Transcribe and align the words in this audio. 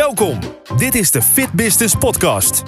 Welkom. 0.00 0.38
Dit 0.76 0.94
is 0.94 1.10
de 1.10 1.22
Fit 1.22 1.52
Business 1.52 1.94
Podcast. 1.94 2.62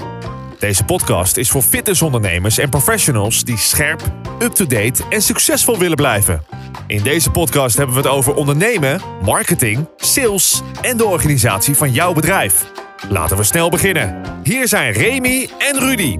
Deze 0.58 0.84
podcast 0.84 1.36
is 1.36 1.50
voor 1.50 1.62
fitnessondernemers 1.62 2.58
en 2.58 2.70
professionals 2.70 3.44
die 3.44 3.56
scherp, 3.56 4.00
up-to-date 4.42 5.04
en 5.10 5.20
succesvol 5.20 5.78
willen 5.78 5.96
blijven. 5.96 6.44
In 6.86 7.02
deze 7.02 7.30
podcast 7.30 7.76
hebben 7.76 7.96
we 7.96 8.02
het 8.02 8.10
over 8.10 8.34
ondernemen, 8.34 9.00
marketing, 9.22 9.88
sales 9.96 10.62
en 10.82 10.96
de 10.96 11.04
organisatie 11.04 11.76
van 11.76 11.90
jouw 11.90 12.12
bedrijf. 12.12 12.72
Laten 13.08 13.36
we 13.36 13.42
snel 13.42 13.70
beginnen. 13.70 14.40
Hier 14.42 14.68
zijn 14.68 14.92
Remy 14.92 15.48
en 15.58 15.78
Rudy. 15.78 16.18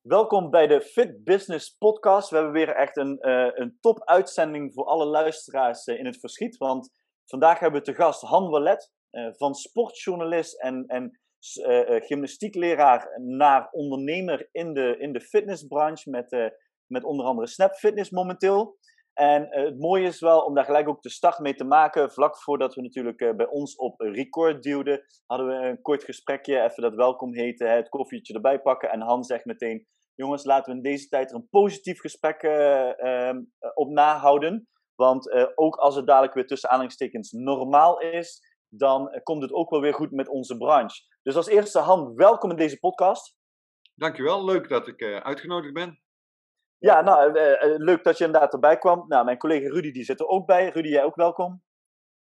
Welkom 0.00 0.50
bij 0.50 0.66
de 0.66 0.80
Fit 0.80 1.24
Business 1.24 1.76
Podcast. 1.78 2.30
We 2.30 2.36
hebben 2.36 2.54
weer 2.54 2.68
echt 2.68 2.96
een, 2.96 3.18
uh, 3.20 3.48
een 3.54 3.76
top 3.80 4.04
uitzending 4.04 4.74
voor 4.74 4.84
alle 4.84 5.04
luisteraars 5.04 5.86
uh, 5.86 5.98
in 5.98 6.06
het 6.06 6.20
verschiet. 6.20 6.56
Want 6.56 6.90
vandaag 7.26 7.58
hebben 7.58 7.80
we 7.80 7.86
te 7.86 7.94
gast 7.94 8.22
Han 8.22 8.50
Wallet, 8.50 8.94
van 9.36 9.54
sportjournalist 9.54 10.60
en, 10.60 10.84
en 10.86 11.20
gymnastiekleraar 12.04 13.20
naar 13.20 13.68
ondernemer 13.70 14.48
in 14.52 14.74
de, 14.74 14.96
in 14.98 15.12
de 15.12 15.20
fitnessbranche. 15.20 16.10
Met, 16.10 16.52
met 16.86 17.04
onder 17.04 17.26
andere 17.26 17.46
Snap 17.46 17.74
Fitness 17.74 18.10
momenteel. 18.10 18.76
En 19.12 19.46
het 19.50 19.78
mooie 19.78 20.06
is 20.06 20.20
wel 20.20 20.40
om 20.40 20.54
daar 20.54 20.64
gelijk 20.64 20.88
ook 20.88 21.02
de 21.02 21.10
start 21.10 21.38
mee 21.38 21.54
te 21.54 21.64
maken. 21.64 22.12
Vlak 22.12 22.38
voordat 22.42 22.74
we 22.74 22.82
natuurlijk 22.82 23.36
bij 23.36 23.46
ons 23.46 23.76
op 23.76 24.00
record 24.00 24.62
duwden, 24.62 25.04
hadden 25.26 25.46
we 25.46 25.66
een 25.66 25.82
kort 25.82 26.04
gesprekje. 26.04 26.62
Even 26.62 26.82
dat 26.82 26.94
welkom 26.94 27.34
heten, 27.34 27.70
het 27.70 27.88
koffietje 27.88 28.34
erbij 28.34 28.60
pakken. 28.60 28.90
En 28.90 29.00
Han 29.00 29.24
zegt 29.24 29.44
meteen: 29.44 29.86
jongens, 30.14 30.44
laten 30.44 30.70
we 30.70 30.76
in 30.76 30.82
deze 30.82 31.08
tijd 31.08 31.30
er 31.30 31.36
een 31.36 31.48
positief 31.48 32.00
gesprek 32.00 32.42
uh, 32.42 33.32
op 33.74 33.88
nahouden. 33.88 34.68
Want 34.94 35.54
ook 35.54 35.76
als 35.76 35.96
het 35.96 36.06
dadelijk 36.06 36.34
weer 36.34 36.46
tussen 36.46 36.68
aanhalingstekens 36.68 37.32
normaal 37.32 38.00
is, 38.00 38.45
dan 38.68 39.20
komt 39.22 39.42
het 39.42 39.52
ook 39.52 39.70
wel 39.70 39.80
weer 39.80 39.94
goed 39.94 40.10
met 40.10 40.28
onze 40.28 40.56
branche. 40.56 41.02
Dus 41.22 41.36
als 41.36 41.48
eerste, 41.48 41.78
Han, 41.78 42.14
welkom 42.14 42.50
in 42.50 42.56
deze 42.56 42.78
podcast. 42.78 43.36
Dankjewel, 43.94 44.44
leuk 44.44 44.68
dat 44.68 44.88
ik 44.88 45.02
uitgenodigd 45.02 45.74
ben. 45.74 46.00
Ja, 46.78 47.00
nou, 47.00 47.32
leuk 47.78 48.04
dat 48.04 48.18
je 48.18 48.24
inderdaad 48.24 48.52
erbij 48.52 48.78
kwam. 48.78 49.04
Nou, 49.08 49.24
mijn 49.24 49.38
collega 49.38 49.68
Rudy 49.68 49.92
die 49.92 50.04
zit 50.04 50.20
er 50.20 50.26
ook 50.26 50.46
bij. 50.46 50.68
Rudy, 50.68 50.88
jij 50.88 51.04
ook 51.04 51.16
welkom. 51.16 51.62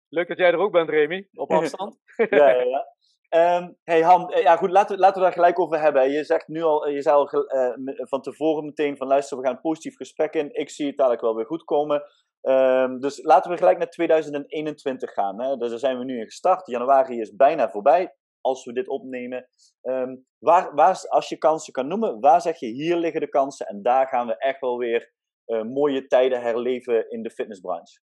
Leuk 0.10 0.28
dat 0.28 0.38
jij 0.38 0.52
er 0.52 0.60
ook 0.60 0.72
bent, 0.72 0.90
Remy, 0.90 1.28
op 1.34 1.52
afstand. 1.62 2.00
ja, 2.16 2.50
ja, 2.50 2.62
ja. 2.62 2.94
Um, 3.30 3.78
hey 3.84 4.02
Han, 4.02 4.32
eh, 4.32 4.44
ja 4.44 4.56
goed, 4.56 4.70
laten 4.70 4.96
we, 4.96 5.02
laten 5.02 5.18
we 5.18 5.24
daar 5.24 5.34
gelijk 5.34 5.59
over 5.59 5.80
hebben. 5.80 6.12
Je 6.12 6.24
zegt 6.24 6.48
nu 6.48 6.64
al, 6.64 6.88
je 6.88 7.02
zei 7.02 7.16
al 7.16 7.30
uh, 7.34 7.74
van 8.09 8.22
tevoren 8.22 8.66
meteen 8.66 8.98
van 8.98 9.08
luister, 9.08 9.38
we 9.38 9.44
gaan 9.44 9.54
een 9.56 9.62
positief 9.62 9.96
gesprek 9.96 10.34
in. 10.34 10.54
Ik 10.54 10.70
zie 10.70 10.88
het 10.88 10.98
dadelijk 10.98 11.22
wel 11.22 11.36
weer 11.36 11.46
goed 11.46 11.64
komen. 11.64 12.04
Um, 12.48 13.00
dus 13.00 13.24
laten 13.24 13.52
we 13.52 13.58
gelijk 13.58 13.78
naar 13.78 13.90
2021 13.90 15.14
gaan. 15.14 15.42
Hè. 15.42 15.58
Dus 15.58 15.70
daar 15.70 15.80
zijn 15.80 15.98
we 15.98 16.04
nu 16.04 16.20
in 16.20 16.26
gestart. 16.26 16.68
Januari 16.68 17.20
is 17.20 17.36
bijna 17.36 17.70
voorbij, 17.70 18.16
als 18.42 18.66
we 18.66 18.74
dit 18.74 18.88
opnemen. 18.88 19.48
Um, 19.82 20.26
waar, 20.38 20.76
waar, 20.76 21.06
als 21.08 21.30
je 21.30 21.38
kansen 21.38 21.74
kan 21.74 21.88
noemen, 21.88 22.20
waar 22.20 22.42
zeg 22.42 22.60
je 22.60 22.68
hier 22.68 22.98
liggen 22.98 23.22
de 23.22 23.30
kansen? 23.30 23.68
En 23.68 23.82
daar 23.82 24.08
gaan 24.08 24.28
we 24.28 24.38
echt 24.38 24.60
wel 24.60 24.78
weer 24.78 25.14
uh, 25.46 25.64
mooie 25.64 26.08
tijden 26.08 26.42
herleven 26.42 27.10
in 27.10 27.24
de 27.24 27.30
fitnessbranche 27.30 28.00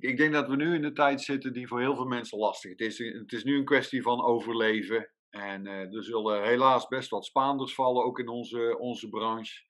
ik 0.00 0.16
denk 0.16 0.32
dat 0.32 0.48
we 0.48 0.56
nu 0.56 0.74
in 0.74 0.82
de 0.82 0.92
tijd 0.92 1.20
zitten 1.20 1.52
die 1.52 1.68
voor 1.68 1.80
heel 1.80 1.94
veel 1.94 2.06
mensen 2.06 2.38
lastig 2.38 2.74
is. 2.74 2.98
Het 2.98 3.32
is 3.32 3.44
nu 3.44 3.56
een 3.56 3.64
kwestie 3.64 4.02
van 4.02 4.24
overleven. 4.24 5.10
En 5.30 5.66
uh, 5.66 5.94
er 5.94 6.04
zullen 6.04 6.42
helaas 6.42 6.86
best 6.86 7.10
wat 7.10 7.24
Spaanders 7.24 7.74
vallen, 7.74 8.04
ook 8.04 8.18
in 8.18 8.28
onze, 8.28 8.78
onze 8.78 9.08
branche. 9.08 9.66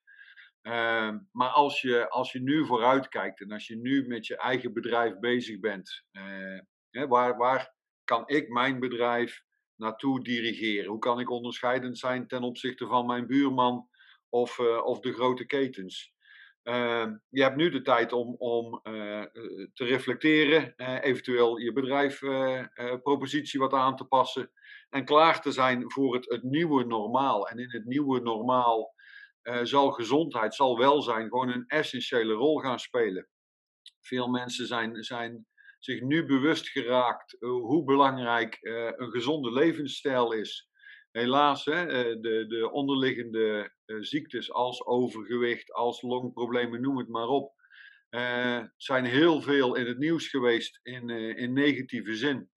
Uh, 0.63 1.15
maar 1.33 1.49
als 1.49 1.81
je, 1.81 2.11
als 2.11 2.33
je 2.33 2.41
nu 2.41 2.67
vooruit 2.67 3.09
kijkt 3.09 3.41
en 3.41 3.53
als 3.53 3.67
je 3.67 3.77
nu 3.77 4.07
met 4.07 4.27
je 4.27 4.37
eigen 4.37 4.73
bedrijf 4.73 5.19
bezig 5.19 5.61
bent, 5.61 6.05
uh, 6.13 6.59
hè, 6.91 7.07
waar, 7.07 7.37
waar 7.37 7.75
kan 8.05 8.23
ik 8.27 8.49
mijn 8.49 8.79
bedrijf 8.79 9.43
naartoe 9.77 10.23
dirigeren? 10.23 10.91
Hoe 10.91 10.99
kan 10.99 11.21
ik 11.21 11.31
onderscheidend 11.31 11.99
zijn 11.99 12.27
ten 12.27 12.43
opzichte 12.43 12.87
van 12.87 13.07
mijn 13.07 13.27
buurman 13.27 13.89
of, 14.29 14.59
uh, 14.59 14.85
of 14.85 15.01
de 15.01 15.13
grote 15.13 15.47
ketens? 15.47 16.17
Uh, 16.65 17.07
je 17.29 17.43
hebt 17.43 17.57
nu 17.57 17.71
de 17.71 17.83
tijd 17.83 18.13
om, 18.13 18.35
om 18.39 18.81
uh, 18.83 19.23
te 19.73 19.85
reflecteren, 19.85 20.75
eventueel 21.03 21.59
je 21.59 21.73
bedrijfpropositie 21.73 23.61
wat 23.61 23.73
aan 23.73 23.97
te 23.97 24.05
passen 24.05 24.51
en 24.91 25.05
klaar 25.05 25.41
te 25.41 25.53
zijn 25.53 25.91
voor 25.91 26.15
het, 26.15 26.25
het 26.29 26.43
nieuwe 26.43 26.85
normaal. 26.85 27.49
En 27.49 27.59
in 27.59 27.71
het 27.71 27.85
nieuwe 27.85 28.21
normaal 28.21 28.95
zal 29.63 29.91
gezondheid, 29.91 30.55
zal 30.55 30.79
welzijn 30.79 31.29
gewoon 31.29 31.53
een 31.53 31.67
essentiële 31.67 32.33
rol 32.33 32.59
gaan 32.59 32.79
spelen. 32.79 33.29
Veel 34.01 34.29
mensen 34.29 34.67
zijn, 34.67 35.03
zijn 35.03 35.47
zich 35.79 36.01
nu 36.01 36.27
bewust 36.27 36.69
geraakt 36.69 37.37
hoe 37.41 37.85
belangrijk 37.85 38.59
een 38.97 39.11
gezonde 39.11 39.53
levensstijl 39.53 40.33
is 40.33 40.69
helaas, 41.19 41.65
hè, 41.65 41.87
eh, 41.87 42.21
de, 42.21 42.45
de 42.49 42.71
onderliggende 42.71 43.73
eh, 43.85 43.97
ziektes 44.01 44.53
als 44.53 44.87
overgewicht, 44.87 45.73
als 45.73 46.03
longproblemen, 46.03 46.81
noem 46.81 46.99
het 46.99 47.09
maar 47.09 47.29
op, 47.29 47.57
zijn 48.77 49.05
heel 49.05 49.41
veel 49.41 49.75
in 49.75 49.87
het 49.87 49.99
nieuws 49.99 50.29
geweest 50.29 50.81
in, 50.83 51.11
in 51.11 51.53
negatieve 51.53 52.15
zin. 52.15 52.51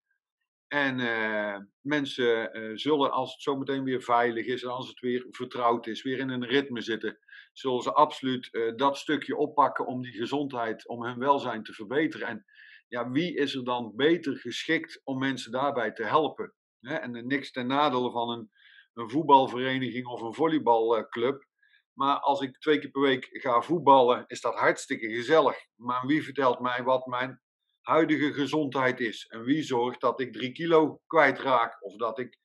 En 0.71 0.99
uh, 0.99 1.57
mensen 1.81 2.49
zullen, 2.79 3.11
als 3.11 3.31
het 3.31 3.41
zometeen 3.41 3.83
weer 3.83 4.01
veilig 4.01 4.45
is 4.45 4.63
en 4.63 4.69
als 4.69 4.87
het 4.87 4.99
weer 4.99 5.25
vertrouwd 5.29 5.87
is, 5.87 6.03
weer 6.03 6.19
in 6.19 6.29
een 6.29 6.45
ritme 6.45 6.81
zitten, 6.81 7.17
zullen 7.53 7.81
ze 7.81 7.93
absoluut 7.93 8.73
dat 8.75 8.97
stukje 8.97 9.35
oppakken 9.35 9.85
om 9.85 10.01
die 10.01 10.11
gezondheid, 10.11 10.87
om 10.87 11.03
hun 11.03 11.19
welzijn 11.19 11.63
te 11.63 11.73
verbeteren. 11.73 12.27
En 12.27 12.45
ja, 12.87 13.09
wie 13.09 13.35
is 13.35 13.55
er 13.55 13.63
dan 13.63 13.95
beter 13.95 14.37
geschikt 14.37 15.01
om 15.03 15.19
mensen 15.19 15.51
daarbij 15.51 15.91
te 15.91 16.03
helpen? 16.03 16.53
Hè? 16.79 16.95
En 16.95 17.27
niks 17.27 17.51
ten 17.51 17.67
nadele 17.67 18.11
van 18.11 18.29
een, 18.29 18.51
een 18.93 19.09
voetbalvereniging 19.09 20.05
of 20.05 20.21
een 20.21 20.33
volleybalclub. 20.33 21.47
Maar 21.93 22.19
als 22.19 22.41
ik 22.41 22.59
twee 22.59 22.79
keer 22.79 22.91
per 22.91 23.01
week 23.01 23.27
ga 23.31 23.61
voetballen, 23.61 24.23
is 24.27 24.41
dat 24.41 24.55
hartstikke 24.55 25.07
gezellig. 25.07 25.57
Maar 25.75 26.05
wie 26.05 26.23
vertelt 26.23 26.59
mij 26.59 26.83
wat 26.83 27.05
mijn 27.05 27.41
huidige 27.91 28.33
gezondheid 28.33 28.99
is? 28.99 29.25
En 29.27 29.43
wie 29.43 29.63
zorgt 29.63 30.01
dat 30.01 30.19
ik 30.19 30.33
drie 30.33 30.51
kilo 30.51 31.01
kwijtraak 31.07 31.83
of 31.83 31.95
dat 31.95 32.19
ik 32.19 32.37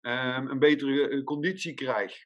um, 0.00 0.50
een 0.50 0.58
betere 0.58 1.08
eh, 1.08 1.24
conditie 1.24 1.74
krijg? 1.74 2.24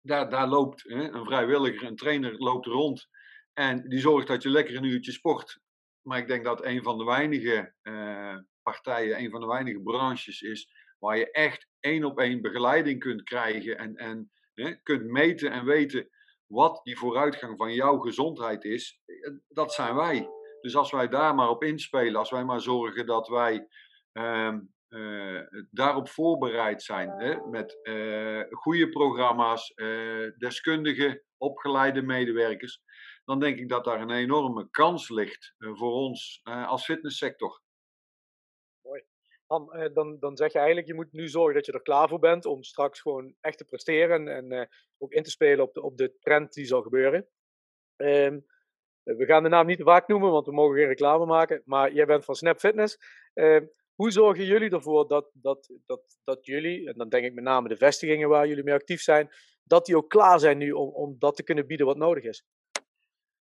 Daar, 0.00 0.30
daar 0.30 0.48
loopt 0.48 0.82
hè, 0.82 1.12
een 1.12 1.24
vrijwilliger, 1.24 1.86
een 1.86 1.96
trainer 1.96 2.38
loopt 2.38 2.66
rond. 2.66 3.08
En 3.52 3.88
die 3.88 4.00
zorgt 4.00 4.26
dat 4.26 4.42
je 4.42 4.50
lekker 4.50 4.76
een 4.76 4.84
uurtje 4.84 5.12
sport. 5.12 5.58
Maar 6.02 6.18
ik 6.18 6.28
denk 6.28 6.44
dat 6.44 6.64
een 6.64 6.82
van 6.82 6.98
de 6.98 7.04
weinige 7.04 7.74
uh, 7.82 8.36
partijen, 8.62 9.18
een 9.18 9.30
van 9.30 9.40
de 9.40 9.46
weinige 9.46 9.80
branches 9.80 10.40
is 10.40 10.68
waar 10.98 11.18
je 11.18 11.30
echt 11.30 11.68
één 11.80 12.04
op 12.04 12.18
één 12.18 12.40
begeleiding 12.40 13.00
kunt 13.00 13.22
krijgen 13.22 13.78
en, 13.78 13.96
en 13.96 14.30
hè, 14.54 14.74
kunt 14.82 15.06
meten 15.06 15.50
en 15.50 15.64
weten 15.64 16.08
wat 16.46 16.80
die 16.84 16.98
vooruitgang 16.98 17.56
van 17.56 17.74
jouw 17.74 17.98
gezondheid 17.98 18.64
is. 18.64 19.00
Eh, 19.06 19.32
dat 19.48 19.72
zijn 19.72 19.94
wij. 19.94 20.28
Dus 20.60 20.76
als 20.76 20.90
wij 20.90 21.08
daar 21.08 21.34
maar 21.34 21.48
op 21.48 21.62
inspelen, 21.62 22.16
als 22.16 22.30
wij 22.30 22.44
maar 22.44 22.60
zorgen 22.60 23.06
dat 23.06 23.28
wij 23.28 23.68
uh, 24.12 24.54
uh, 24.88 25.40
daarop 25.70 26.08
voorbereid 26.08 26.82
zijn 26.82 27.10
hè, 27.10 27.46
met 27.46 27.78
uh, 27.82 28.42
goede 28.50 28.88
programma's, 28.88 29.74
deskundige, 30.38 31.22
opgeleide 31.36 32.02
medewerkers, 32.02 32.82
dan 33.24 33.40
denk 33.40 33.58
ik 33.58 33.68
dat 33.68 33.84
daar 33.84 34.00
een 34.00 34.10
enorme 34.10 34.68
kans 34.70 35.08
ligt 35.08 35.54
voor 35.58 35.92
ons 35.92 36.40
als 36.44 36.84
fitnesssector 36.84 37.60
eh, 39.48 39.94
dan, 39.94 40.18
dan 40.18 40.36
zeg 40.36 40.52
je 40.52 40.58
eigenlijk, 40.58 40.86
je 40.86 40.94
moet 40.94 41.12
nu 41.12 41.28
zorgen 41.28 41.54
dat 41.54 41.66
je 41.66 41.72
er 41.72 41.82
klaar 41.82 42.08
voor 42.08 42.18
bent 42.18 42.44
om 42.44 42.62
straks 42.62 43.00
gewoon 43.00 43.34
echt 43.40 43.58
te 43.58 43.64
presteren 43.64 44.28
en, 44.28 44.68
ook 44.98 45.12
in 45.12 45.22
te 45.22 45.30
spelen 45.30 45.64
op 45.64 45.74
de, 45.74 45.82
op 45.82 45.96
de 45.96 46.18
trend 46.18 46.52
die 46.52 46.64
zal 46.64 46.82
gebeuren. 46.82 47.28
Um, 47.96 48.46
we 49.16 49.24
gaan 49.26 49.42
de 49.42 49.48
naam 49.48 49.66
niet 49.66 49.78
te 49.78 49.84
vaak 49.84 50.08
noemen, 50.08 50.30
want 50.30 50.46
we 50.46 50.52
mogen 50.52 50.76
geen 50.76 50.86
reclame 50.86 51.26
maken, 51.26 51.62
maar 51.64 51.92
jij 51.92 52.06
bent 52.06 52.24
van 52.24 52.34
Snap 52.34 52.58
Fitness. 52.58 52.98
Uh, 53.34 53.60
hoe 53.94 54.10
zorgen 54.10 54.44
jullie 54.44 54.70
ervoor 54.70 55.08
dat, 55.08 55.30
dat, 55.32 55.70
dat, 55.86 56.18
dat 56.24 56.46
jullie, 56.46 56.88
en 56.88 56.94
dan 56.96 57.08
denk 57.08 57.24
ik 57.24 57.34
met 57.34 57.44
name 57.44 57.68
de 57.68 57.76
vestigingen 57.76 58.28
waar 58.28 58.46
jullie 58.46 58.64
mee 58.64 58.74
actief 58.74 59.00
zijn, 59.00 59.28
dat 59.64 59.86
die 59.86 59.96
ook 59.96 60.10
klaar 60.10 60.40
zijn 60.40 60.58
nu 60.58 60.70
om, 60.70 60.88
om 60.88 61.16
dat 61.18 61.36
te 61.36 61.42
kunnen 61.42 61.66
bieden 61.66 61.86
wat 61.86 61.96
nodig 61.96 62.24
is? 62.24 62.44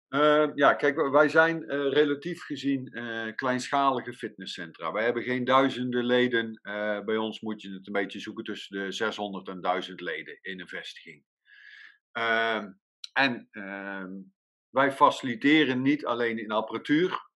Uh, 0.10 0.50
ja, 0.56 0.74
kijk, 0.74 1.12
wij 1.12 1.30
zijn 1.30 1.64
uh, 1.64 1.92
relatief 1.92 2.44
gezien 2.44 2.90
uh, 2.92 3.36
kleinschalige 3.36 4.14
fitnesscentra. 4.14 4.92
Wij 4.92 5.04
hebben 5.04 5.24
geen 5.24 5.44
duizenden 5.44 6.06
leden. 6.06 6.60
bij 7.06 7.18
ons 7.18 7.42
moet 7.42 7.62
je 7.62 7.74
het 7.74 7.88
een 7.88 7.94
beetje 7.94 8.20
zoeken 8.20 8.44
tussen 8.44 8.80
de 8.80 8.92
600 8.92 9.48
en 9.48 9.62
1000 9.62 10.02
leden 10.02 10.38
in 10.42 10.60
een 10.60 10.68
vestiging. 10.68 11.24
Ehm, 12.12 12.72
en 13.14 13.48
ehm, 13.52 14.12
wij 14.72 14.92
faciliteren 14.92 15.82
niet 15.82 16.06
alleen 16.06 16.38
in 16.38 16.52
apparatuur. 16.52 17.30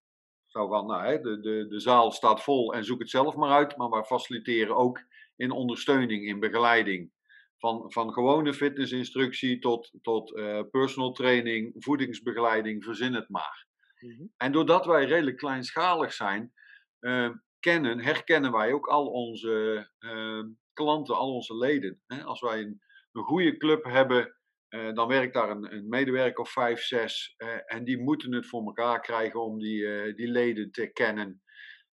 Zo 0.46 0.68
van, 0.68 0.86
nou, 0.86 1.06
hè, 1.06 1.22
de, 1.22 1.40
de, 1.40 1.68
de 1.68 1.80
zaal 1.80 2.12
staat 2.12 2.44
vol 2.44 2.74
en 2.74 2.86
zoek 2.86 3.00
het 3.00 3.10
zelf 3.10 3.36
maar 3.36 3.52
uit. 3.52 3.78
Maar 3.78 3.90
wij 3.90 4.04
faciliteren 4.04 4.76
ook 4.76 5.04
in 5.36 5.52
ondersteuning, 5.52 6.28
in 6.28 6.40
begeleiding 6.40 7.12
van, 7.58 7.92
van 7.92 8.14
gewone 8.14 8.54
fitnessinstructie 8.54 9.60
tot, 9.60 9.92
tot 10.02 10.32
uh, 10.32 10.62
personal 10.72 11.12
training, 11.12 11.74
voedingsbegeleiding, 11.78 12.84
verzin 12.84 13.14
het 13.14 13.30
maar. 13.30 13.68
Mm 14.00 14.12
-hmm. 14.12 14.34
En 14.38 14.52
doordat 14.52 14.86
wij 14.86 15.06
redelijk 15.06 15.38
kleinschalig 15.38 16.14
zijn, 16.14 16.54
uh, 17.00 17.30
kennen, 17.60 18.00
herkennen 18.00 18.52
wij 18.52 18.74
ook 18.74 18.88
al 18.88 19.08
onze 19.08 19.88
ehm, 20.00 20.48
klanten, 20.74 21.16
al 21.16 21.34
onze 21.34 21.58
leden. 21.58 22.02
Hè? 22.08 22.24
Als 22.24 22.42
wij 22.42 22.60
een, 22.60 22.82
een 23.12 23.24
goede 23.24 23.58
club 23.58 23.84
hebben, 23.84 24.36
uh, 24.76 24.94
dan 24.94 25.08
werkt 25.08 25.34
daar 25.34 25.50
een, 25.50 25.74
een, 25.74 25.90
medewerker 25.90 26.40
of 26.40 26.52
vijf, 26.52 26.82
zes. 26.82 27.36
Uh, 27.38 27.50
en 27.66 27.84
die 27.84 28.02
moeten 28.02 28.34
het 28.34 28.48
voor 28.48 28.66
elkaar 28.66 29.02
krijgen 29.02 29.44
om 29.44 29.60
die, 29.60 29.80
uh, 29.80 30.16
die 30.16 30.28
leden 30.28 30.72
te 30.72 30.88
kennen. 30.92 31.42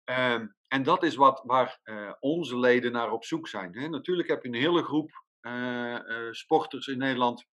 Ehm, 0.04 0.46
en 0.69 0.82
dat 0.82 1.02
is 1.02 1.14
wat, 1.14 1.42
waar 1.44 1.80
onze 2.20 2.58
leden 2.58 2.92
naar 2.92 3.12
op 3.12 3.25
zoek 3.25 3.48
zijn. 3.48 3.78
Hè? 3.78 3.88
Natuurlijk 3.88 4.28
heb 4.28 4.42
je 4.42 4.48
een 4.48 4.54
hele 4.54 4.82
groep 4.82 5.26
sporters 6.30 6.86
in 6.86 6.98
Nederland 6.98 7.46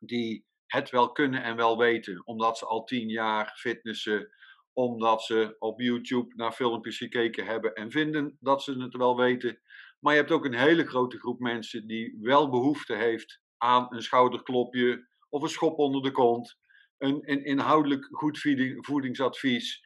die 0.00 0.46
het 0.66 0.90
wel 0.90 1.12
kunnen 1.12 1.42
en 1.42 1.56
wel 1.56 1.78
weten, 1.78 2.26
omdat 2.26 2.58
ze 2.58 2.66
al 2.66 2.84
tien 2.84 3.08
jaar 3.08 3.52
fitnessen, 3.56 4.28
omdat 4.72 5.22
ze 5.22 5.56
op 5.58 5.80
YouTube 5.80 6.34
naar 6.34 6.52
filmpjes 6.52 6.96
gekeken 6.96 7.46
hebben 7.46 7.74
en 7.74 7.90
vinden 7.90 8.36
dat 8.40 8.62
ze 8.62 8.82
het 8.82 8.96
wel 8.96 9.16
weten. 9.16 9.60
Maar 10.00 10.12
je 10.12 10.18
hebt 10.18 10.32
ook 10.32 10.44
een 10.44 10.58
hele 10.58 10.86
grote 10.86 11.18
groep 11.18 11.38
mensen 11.40 11.86
die 11.86 12.18
wel 12.20 12.50
behoefte 12.50 12.94
heeft 12.94 13.42
aan 13.64 13.86
een 13.88 14.02
schouderklopje 14.02 15.08
of 15.28 15.42
een 15.42 15.48
schop 15.48 15.78
onder 15.78 16.02
de 16.02 16.10
kont, 16.10 16.58
een, 16.98 17.30
een 17.30 17.44
inhoudelijk 17.44 18.08
goed 18.10 18.38
voedingsadvies. 18.80 19.82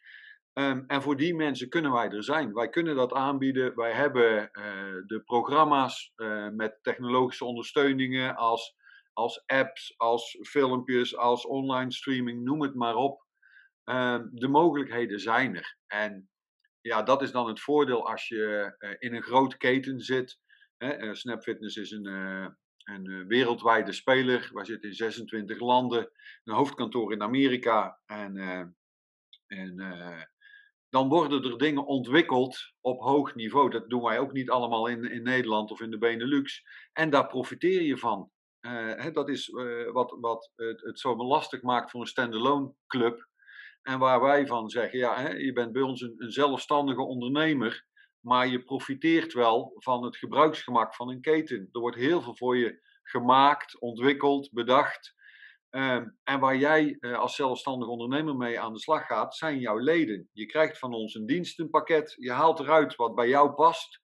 Um, 0.52 0.84
en 0.86 1.02
voor 1.02 1.16
die 1.16 1.34
mensen 1.34 1.68
kunnen 1.68 1.92
wij 1.92 2.08
er 2.08 2.24
zijn. 2.24 2.54
Wij 2.54 2.68
kunnen 2.68 2.96
dat 2.96 3.12
aanbieden. 3.12 3.74
Wij 3.74 3.92
hebben 3.92 4.48
uh, 4.52 4.62
de 5.06 5.22
programma's 5.24 6.12
uh, 6.16 6.48
met 6.48 6.78
technologische 6.82 7.44
ondersteuningen 7.44 8.36
als, 8.36 8.76
als 9.12 9.42
apps, 9.46 9.94
als 9.96 10.38
filmpjes, 10.42 11.16
als 11.16 11.46
online 11.46 11.92
streaming, 11.92 12.42
noem 12.42 12.62
het 12.62 12.74
maar 12.74 12.94
op. 12.94 13.26
Um, 13.84 14.30
de 14.32 14.48
mogelijkheden 14.48 15.20
zijn 15.20 15.56
er. 15.56 15.76
En 15.86 16.30
ja, 16.80 17.02
dat 17.02 17.22
is 17.22 17.32
dan 17.32 17.48
het 17.48 17.60
voordeel 17.60 18.08
als 18.08 18.28
je 18.28 18.74
uh, 18.78 18.94
in 18.98 19.14
een 19.14 19.22
grote 19.22 19.56
keten 19.56 20.00
zit. 20.00 20.38
Hè? 20.76 21.14
Snap 21.14 21.42
Fitness 21.42 21.76
is 21.76 21.90
een, 21.90 22.06
een 22.88 23.26
wereldwijde 23.26 23.92
speler. 23.92 24.50
Wij 24.52 24.64
zitten 24.64 24.88
in 24.88 24.94
26 24.94 25.60
landen, 25.60 26.10
een 26.44 26.54
hoofdkantoor 26.54 27.12
in 27.12 27.22
Amerika. 27.22 28.00
En, 28.06 28.36
en 29.46 29.76
dan 30.88 31.08
worden 31.08 31.44
er 31.44 31.58
dingen 31.58 31.86
ontwikkeld 31.86 32.72
op 32.80 33.00
hoog 33.00 33.34
niveau. 33.34 33.70
Dat 33.70 33.88
doen 33.88 34.02
wij 34.02 34.18
ook 34.18 34.32
niet 34.32 34.50
allemaal 34.50 34.86
in, 34.86 35.10
in 35.10 35.22
Nederland 35.22 35.70
of 35.70 35.80
in 35.80 35.90
de 35.90 35.98
Benelux. 35.98 36.62
En 36.92 37.10
daar 37.10 37.26
profiteer 37.26 37.82
je 37.82 37.98
van. 37.98 38.30
Hè, 38.60 39.10
dat 39.10 39.28
is 39.28 39.48
wat, 39.92 40.16
wat 40.20 40.52
het, 40.56 40.80
het, 40.80 41.00
zo 41.00 41.16
lastig 41.16 41.62
maakt 41.62 41.90
voor 41.90 42.00
een 42.00 42.06
standalone 42.06 42.72
club. 42.86 43.28
En 43.82 43.98
waar 43.98 44.20
wij 44.20 44.46
van 44.46 44.68
zeggen, 44.68 44.98
ja, 44.98 45.20
hè, 45.20 45.28
je 45.28 45.52
bent 45.52 45.72
bij 45.72 45.82
ons 45.82 46.00
een, 46.00 46.32
zelfstandige 46.32 47.02
ondernemer, 47.02 47.86
maar 48.28 48.46
je 48.46 48.62
profiteert 48.62 49.32
wel 49.32 49.72
van 49.76 50.04
het 50.04 50.16
gebruiksgemak 50.16 50.94
van 50.94 51.08
een 51.08 51.20
keten. 51.20 51.68
Er 51.72 51.80
wordt 51.80 51.96
heel 51.96 52.22
veel 52.22 52.36
voor 52.36 52.56
je 52.56 52.80
gemaakt, 53.02 53.80
ontwikkeld, 53.80 54.52
bedacht. 54.52 55.16
Um, 55.70 56.18
en 56.24 56.40
waar 56.40 56.56
jij 56.56 56.96
uh, 57.00 57.18
als 57.18 57.34
zelfstandig 57.34 57.88
ondernemer 57.88 58.36
mee 58.36 58.60
aan 58.60 58.72
de 58.72 58.80
slag 58.80 59.06
gaat, 59.06 59.36
zijn 59.36 59.58
jouw 59.58 59.78
leden. 59.78 60.28
Je 60.32 60.46
krijgt 60.46 60.78
van 60.78 60.94
ons 60.94 61.14
een 61.14 61.26
dienstenpakket, 61.26 62.14
je 62.18 62.32
haalt 62.32 62.60
eruit 62.60 62.96
wat 62.96 63.14
bij 63.14 63.28
jou 63.28 63.52
past 63.52 64.00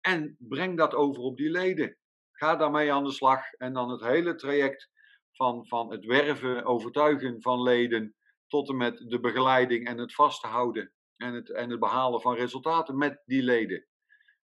en 0.00 0.36
breng 0.38 0.76
dat 0.76 0.94
over 0.94 1.22
op 1.22 1.36
die 1.36 1.50
leden. 1.50 1.96
Ga 2.32 2.56
daarmee 2.56 2.92
aan 2.92 3.04
de 3.04 3.12
slag 3.12 3.52
en 3.52 3.72
dan 3.72 3.90
het 3.90 4.00
hele 4.00 4.34
traject 4.34 4.90
van, 5.32 5.66
van 5.66 5.90
het 5.90 6.04
werven, 6.04 6.64
overtuigen 6.64 7.42
van 7.42 7.62
leden, 7.62 8.14
tot 8.46 8.68
en 8.68 8.76
met 8.76 8.98
de 8.98 9.20
begeleiding 9.20 9.86
en 9.86 9.98
het 9.98 10.14
vasthouden 10.14 10.93
en 11.16 11.34
het, 11.34 11.50
en 11.50 11.70
het 11.70 11.80
behalen 11.80 12.20
van 12.20 12.34
resultaten 12.34 12.98
met 12.98 13.22
die 13.24 13.42
leden. 13.42 13.86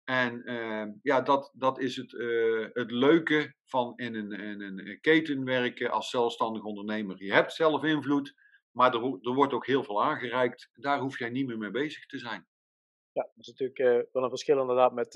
En 0.03 0.51
uh, 0.51 0.85
ja, 1.01 1.21
dat, 1.21 1.51
dat 1.53 1.79
is 1.79 1.95
het, 1.95 2.11
uh, 2.11 2.67
het 2.73 2.91
leuke 2.91 3.55
van 3.65 3.93
in 3.95 4.15
een, 4.15 4.31
in 4.31 4.61
een 4.61 4.97
keten 5.01 5.43
werken 5.43 5.91
als 5.91 6.09
zelfstandig 6.09 6.63
ondernemer. 6.63 7.23
Je 7.23 7.33
hebt 7.33 7.53
zelf 7.53 7.83
invloed, 7.83 8.33
maar 8.71 8.93
er, 8.93 9.03
er 9.03 9.33
wordt 9.33 9.53
ook 9.53 9.65
heel 9.65 9.83
veel 9.83 10.03
aangereikt. 10.03 10.69
Daar 10.73 10.99
hoef 10.99 11.19
jij 11.19 11.29
niet 11.29 11.47
meer 11.47 11.57
mee 11.57 11.71
bezig 11.71 12.05
te 12.05 12.17
zijn. 12.17 12.47
Ja, 13.11 13.21
dat 13.21 13.33
is 13.37 13.47
natuurlijk 13.47 13.79
uh, 13.79 14.11
wel 14.11 14.23
een 14.23 14.29
verschil 14.29 14.59
inderdaad 14.59 14.93
met. 14.93 15.13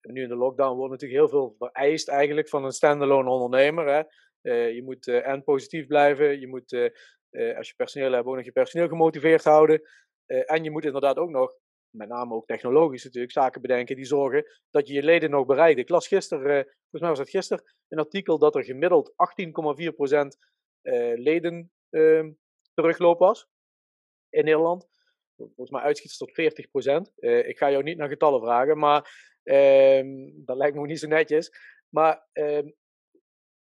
nu 0.00 0.22
in 0.22 0.28
de 0.28 0.36
lockdown 0.36 0.76
wordt 0.76 0.92
natuurlijk 0.92 1.20
heel 1.20 1.28
veel 1.28 1.54
vereist 1.58 2.08
eigenlijk 2.08 2.48
van 2.48 2.64
een 2.64 2.72
standalone 2.72 3.30
ondernemer. 3.30 3.86
Hè? 3.86 4.02
je 4.66 4.82
moet 4.84 5.06
en 5.06 5.44
positief 5.44 5.86
blijven, 5.86 6.40
je 6.40 6.48
moet 6.48 6.92
als 7.56 7.68
je 7.68 7.74
personeel 7.76 8.12
hebt 8.12 8.26
ook 8.26 8.34
nog 8.34 8.44
je 8.44 8.52
personeel 8.52 8.88
gemotiveerd 8.88 9.44
houden. 9.44 9.82
en 10.26 10.64
je 10.64 10.70
moet 10.70 10.84
inderdaad 10.84 11.16
ook 11.16 11.30
nog 11.30 11.54
met 11.94 12.08
name 12.08 12.34
ook 12.34 12.46
technologisch 12.46 13.04
natuurlijk, 13.04 13.32
zaken 13.32 13.60
bedenken 13.60 13.96
die 13.96 14.04
zorgen 14.04 14.44
dat 14.70 14.88
je 14.88 14.94
je 14.94 15.02
leden 15.02 15.30
nog 15.30 15.46
bereikt. 15.46 15.78
Ik 15.78 15.88
las 15.88 16.06
gisteren, 16.06 16.56
uh, 16.56 16.62
volgens 16.62 17.00
mij 17.00 17.08
was 17.08 17.18
het 17.18 17.30
gisteren, 17.30 17.64
een 17.88 17.98
artikel 17.98 18.38
dat 18.38 18.54
er 18.54 18.64
gemiddeld 18.64 19.10
18,4% 19.10 19.14
uh, 20.82 21.18
leden 21.18 21.72
uh, 21.90 22.24
terugloop 22.74 23.18
was 23.18 23.48
in 24.28 24.44
Nederland. 24.44 24.88
Volgens 25.36 25.70
mij 25.70 25.80
uitschiet 25.80 26.18
tot 26.18 26.30
40%. 26.30 27.12
Uh, 27.16 27.48
ik 27.48 27.58
ga 27.58 27.70
jou 27.70 27.82
niet 27.82 27.96
naar 27.96 28.08
getallen 28.08 28.40
vragen, 28.40 28.78
maar 28.78 29.32
ehm, 29.42 30.30
dat 30.34 30.56
lijkt 30.56 30.76
me 30.76 30.86
niet 30.86 30.98
zo 30.98 31.08
netjes. 31.08 31.50
Maar 31.88 32.26
ehm, 32.32 32.70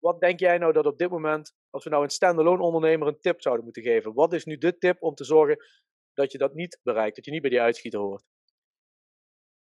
wat 0.06 0.19
denk 0.19 0.40
jij 0.40 0.57
nou 0.57 0.74
dat 0.74 0.86
op 0.86 0.98
dit 0.98 1.10
moment, 1.10 1.54
als 1.69 1.84
we 1.84 1.90
nou 1.90 2.04
een 2.04 2.10
standalone 2.10 2.63
ondernemer 2.63 3.07
een 3.07 3.19
tip 3.19 3.42
zouden 3.42 3.63
moeten 3.63 3.84
geven, 3.84 4.13
wat 4.13 4.34
is 4.34 4.46
nu 4.46 4.57
de 4.57 4.78
tip 4.78 5.02
om 5.02 5.16
te 5.16 5.24
zorgen 5.24 5.66
dat 6.13 6.31
je 6.31 6.38
dat 6.38 6.54
niet 6.54 6.80
bereikt, 6.84 7.16
dat 7.16 7.25
je 7.25 7.31
niet 7.31 7.42
bij 7.42 7.50
die 7.50 7.62
uitschieter 7.62 8.00
hoort? 8.00 8.24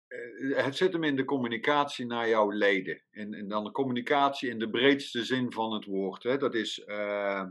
Eh, 0.06 0.64
het 0.64 0.76
zit 0.76 0.92
hem 0.92 1.04
in 1.04 1.16
de 1.16 1.25
communicatie 1.25 2.06
naar 2.06 2.28
jouw 2.28 2.50
leden. 2.50 3.02
En, 3.10 3.34
en 3.34 3.48
dan 3.48 3.64
de 3.64 3.70
communicatie 3.70 4.50
in 4.50 4.58
de 4.58 4.70
breedste 4.70 5.25
zin 5.25 5.52
van 5.52 5.72
het 5.72 5.84
woord. 5.84 6.22
Hè. 6.22 6.37
Dat 6.37 6.54
is 6.54 6.78
uh, 6.78 7.44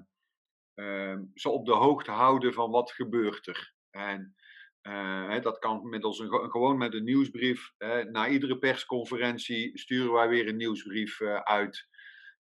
uh, 0.76 1.18
ze 1.34 1.50
op 1.50 1.66
de 1.66 1.74
hoogte 1.76 2.12
houden 2.12 2.54
van 2.54 2.72
wat 2.72 2.92
gebeurt 2.92 3.48
er. 3.48 3.74
En 3.90 4.36
uh, 4.82 5.42
dat 5.42 5.60
kan 5.60 5.90
middels 5.90 6.20
een, 6.20 6.52
gewoon 6.52 6.78
met 6.78 6.94
een 6.94 7.04
nieuwsbrief. 7.04 7.74
na 8.12 8.28
iedere 8.28 8.58
persconferentie 8.58 9.78
sturen 9.78 10.14
wij 10.14 10.28
weer 10.28 10.48
een 10.48 10.58
nieuwsbrief 10.58 11.22
uit. 11.44 11.92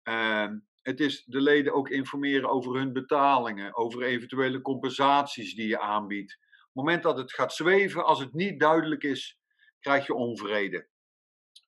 Ehm, 0.05 0.57
het 0.81 0.99
is 0.99 1.23
de 1.25 1.41
leden 1.41 1.73
ook 1.73 1.89
informeren 1.89 2.49
over 2.49 2.75
hun 2.75 2.93
betalingen, 2.93 3.75
over 3.75 4.03
eventuele 4.03 4.61
compensaties 4.61 5.55
die 5.55 5.67
je 5.67 5.79
aanbiedt. 5.79 6.33
Op 6.33 6.63
het 6.63 6.73
moment 6.73 7.03
dat 7.03 7.17
het 7.17 7.33
gaat 7.33 7.53
zweven, 7.53 8.05
als 8.05 8.19
het 8.19 8.33
niet 8.33 8.59
duidelijk 8.59 9.03
is, 9.03 9.39
krijg 9.79 10.05
je 10.07 10.13
onvrede. 10.13 10.88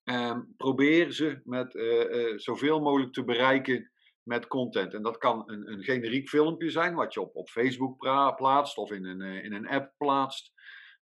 Um, 0.03 0.53
probeer 0.57 1.11
ze 1.11 1.41
met 1.43 1.73
uh, 1.73 2.09
uh, 2.09 2.37
zoveel 2.37 2.79
mogelijk 2.79 3.13
te 3.13 3.23
bereiken 3.23 3.91
met 4.23 4.47
content. 4.47 4.93
En 4.93 5.01
dat 5.01 5.17
kan 5.17 5.43
een, 5.45 5.71
een 5.71 5.83
generiek 5.83 6.29
filmpje 6.29 6.69
zijn, 6.69 6.95
wat 6.95 7.13
je 7.13 7.21
op, 7.21 7.35
op 7.35 7.49
Facebook 7.49 7.99
plaatst 8.35 8.77
of 8.77 8.91
in 8.91 9.05
een, 9.05 9.21
uh, 9.21 9.43
in 9.43 9.53
een 9.53 9.67
app 9.67 9.93
plaatst, 9.97 10.51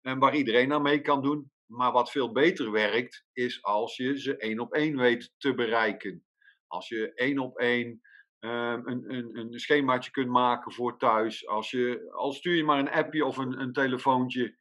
en 0.00 0.18
waar 0.18 0.34
iedereen 0.34 0.72
aan 0.72 0.82
mee 0.82 1.00
kan 1.00 1.22
doen. 1.22 1.52
Maar 1.66 1.92
wat 1.92 2.10
veel 2.10 2.32
beter 2.32 2.70
werkt, 2.70 3.25
is 3.32 3.62
als 3.62 3.96
je 3.96 4.20
ze 4.20 4.37
één 4.37 4.60
op 4.60 4.72
één 4.72 4.96
weet 4.96 5.32
te 5.38 5.54
bereiken. 5.54 6.25
Als 6.70 6.88
je 6.88 7.14
één 7.14 7.38
op 7.38 7.58
één 7.58 8.00
um, 8.40 8.86
een, 8.88 9.14
een, 9.14 9.36
een 9.36 9.60
schemaatje 9.60 10.10
kunt 10.10 10.28
maken 10.28 10.72
voor 10.72 10.98
thuis. 10.98 11.46
Als 11.46 11.70
je, 11.70 12.10
al 12.12 12.32
stuur 12.32 12.54
je 12.54 12.64
maar 12.64 12.78
een 12.78 12.90
appje 12.90 13.24
of 13.24 13.36
een, 13.36 13.60
een 13.60 13.72
telefoontje. 13.72 14.56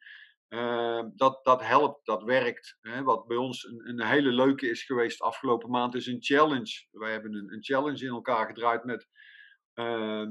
Uh, 0.50 1.04
dat, 1.16 1.40
dat 1.44 1.64
helpt, 1.64 2.06
dat 2.06 2.24
werkt. 2.24 2.78
Hè. 2.82 3.04
Wat 3.04 3.28
bij 3.28 3.38
ons 3.38 3.64
een, 3.64 3.90
een, 3.90 4.04
hele 4.04 4.32
leuke 4.32 4.70
is 4.70 4.84
geweest 4.84 5.22
afgelopen 5.22 5.70
maand 5.70 5.96
is 5.96 6.08
een 6.08 6.24
challenge. 6.24 6.88
Wij 6.92 7.12
hebben 7.12 7.34
een, 7.34 7.54
een 7.54 7.64
challenge 7.64 8.06
in 8.06 8.12
elkaar 8.12 8.48
gedraaid 8.48 8.84
met 8.84 9.08
uh, 9.76 10.22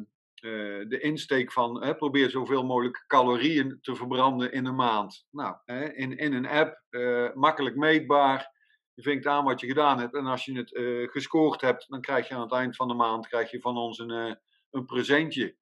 uh, 0.41 0.89
de 0.89 0.99
insteek 1.01 1.53
van 1.53 1.95
probeer 1.99 2.31
zoveel 2.31 2.65
mogelijk 2.65 3.05
calorieën 3.07 3.79
te 3.81 3.95
verbranden 3.95 4.53
in 4.53 4.65
een 4.65 4.75
maand. 4.75 5.27
Nou, 5.31 5.57
in, 5.95 6.17
in 6.17 6.33
een 6.33 6.47
app, 6.47 6.83
eh, 6.91 7.35
makkelijk 7.35 7.77
meetbaar. 7.77 8.57
Je 8.99 9.05
vinkt 9.05 9.27
aan 9.27 9.45
wat 9.45 9.61
je 9.61 9.67
gedaan 9.67 9.99
hebt. 9.99 10.15
En 10.15 10.27
als 10.27 10.45
je 10.45 10.57
het 10.57 10.73
uh, 10.73 11.09
gescoord 11.09 11.61
hebt, 11.61 11.89
dan 11.89 12.01
krijg 12.01 12.29
je 12.29 12.35
aan 12.35 12.41
het 12.41 12.53
eind 12.53 12.77
van 12.77 12.89
de 12.89 12.95
maand 12.95 13.29
krijg 13.29 13.51
je 13.51 13.61
van 13.61 13.77
ons 13.77 13.99
een, 13.99 14.11
uh, 14.11 14.35
een 14.71 14.85
presentje. 14.85 15.57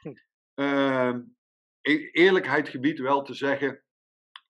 Hm. 0.00 0.14
Uh, 0.54 1.14
eerlijkheid 2.12 2.68
gebied 2.68 2.98
wel 2.98 3.22
te 3.22 3.34
zeggen 3.34 3.82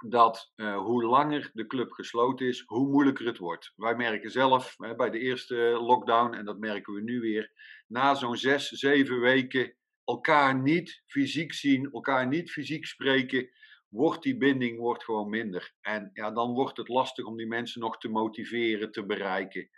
dat 0.07 0.52
uh, 0.57 0.76
hoe 0.76 1.05
langer 1.05 1.50
de 1.52 1.66
club 1.66 1.93
gesloten 1.93 2.47
is, 2.47 2.62
hoe 2.66 2.88
moeilijker 2.88 3.26
het 3.26 3.38
wordt. 3.38 3.73
Wij 3.76 3.97
merken 3.97 4.31
zelf 4.31 4.76
bij 4.97 5.11
de 5.11 5.19
eerste 5.19 5.57
lockdown, 5.81 6.35
en 6.35 6.45
dat 6.45 6.59
merken 6.59 6.95
we 6.95 7.00
nu 7.00 7.21
weer, 7.21 7.52
na 7.87 8.14
zo'n 8.14 8.37
zes, 8.37 8.69
zeven 8.69 9.21
weken 9.21 9.76
elkaar 10.05 10.61
niet 10.61 11.02
fysiek 11.07 11.52
zien, 11.52 11.90
elkaar 11.93 12.26
niet 12.26 12.50
fysiek 12.50 12.87
spreken, 12.87 13.50
wordt 13.97 14.23
die 14.23 14.37
binding 14.37 14.79
wordt 14.79 15.05
gewoon 15.05 15.29
minder. 15.29 15.75
En 15.81 16.11
ja, 16.12 16.31
dan 16.31 16.53
wordt 16.53 16.76
het 16.76 16.88
lastig 16.88 17.25
om 17.25 17.37
die 17.37 17.47
mensen 17.47 17.81
nog 17.81 17.99
te 17.99 18.09
motiveren, 18.09 18.93
te 18.93 19.07
bereiken. 19.07 19.71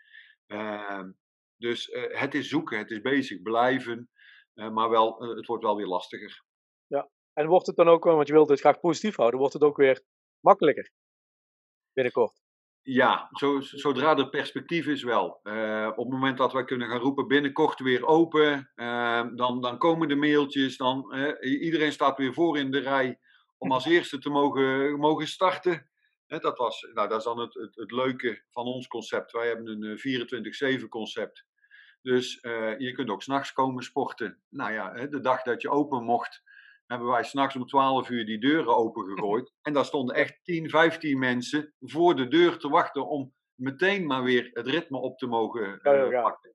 Uh, 0.47 1.05
dus 1.57 1.89
uh, 1.89 2.21
het 2.21 2.35
is 2.35 2.49
zoeken, 2.49 2.79
het 2.79 2.91
is 2.91 3.01
bezig 3.01 3.43
blijven, 3.43 4.11
uh, 4.55 4.71
maar 4.71 4.91
wel, 4.91 5.23
eh, 5.23 5.37
het 5.37 5.47
wordt 5.47 5.65
wel 5.65 5.77
weer 5.77 5.87
lastiger. 5.87 6.45
Ja, 6.87 7.11
En 7.33 7.47
wordt 7.47 7.67
het 7.67 7.77
dan 7.77 7.89
ook, 7.89 8.05
want 8.05 8.27
je 8.27 8.33
wilt 8.33 8.49
het 8.49 8.61
graag 8.61 8.81
positief 8.81 9.17
houden, 9.17 9.39
wordt 9.39 9.55
het 9.55 9.63
ook 9.63 9.77
weer 9.77 10.03
makkelijker 10.41 10.91
binnenkort? 11.93 12.41
Ja, 12.83 13.29
zo, 13.31 13.61
zodra 13.61 14.17
er 14.17 14.29
perspectief 14.29 14.87
is 14.87 15.03
wel. 15.03 15.41
Uh, 15.43 15.89
op 15.91 16.05
het 16.05 16.13
moment 16.13 16.39
dat 16.39 16.53
wij 16.53 16.65
kunnen 16.65 16.89
gaan 16.89 17.01
roepen 17.01 17.29
binnenkort 17.29 17.81
weer 17.81 18.07
open, 18.07 18.71
uh, 18.77 19.27
dan, 19.35 19.61
dan 19.61 19.79
komen 19.79 20.09
de 20.09 20.17
mailtjes, 20.17 20.77
dan, 20.77 21.15
uh, 21.15 21.63
iedereen 21.63 21.93
staat 21.93 22.19
weer 22.19 22.35
voor 22.35 22.59
in 22.59 22.71
de 22.71 22.79
rij 22.79 23.19
om 23.59 23.73
als 23.73 23.85
eerste 23.85 24.19
te 24.19 24.31
mogen, 24.31 24.99
mogen 24.99 25.27
starten. 25.27 25.91
dat, 26.27 26.59
was, 26.59 26.89
nou, 26.93 27.09
dat 27.09 27.19
is 27.19 27.25
dan 27.25 27.39
het, 27.39 27.55
het, 27.55 27.77
het 27.77 27.91
leuke 27.91 28.43
van 28.51 28.65
ons 28.65 28.87
concept. 28.87 29.33
Wij 29.33 29.47
hebben 29.47 29.83
een 29.83 30.83
24-7 30.83 30.89
concept. 30.89 31.45
Dus 32.03 32.39
je 32.79 32.93
kunt 32.95 33.11
ook 33.11 33.23
s'nachts 33.23 33.53
komen 33.53 33.83
sporten. 33.83 34.43
Nou 34.49 34.73
ja, 34.73 35.07
de 35.07 35.21
dag 35.21 35.43
dat 35.43 35.63
je 35.63 35.71
open 35.71 36.05
mocht, 36.05 36.43
hebben 36.87 37.09
wij 37.09 37.25
s'nachts 37.25 37.57
om 37.57 37.67
12 37.67 38.09
uur 38.09 38.27
die 38.27 38.39
deuren 38.39 38.77
opengegooid. 38.77 39.53
En 39.63 39.73
daar 39.73 39.85
stonden 39.85 40.15
echt 40.15 40.45
10, 40.45 40.71
15 40.71 41.19
mensen 41.19 41.75
voor 41.81 42.17
de 42.17 42.29
deur 42.29 42.59
te 42.59 42.69
wachten 42.69 43.09
om 43.09 43.35
meteen 43.55 44.07
maar 44.07 44.23
weer 44.23 44.51
het 44.53 44.67
ritme 44.67 44.99
op 44.99 45.19
te 45.19 45.27
mogen 45.27 45.81
uh, 45.83 46.23
pakken. 46.23 46.55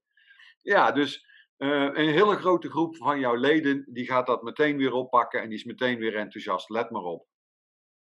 Ja, 0.62 0.92
dus 0.92 1.26
uh, 1.58 1.90
een 1.94 2.10
hele 2.10 2.36
grote 2.36 2.70
groep 2.70 2.96
van 2.96 3.20
jouw 3.20 3.36
leden 3.36 3.86
die 3.94 4.06
gaat 4.06 4.28
dat 4.28 4.44
meteen 4.44 4.78
weer 4.78 4.94
oppakken 4.94 5.42
en 5.42 5.50
die 5.50 5.58
is 5.58 5.64
meteen 5.64 5.98
weer 5.98 6.16
enthousiast. 6.16 6.70
Let 6.70 6.90
maar 6.90 7.04
op. 7.04 7.28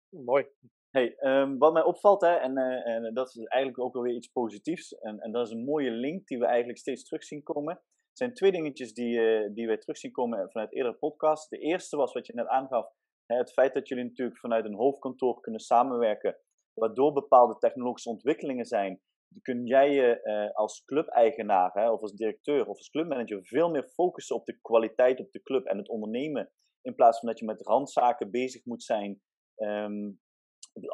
Mooi. 0.09 0.47
Hey, 0.91 1.17
um, 1.21 1.59
wat 1.59 1.73
mij 1.73 1.83
opvalt, 1.83 2.21
hè, 2.21 2.35
en, 2.35 2.59
uh, 2.59 2.87
en 2.87 3.15
dat 3.15 3.29
is 3.29 3.37
eigenlijk 3.37 3.83
ook 3.83 3.95
alweer 3.95 4.15
iets 4.15 4.29
positiefs, 4.29 4.93
en, 4.93 5.19
en 5.19 5.33
dat 5.33 5.47
is 5.47 5.53
een 5.53 5.65
mooie 5.65 5.91
link 5.91 6.27
die 6.27 6.39
we 6.39 6.47
eigenlijk 6.47 6.79
steeds 6.79 7.05
terug 7.05 7.25
zien 7.25 7.43
komen 7.43 7.83
er 8.17 8.25
zijn 8.25 8.35
twee 8.35 8.53
dingetjes 8.53 8.95
die, 8.95 9.19
uh, 9.19 9.55
die 9.55 9.67
wij 9.67 9.79
terug 9.79 9.99
zien 9.99 10.13
komen 10.13 10.51
vanuit 10.51 10.73
eerdere 10.73 10.95
podcasts. 10.95 11.49
De 11.49 11.59
eerste 11.59 11.97
was 11.97 12.13
wat 12.13 12.27
je 12.27 12.35
net 12.35 12.47
aangaf, 12.47 12.87
hè, 13.27 13.37
het 13.37 13.53
feit 13.53 13.75
dat 13.75 13.89
jullie 13.89 14.05
natuurlijk 14.05 14.39
vanuit 14.39 14.65
een 14.65 14.75
hoofdkantoor 14.75 15.41
kunnen 15.41 15.61
samenwerken, 15.61 16.37
waardoor 16.75 17.13
bepaalde 17.13 17.59
technologische 17.59 18.11
ontwikkelingen 18.11 18.65
zijn. 18.65 19.01
Kun 19.43 19.67
jij 19.67 19.93
je 19.93 20.21
uh, 20.23 20.55
als 20.55 20.85
clubeigenaar 20.85 21.93
of 21.93 22.01
als 22.01 22.13
directeur 22.13 22.61
of 22.61 22.77
als 22.77 22.91
clubmanager 22.91 23.45
veel 23.45 23.71
meer 23.71 23.85
focussen 23.85 24.37
op 24.37 24.45
de 24.45 24.59
kwaliteit 24.61 25.21
op 25.21 25.33
de 25.33 25.43
club 25.43 25.67
en 25.67 25.79
het 25.79 25.89
ondernemen, 25.89 26.51
in 26.83 26.95
plaats 26.95 27.19
van 27.19 27.29
dat 27.29 27.39
je 27.39 27.45
met 27.45 27.67
randzaken 27.67 28.31
bezig 28.31 28.65
moet 28.65 28.83
zijn. 28.83 29.21
Um, 29.57 30.21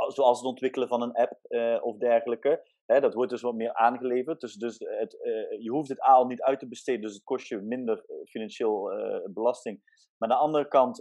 zoals 0.08 0.38
het 0.38 0.48
ontwikkelen 0.48 0.88
van 0.88 1.02
een 1.02 1.12
app 1.12 1.38
uh, 1.48 1.78
of 1.82 1.96
dergelijke. 1.96 2.62
Hè, 2.92 3.00
dat 3.00 3.14
wordt 3.14 3.30
dus 3.30 3.40
wat 3.40 3.54
meer 3.54 3.74
aangeleverd. 3.74 4.40
Dus, 4.40 4.54
dus 4.54 4.78
het, 4.78 5.14
uh, 5.22 5.62
je 5.62 5.70
hoeft 5.70 5.88
het 5.88 6.00
aal 6.00 6.26
niet 6.26 6.42
uit 6.42 6.58
te 6.58 6.68
besteden, 6.68 7.00
dus 7.00 7.14
het 7.14 7.24
kost 7.24 7.48
je 7.48 7.56
minder 7.56 8.04
eh, 8.06 8.16
financieel 8.24 8.92
uh, 8.92 9.24
belasting. 9.30 9.80
Maar 10.18 10.30
aan 10.30 10.36
de 10.36 10.42
andere 10.42 10.68
kant, 10.68 10.96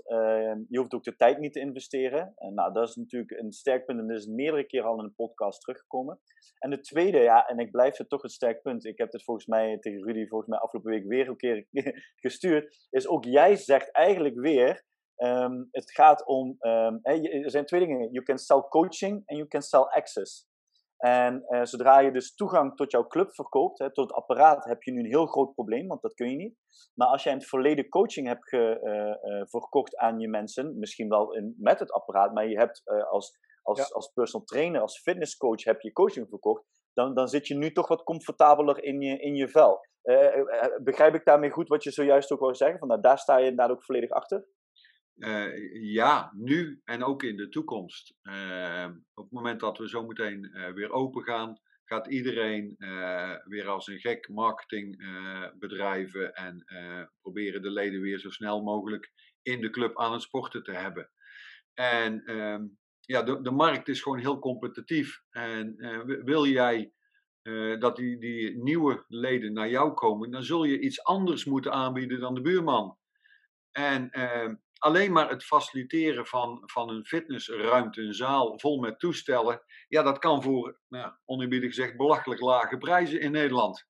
je 0.67 0.77
hoeft 0.77 0.93
ook 0.93 1.03
de 1.03 1.15
tijd 1.15 1.39
niet 1.39 1.53
te 1.53 1.59
investeren. 1.59 2.33
En, 2.35 2.53
nou, 2.53 2.73
dat 2.73 2.89
is 2.89 2.95
natuurlijk 2.95 3.31
een 3.31 3.51
sterk 3.51 3.85
punt 3.85 3.99
en 3.99 4.07
dat 4.07 4.17
is 4.17 4.25
meerdere 4.25 4.65
keren 4.65 4.87
al 4.87 4.99
in 4.99 5.03
een 5.03 5.15
podcast 5.15 5.61
teruggekomen. 5.61 6.19
En 6.59 6.69
de 6.69 6.79
tweede, 6.79 7.17
ja, 7.17 7.47
en 7.47 7.59
ik 7.59 7.71
blijf 7.71 7.97
het 7.97 8.09
toch 8.09 8.23
een 8.23 8.29
sterk 8.29 8.61
punt. 8.61 8.85
Ik 8.85 8.97
heb 8.97 9.11
het 9.11 9.23
volgens 9.23 9.45
mij 9.45 9.77
tegen 9.79 10.03
Rudy 10.03 10.27
volgens 10.27 10.49
mij 10.49 10.59
afgelopen 10.59 10.91
week 10.91 11.05
weer 11.05 11.27
een 11.27 11.37
keer 11.37 11.67
gestuurd. 12.25 12.87
Is 12.89 13.07
ook 13.07 13.25
jij 13.25 13.55
zegt 13.55 13.91
eigenlijk 13.91 14.35
weer 14.35 14.83
Um, 15.23 15.67
het 15.71 15.91
gaat 15.91 16.25
om, 16.25 16.55
um, 16.59 16.99
er 17.03 17.49
zijn 17.49 17.65
twee 17.65 17.79
dingen. 17.79 18.11
You 18.11 18.25
can 18.25 18.37
sell 18.37 18.61
coaching 18.69 19.23
en 19.25 19.35
you 19.35 19.47
can 19.47 19.61
sell 19.61 19.81
access. 19.81 20.50
En 21.01 21.45
uh, 21.49 21.63
zodra 21.63 21.99
je 21.99 22.11
dus 22.11 22.35
toegang 22.35 22.75
tot 22.75 22.91
jouw 22.91 23.07
club 23.07 23.33
verkoopt, 23.33 23.79
hè, 23.79 23.93
tot 23.93 24.07
het 24.07 24.17
apparaat, 24.17 24.65
heb 24.65 24.83
je 24.83 24.91
nu 24.91 24.99
een 24.99 25.05
heel 25.05 25.25
groot 25.25 25.53
probleem, 25.53 25.87
want 25.87 26.01
dat 26.01 26.13
kun 26.13 26.29
je 26.29 26.35
niet. 26.35 26.55
Maar 26.93 27.07
als 27.07 27.23
jij 27.23 27.33
een 27.33 27.43
volledig 27.43 27.87
coaching 27.87 28.27
hebt 28.27 28.49
ge, 28.49 28.79
uh, 28.83 29.33
uh, 29.33 29.43
verkocht 29.45 29.97
aan 29.97 30.19
je 30.19 30.27
mensen, 30.27 30.79
misschien 30.79 31.09
wel 31.09 31.33
in, 31.33 31.55
met 31.57 31.79
het 31.79 31.91
apparaat, 31.91 32.33
maar 32.33 32.47
je 32.47 32.57
hebt 32.57 32.81
als, 33.09 33.39
als, 33.61 33.79
ja. 33.79 33.85
als 33.85 34.11
personal 34.13 34.45
trainer, 34.45 34.81
als 34.81 35.01
fitnesscoach, 35.01 35.63
heb 35.63 35.81
je 35.81 35.91
coaching 35.91 36.29
verkocht, 36.29 36.63
dan, 36.93 37.13
dan 37.13 37.27
zit 37.27 37.47
je 37.47 37.55
nu 37.55 37.71
toch 37.71 37.87
wat 37.87 38.03
comfortabeler 38.03 38.83
in 38.83 39.01
je, 39.01 39.19
in 39.19 39.35
je 39.35 39.49
vel. 39.49 39.79
begrijp 40.83 41.15
ik 41.15 41.25
daarmee 41.25 41.49
goed 41.49 41.67
wat 41.67 41.83
je 41.83 41.91
zojuist 41.91 42.31
ook 42.31 42.39
wou 42.39 42.55
zeggen? 42.55 42.79
Van, 42.79 42.87
nou, 42.87 43.01
daar 43.01 43.19
sta 43.19 43.37
je 43.37 43.47
inderdaad 43.47 43.75
ook 43.75 43.83
volledig 43.83 44.09
achter? 44.09 44.45
Uh, 45.21 45.93
ja, 45.93 46.31
nu 46.35 46.81
en 46.83 47.03
ook 47.03 47.23
in 47.23 47.37
de 47.37 47.49
toekomst. 47.49 48.15
Uh, 48.23 48.87
op 49.13 49.23
het 49.23 49.33
moment 49.33 49.59
dat 49.59 49.77
we 49.77 49.89
zo 49.89 50.05
meteen 50.05 50.51
uh, 50.53 50.69
weer 50.69 50.91
open 50.91 51.23
gaan, 51.23 51.59
gaat 51.83 52.07
iedereen 52.07 52.75
weer 53.43 53.67
als 53.67 53.87
een 53.87 53.99
gek 53.99 54.29
marketingbedrijven 54.29 56.33
en 56.33 56.65
proberen 57.21 57.61
de 57.61 57.71
leden 57.71 58.01
weer 58.01 58.19
zo 58.19 58.29
snel 58.29 58.63
mogelijk 58.63 59.11
in 59.41 59.61
de 59.61 59.69
club 59.69 59.99
aan 59.99 60.13
het 60.13 60.21
sporten 60.21 60.63
te 60.63 60.71
hebben. 60.71 61.11
En 61.73 62.23
ehm, 62.25 62.65
ja, 62.99 63.23
de, 63.23 63.41
de 63.41 63.51
markt 63.51 63.87
is 63.87 64.01
gewoon 64.01 64.19
heel 64.19 64.39
competitief. 64.39 65.21
En 65.29 65.75
wil 66.23 66.45
jij 66.45 66.93
dat 67.79 67.95
die, 67.95 68.19
die 68.19 68.63
nieuwe 68.63 69.05
leden 69.07 69.53
naar 69.53 69.69
jou 69.69 69.93
komen, 69.93 70.31
dan 70.31 70.43
zul 70.43 70.63
je 70.63 70.79
iets 70.79 71.03
anders 71.03 71.45
moeten 71.45 71.71
aanbieden 71.71 72.19
dan 72.19 72.33
de 72.33 72.41
buurman. 72.41 72.97
En 73.71 74.09
ehm, 74.09 74.55
alleen 74.81 75.11
maar 75.11 75.29
het 75.29 75.43
faciliteren 75.43 76.25
van, 76.25 76.63
van 76.65 76.89
een 76.89 77.05
fitnessruimte, 77.05 78.01
een 78.01 78.13
zaal 78.13 78.59
vol 78.59 78.79
met 78.79 78.99
toestellen, 78.99 79.63
ja, 79.87 80.03
dat 80.03 80.17
kan 80.19 80.43
voor, 80.43 80.79
nou, 80.87 81.13
gezegd, 81.25 81.97
belachelijk 81.97 82.41
lage 82.41 82.77
prijzen 82.77 83.21
in 83.21 83.31
Nederland. 83.31 83.85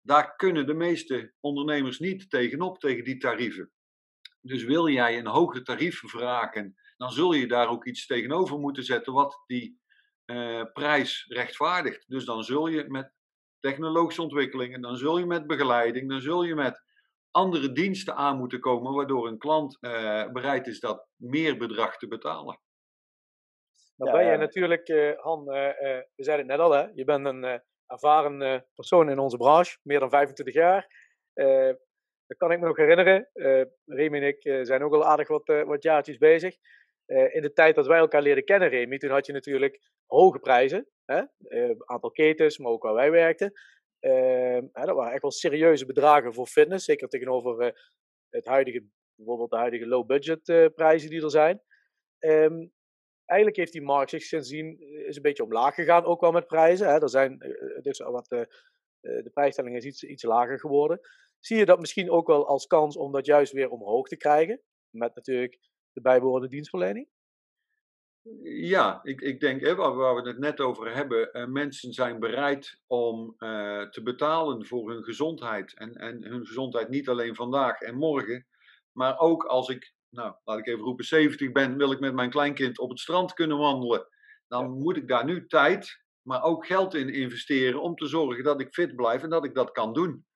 Daar 0.00 0.36
kunnen 0.36 0.66
de 0.66 0.74
meeste 0.74 1.34
ondernemers 1.40 1.98
niet 1.98 2.30
tegenop, 2.30 2.78
tegen 2.78 3.04
die 3.04 3.16
tarieven. 3.16 3.72
Dus 4.40 4.64
wil 4.64 4.88
jij 4.88 5.18
een 5.18 5.26
hoger 5.26 5.64
tarief 5.64 6.00
vragen, 6.04 6.74
dan 6.96 7.12
zul 7.12 7.32
je 7.32 7.46
daar 7.46 7.68
ook 7.68 7.86
iets 7.86 8.06
tegenover 8.06 8.58
moeten 8.58 8.84
zetten 8.84 9.12
wat 9.12 9.42
die 9.46 9.80
uh, 10.26 10.62
prijs 10.72 11.24
rechtvaardigt. 11.28 12.04
Dus 12.08 12.24
dan 12.24 12.44
zul 12.44 12.66
je 12.66 12.84
met 12.88 13.12
technologische 13.60 14.22
ontwikkelingen, 14.22 14.80
dan 14.80 14.96
zul 14.96 15.18
je 15.18 15.26
met 15.26 15.46
begeleiding, 15.46 16.08
dan 16.08 16.20
zul 16.20 16.44
je 16.44 16.54
met 16.54 16.82
andere 17.34 17.72
diensten 17.72 18.14
aan 18.14 18.38
moeten 18.38 18.60
komen, 18.60 18.94
waardoor 18.94 19.26
een 19.26 19.38
klant 19.38 19.78
uh, 19.80 20.30
bereid 20.32 20.66
is 20.66 20.80
dat 20.80 21.06
meer 21.16 21.56
bedrag 21.56 21.96
te 21.96 22.08
betalen. 22.08 22.60
Dan 23.96 24.12
ben 24.12 24.26
je 24.26 24.36
natuurlijk, 24.36 24.88
uh, 24.88 25.12
Han, 25.16 25.40
uh, 25.40 25.54
we 26.14 26.24
zeiden 26.24 26.48
het 26.48 26.56
net 26.56 26.66
al, 26.66 26.72
hè? 26.72 26.86
je 26.94 27.04
bent 27.04 27.26
een 27.26 27.62
ervaren 27.86 28.66
persoon 28.74 29.10
in 29.10 29.18
onze 29.18 29.36
branche, 29.36 29.78
meer 29.82 30.00
dan 30.00 30.10
25 30.10 30.54
jaar. 30.54 30.86
dat 32.26 32.36
kan 32.36 32.52
ik 32.52 32.60
me 32.60 32.66
nog 32.66 32.76
herinneren. 32.76 33.30
Remy 33.84 34.16
en 34.16 34.26
ik 34.26 34.66
zijn 34.66 34.82
ook 34.82 34.94
al 34.94 35.04
aardig 35.04 35.28
wat, 35.28 35.46
wat 35.66 35.82
jaartjes 35.82 36.18
bezig. 36.18 36.56
in 37.06 37.42
de 37.42 37.52
tijd 37.54 37.74
dat 37.74 37.86
wij 37.86 37.98
elkaar 37.98 38.22
leerden 38.22 38.44
kennen, 38.44 38.68
Remy, 38.68 38.98
toen 38.98 39.10
had 39.10 39.26
je 39.26 39.32
natuurlijk 39.32 39.80
hoge 40.06 40.38
prijzen. 40.38 40.88
Hè? 41.04 41.22
aantal 41.84 42.10
ketens, 42.10 42.58
maar 42.58 42.70
ook 42.70 42.82
waar 42.82 42.94
wij 42.94 43.10
werkten. 43.10 43.52
Uh, 44.04 44.60
dat 44.72 44.96
waren 44.96 45.12
echt 45.12 45.22
wel 45.22 45.30
serieuze 45.30 45.86
bedragen 45.86 46.34
voor 46.34 46.46
fitness. 46.46 46.84
Zeker 46.84 47.08
tegenover 47.08 47.66
uh, 47.66 47.72
het 48.28 48.46
huidige, 48.46 48.86
bijvoorbeeld 49.14 49.50
de 49.50 49.56
huidige 49.56 49.86
low-budget 49.86 50.48
uh, 50.48 50.66
prijzen 50.74 51.10
die 51.10 51.22
er 51.22 51.30
zijn. 51.30 51.62
Um, 52.18 52.72
eigenlijk 53.24 53.58
heeft 53.58 53.72
die 53.72 53.82
markt 53.82 54.10
zich 54.10 54.22
sindsdien 54.22 54.80
eh, 54.80 55.08
is 55.08 55.16
een 55.16 55.22
beetje 55.22 55.44
omlaag 55.44 55.74
gegaan, 55.74 56.04
ook 56.04 56.20
wel 56.20 56.32
met 56.32 56.46
prijzen. 56.46 56.88
Hè. 56.88 57.00
Er 57.00 57.08
zijn, 57.08 57.38
dus 57.82 57.98
wat, 57.98 58.28
de 58.28 59.30
prijsstelling 59.32 59.76
is 59.76 59.84
iets, 59.84 60.02
iets 60.02 60.22
lager 60.22 60.60
geworden. 60.60 61.00
Zie 61.40 61.56
je 61.56 61.64
dat 61.64 61.80
misschien 61.80 62.10
ook 62.10 62.26
wel 62.26 62.46
als 62.46 62.66
kans 62.66 62.96
om 62.96 63.12
dat 63.12 63.26
juist 63.26 63.52
weer 63.52 63.70
omhoog 63.70 64.08
te 64.08 64.16
krijgen? 64.16 64.62
Met 64.90 65.14
natuurlijk 65.14 65.58
de 65.92 66.00
bijbehorende 66.00 66.48
dienstverlening? 66.48 67.08
Ja, 68.44 69.00
ik, 69.02 69.20
ik 69.20 69.40
denk, 69.40 69.60
hè, 69.60 69.74
waar, 69.74 69.94
waar, 69.94 70.14
we 70.14 70.28
het 70.28 70.38
net 70.38 70.60
over 70.60 70.94
hebben, 70.94 71.28
uh, 71.32 71.46
mensen 71.46 71.92
zijn 71.92 72.18
bereid 72.18 72.80
om 72.86 73.34
uh, 73.38 73.82
te 73.82 74.02
betalen 74.02 74.66
voor 74.66 74.90
hun 74.90 75.04
gezondheid. 75.04 75.74
En, 75.74 75.94
en 75.94 76.24
hun 76.24 76.46
gezondheid 76.46 76.88
niet 76.88 77.08
alleen 77.08 77.34
vandaag 77.34 77.80
en 77.80 77.94
morgen, 77.94 78.46
maar 78.92 79.18
ook 79.18 79.44
als 79.44 79.68
ik, 79.68 79.94
nou, 80.10 80.34
laat 80.44 80.58
ik 80.58 80.66
even 80.66 80.84
roepen, 80.84 81.04
70 81.04 81.52
ben, 81.52 81.76
wil 81.76 81.92
ik 81.92 82.00
met 82.00 82.14
mijn 82.14 82.30
kleinkind 82.30 82.78
op 82.78 82.90
het 82.90 83.00
strand 83.00 83.32
kunnen 83.32 83.58
wandelen. 83.58 84.06
Dan 84.48 84.70
moet 84.70 84.96
ik 84.96 85.08
daar 85.08 85.24
nu 85.24 85.46
tijd, 85.46 86.00
maar 86.22 86.42
ook 86.42 86.66
geld 86.66 86.94
in 86.94 87.08
investeren 87.08 87.82
om 87.82 87.94
te 87.94 88.06
zorgen 88.06 88.44
dat 88.44 88.60
ik 88.60 88.74
fit 88.74 88.96
blijf 88.96 89.22
en 89.22 89.30
dat 89.30 89.44
ik 89.44 89.54
dat 89.54 89.70
kan 89.70 89.92
doen. 89.92 90.26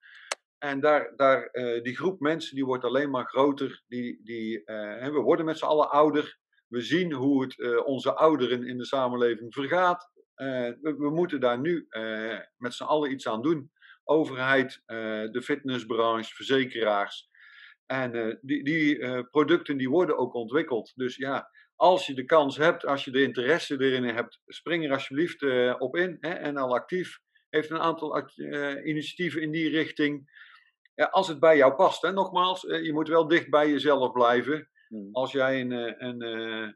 En 0.57 0.79
daar, 0.79 1.13
daar, 1.15 1.49
uh, 1.51 1.83
die 1.83 1.95
groep 1.95 2.19
mensen 2.19 2.55
die 2.55 2.65
wordt 2.65 2.83
alleen 2.83 3.09
maar 3.09 3.25
groter. 3.25 3.83
Die, 3.87 4.21
die, 4.23 4.61
we 4.65 5.21
worden 5.23 5.45
met 5.45 5.57
z'n 5.57 5.65
allen 5.65 5.91
ouder. 5.91 6.39
We 6.69 6.81
zien 6.81 7.13
hoe 7.13 7.41
het 7.41 7.57
uh, 7.57 7.85
onze 7.85 8.13
ouderen 8.13 8.67
in 8.67 8.77
de 8.77 8.85
samenleving 8.85 9.53
vergaat. 9.53 10.11
Uh, 10.35 10.71
we, 10.81 11.09
moeten 11.13 11.39
daar 11.39 11.59
nu 11.59 11.85
uh, 11.89 12.39
met 12.57 12.73
z'n 12.73 12.83
allen 12.83 13.11
iets 13.11 13.27
aan 13.27 13.41
doen. 13.41 13.71
Overheid, 14.03 14.81
de 15.31 15.41
fitnessbranche, 15.43 16.35
verzekeraars. 16.35 17.29
En 17.85 18.39
die, 18.41 18.63
die 18.63 19.23
producten 19.29 19.77
die 19.77 19.89
worden 19.89 20.17
ook 20.17 20.33
ontwikkeld. 20.33 20.91
Dus 20.95 21.15
ja, 21.15 21.49
als 21.75 22.05
je 22.05 22.13
de 22.13 22.25
kans 22.25 22.57
hebt, 22.57 22.85
als 22.85 23.05
je 23.05 23.11
de 23.11 23.21
interesse 23.21 23.81
erin 23.81 24.03
hebt, 24.03 24.41
spring 24.45 24.85
er 24.85 24.91
alsjeblieft 24.91 25.43
op 25.79 25.95
in. 25.95 26.17
Hè, 26.19 26.29
en 26.29 26.57
al 26.57 26.73
actief 26.73 27.19
heeft 27.49 27.69
een 27.69 27.79
aantal 27.79 28.29
initiatieven 28.83 29.41
in 29.41 29.51
die 29.51 29.69
richting. 29.69 30.29
als 30.95 31.27
het 31.27 31.39
bij 31.39 31.57
jou 31.57 31.73
past. 31.73 32.01
Hè, 32.01 32.11
nogmaals, 32.11 32.61
je 32.61 32.93
moet 32.93 33.07
wel 33.07 33.27
dicht 33.27 33.49
bij 33.49 33.69
jezelf 33.69 34.11
blijven. 34.11 34.68
Hmm. 34.89 35.09
Als 35.11 35.31
jij 35.31 35.61
een, 35.61 35.71
een, 35.71 36.21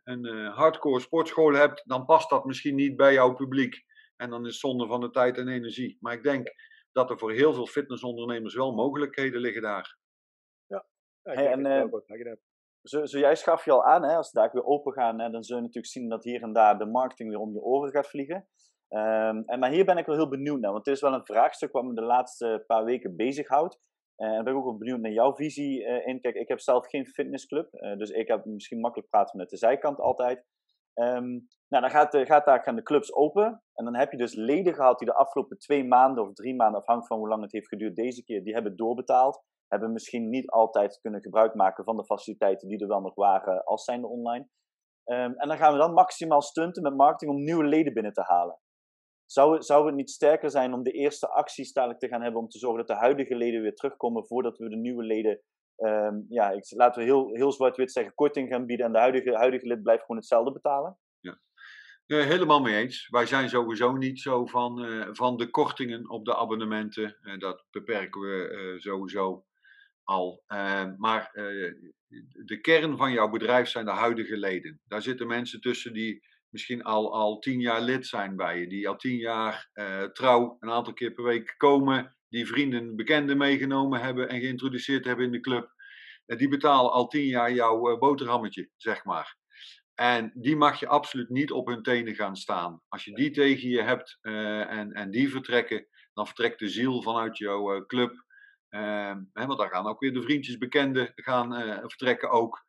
een, 0.03 0.25
een 0.25 0.51
hardcore 0.51 0.99
sportschool 0.99 1.53
hebt, 1.53 1.83
dan 1.85 2.05
past 2.05 2.29
dat 2.29 2.45
misschien 2.45 2.75
niet 2.75 2.95
bij 2.95 3.13
jouw 3.13 3.33
publiek. 3.33 3.83
En 4.15 4.29
dan 4.29 4.41
is 4.41 4.51
het 4.51 4.59
zonde 4.59 4.87
van 4.87 5.01
de 5.01 5.09
tijd 5.09 5.37
en 5.37 5.47
energie. 5.47 5.97
Maar 5.99 6.13
ik 6.13 6.23
denk 6.23 6.47
dat 6.91 7.09
er 7.09 7.17
voor 7.17 7.31
heel 7.31 7.53
veel 7.53 7.67
fitnessondernemers 7.67 8.55
wel 8.55 8.73
mogelijkheden 8.73 9.41
liggen 9.41 9.61
daar. 9.61 9.97
Ja, 10.65 10.85
ja 11.21 11.33
hey, 11.33 11.51
en, 11.51 11.65
uh, 11.65 12.33
zo, 12.83 13.05
zojuist 13.05 13.43
gaf 13.43 13.65
je 13.65 13.71
al 13.71 13.85
aan, 13.85 14.03
hè, 14.03 14.15
als 14.15 14.31
de 14.31 14.39
dagen 14.39 14.53
weer 14.53 14.65
open 14.65 14.93
gaan, 14.93 15.19
hè, 15.19 15.29
dan 15.29 15.43
zul 15.43 15.55
je 15.55 15.61
natuurlijk 15.61 15.93
zien 15.93 16.09
dat 16.09 16.23
hier 16.23 16.41
en 16.41 16.53
daar 16.53 16.77
de 16.77 16.85
marketing 16.85 17.29
weer 17.29 17.39
om 17.39 17.53
je 17.53 17.61
oren 17.61 17.91
gaat 17.91 18.09
vliegen. 18.09 18.47
Um, 18.89 19.43
en, 19.45 19.59
maar 19.59 19.71
hier 19.71 19.85
ben 19.85 19.97
ik 19.97 20.05
wel 20.05 20.15
heel 20.15 20.29
benieuwd 20.29 20.59
naar, 20.59 20.71
want 20.71 20.85
het 20.85 20.95
is 20.95 21.01
wel 21.01 21.13
een 21.13 21.25
vraagstuk 21.25 21.71
wat 21.71 21.83
me 21.83 21.93
de 21.93 22.01
laatste 22.01 22.63
paar 22.67 22.83
weken 22.83 23.15
bezighoudt. 23.15 23.79
Uh, 24.17 24.27
en 24.27 24.43
ben 24.43 24.53
ik 24.53 24.59
ook 24.59 24.65
wel 24.65 24.77
benieuwd 24.77 24.99
naar 24.99 25.11
jouw 25.11 25.35
visie 25.35 25.81
uh, 25.81 26.07
in. 26.07 26.21
Kijk, 26.21 26.35
ik 26.35 26.47
heb 26.47 26.59
zelf 26.59 26.87
geen 26.87 27.05
fitnessclub, 27.05 27.73
uh, 27.73 27.97
dus 27.97 28.09
ik 28.09 28.27
heb 28.27 28.45
misschien 28.45 28.79
makkelijk 28.79 29.09
praten 29.09 29.37
met 29.37 29.49
de 29.49 29.57
zijkant 29.57 29.99
altijd. 29.99 30.45
Um, 30.95 31.47
nou, 31.67 31.83
dan 31.83 31.89
gaat, 31.89 32.17
gaat 32.17 32.45
daar, 32.45 32.63
gaan 32.63 32.75
de 32.75 32.83
clubs 32.83 33.13
open. 33.13 33.63
En 33.73 33.85
dan 33.85 33.95
heb 33.95 34.11
je 34.11 34.17
dus 34.17 34.35
leden 34.35 34.73
gehad 34.73 34.99
die 34.99 35.07
de 35.07 35.13
afgelopen 35.13 35.57
twee 35.57 35.83
maanden 35.83 36.23
of 36.23 36.33
drie 36.33 36.55
maanden, 36.55 36.79
afhankelijk 36.79 37.13
van 37.13 37.17
hoe 37.21 37.29
lang 37.29 37.41
het 37.41 37.51
heeft 37.51 37.67
geduurd 37.67 37.95
deze 37.95 38.23
keer, 38.23 38.43
die 38.43 38.53
hebben 38.53 38.75
doorbetaald. 38.75 39.43
Hebben 39.67 39.91
misschien 39.91 40.29
niet 40.29 40.49
altijd 40.49 40.99
kunnen 41.01 41.21
gebruik 41.21 41.55
maken 41.55 41.83
van 41.83 41.97
de 41.97 42.05
faciliteiten 42.05 42.67
die 42.67 42.79
er 42.79 42.87
wel 42.87 43.01
nog 43.01 43.15
waren 43.15 43.63
als 43.63 43.83
zijnde 43.83 44.07
online. 44.07 44.47
Um, 45.05 45.35
en 45.35 45.47
dan 45.47 45.57
gaan 45.57 45.73
we 45.73 45.79
dan 45.79 45.93
maximaal 45.93 46.41
stunten 46.41 46.83
met 46.83 46.95
marketing 46.95 47.31
om 47.31 47.43
nieuwe 47.43 47.63
leden 47.63 47.93
binnen 47.93 48.13
te 48.13 48.21
halen. 48.21 48.59
Zou, 49.33 49.61
zou 49.61 49.85
het 49.85 49.95
niet 49.95 50.09
sterker 50.09 50.49
zijn 50.49 50.73
om 50.73 50.83
de 50.83 50.91
eerste 50.91 51.29
acties 51.29 51.73
dadelijk 51.73 51.99
te 51.99 52.07
gaan 52.07 52.21
hebben 52.21 52.41
om 52.41 52.49
te 52.49 52.57
zorgen 52.57 52.77
dat 52.77 52.87
de 52.87 53.03
huidige 53.03 53.35
leden 53.35 53.61
weer 53.61 53.75
terugkomen 53.75 54.25
voordat 54.25 54.57
we 54.57 54.69
de 54.69 54.75
nieuwe 54.75 55.03
leden, 55.03 55.41
um, 55.77 56.25
ja, 56.29 56.51
ik, 56.51 56.71
laten 56.71 57.01
we 57.01 57.07
heel, 57.07 57.29
heel 57.35 57.51
zwart-wit 57.51 57.91
zeggen, 57.91 58.13
korting 58.13 58.49
gaan 58.49 58.65
bieden 58.65 58.85
en 58.85 58.91
de 58.91 58.97
huidige, 58.97 59.35
huidige 59.35 59.67
lid 59.67 59.83
blijft 59.83 60.01
gewoon 60.01 60.17
hetzelfde 60.17 60.51
betalen? 60.51 60.97
Ja. 61.19 61.39
Uh, 62.07 62.25
helemaal 62.25 62.61
mee 62.61 62.75
eens. 62.75 63.07
Wij 63.09 63.25
zijn 63.25 63.49
sowieso 63.49 63.91
niet 63.91 64.19
zo 64.19 64.45
van, 64.45 64.85
uh, 64.85 65.07
van 65.11 65.37
de 65.37 65.49
kortingen 65.49 66.09
op 66.09 66.25
de 66.25 66.35
abonnementen. 66.35 67.17
Uh, 67.21 67.39
dat 67.39 67.65
beperken 67.71 68.21
we 68.21 68.75
sowieso 68.77 69.45
al. 70.03 70.43
maar 70.97 71.29
de 72.45 72.59
kern 72.61 72.97
van 72.97 73.11
jouw 73.11 73.29
bedrijf 73.29 73.67
zijn 73.67 73.85
de 73.85 73.91
huidige 73.91 74.37
leden. 74.37 74.81
Daar 74.87 75.01
zitten 75.01 75.27
mensen 75.27 75.61
tussen 75.61 75.93
die 75.93 76.31
misschien 76.53 76.83
al, 76.83 77.13
al 77.13 77.39
tien 77.39 77.59
jaar 77.59 77.81
lid 77.81 78.07
zijn 78.07 78.35
bij 78.35 78.59
je. 78.59 78.67
Die 78.67 78.87
al 78.87 78.95
tien 78.95 79.17
jaar 79.17 79.69
uh, 79.73 80.03
trouw 80.03 80.57
een 80.59 80.69
aantal 80.69 80.93
keer 80.93 81.11
per 81.11 81.23
week 81.23 81.53
komen. 81.57 82.15
Die 82.29 82.47
vrienden, 82.47 82.95
bekenden 82.95 83.37
meegenomen 83.37 84.01
hebben 84.01 84.29
en 84.29 84.39
geïntroduceerd 84.39 85.05
hebben 85.05 85.25
in 85.25 85.31
de 85.31 85.39
club. 85.39 85.71
Uh, 86.25 86.37
die 86.37 86.47
betalen 86.47 86.91
al 86.91 87.07
tien 87.07 87.25
jaar 87.25 87.53
jouw 87.53 87.91
uh, 87.91 87.99
boterhammetje, 87.99 88.69
zeg 88.75 89.03
maar. 89.03 89.35
En 89.93 90.31
die 90.33 90.55
mag 90.55 90.79
je 90.79 90.87
absoluut 90.87 91.29
niet 91.29 91.51
op 91.51 91.67
hun 91.67 91.83
tenen 91.83 92.15
gaan 92.15 92.35
staan. 92.35 92.81
Als 92.87 93.05
je 93.05 93.13
die 93.13 93.31
tegen 93.31 93.69
je 93.69 93.81
hebt 93.81 94.17
en, 94.21 94.91
en 94.91 95.11
die 95.11 95.29
vertrekken, 95.29 95.87
dan 96.13 96.25
vertrekt 96.25 96.59
de 96.59 96.69
ziel 96.69 97.01
vanuit 97.01 97.37
jouw 97.37 97.85
club. 97.85 98.25
Ehm, 98.69 99.21
want 99.33 99.57
dan 99.57 99.69
gaan 99.69 99.87
ook 99.87 99.99
weer 99.99 100.13
de 100.13 100.21
vriendjes, 100.21 100.57
bekenden 100.57 101.11
gaan 101.15 101.53
vertrekken 101.89 102.29
ook. 102.29 102.63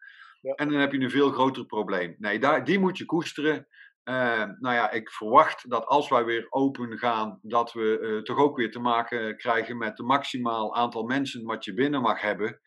En 0.53 0.69
dan 0.69 0.81
heb 0.81 0.93
je 0.93 1.01
een 1.01 1.11
veel 1.11 1.31
groter 1.31 1.67
probleem. 1.67 2.15
Nee, 2.19 2.39
daar, 2.39 2.65
die 2.65 2.79
moet 2.79 2.99
je 2.99 3.05
koesteren. 3.05 3.67
Uh, 4.05 4.45
nou 4.59 4.75
ja, 4.75 4.91
ik 4.91 5.11
verwacht 5.11 5.71
dat 5.71 5.87
als 5.87 6.09
wij 6.09 6.25
weer 6.25 6.47
open 6.49 6.99
gaan, 6.99 7.39
dat 7.43 7.73
we 7.73 7.99
uh, 8.01 8.23
toch 8.23 8.39
ook 8.39 8.57
weer 8.57 8.71
te 8.71 8.79
maken 8.79 9.37
krijgen 9.37 9.77
met 9.77 9.99
het 9.99 10.07
maximaal 10.07 10.75
aantal 10.75 11.03
mensen 11.03 11.45
wat 11.45 11.65
je 11.65 11.75
binnen 11.75 12.01
mag 12.01 12.21
hebben. 12.21 12.61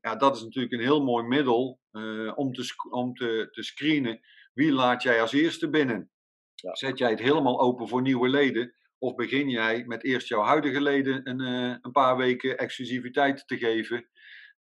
Ja, 0.00 0.16
dat 0.16 0.36
is 0.36 0.42
natuurlijk 0.42 0.72
een 0.72 0.80
heel 0.80 1.04
mooi 1.04 1.24
middel 1.24 1.80
uh, 1.92 2.32
om, 2.34 2.52
te, 2.52 2.74
om 2.90 3.14
te, 3.14 3.48
te 3.50 3.62
screenen. 3.62 4.20
Wie 4.54 4.72
laat 4.72 5.02
jij 5.02 5.20
als 5.20 5.32
eerste 5.32 5.70
binnen? 5.70 6.10
Ja. 6.54 6.74
Zet 6.74 6.98
jij 6.98 7.10
het 7.10 7.20
helemaal 7.20 7.60
open 7.60 7.88
voor 7.88 8.02
nieuwe 8.02 8.28
leden? 8.28 8.74
Of 8.98 9.14
begin 9.14 9.48
jij 9.48 9.84
met 9.86 10.04
eerst 10.04 10.28
jouw 10.28 10.42
huidige 10.42 10.80
leden 10.80 11.28
een, 11.28 11.40
een 11.82 11.92
paar 11.92 12.16
weken 12.16 12.58
exclusiviteit 12.58 13.46
te 13.46 13.58
geven? 13.58 14.08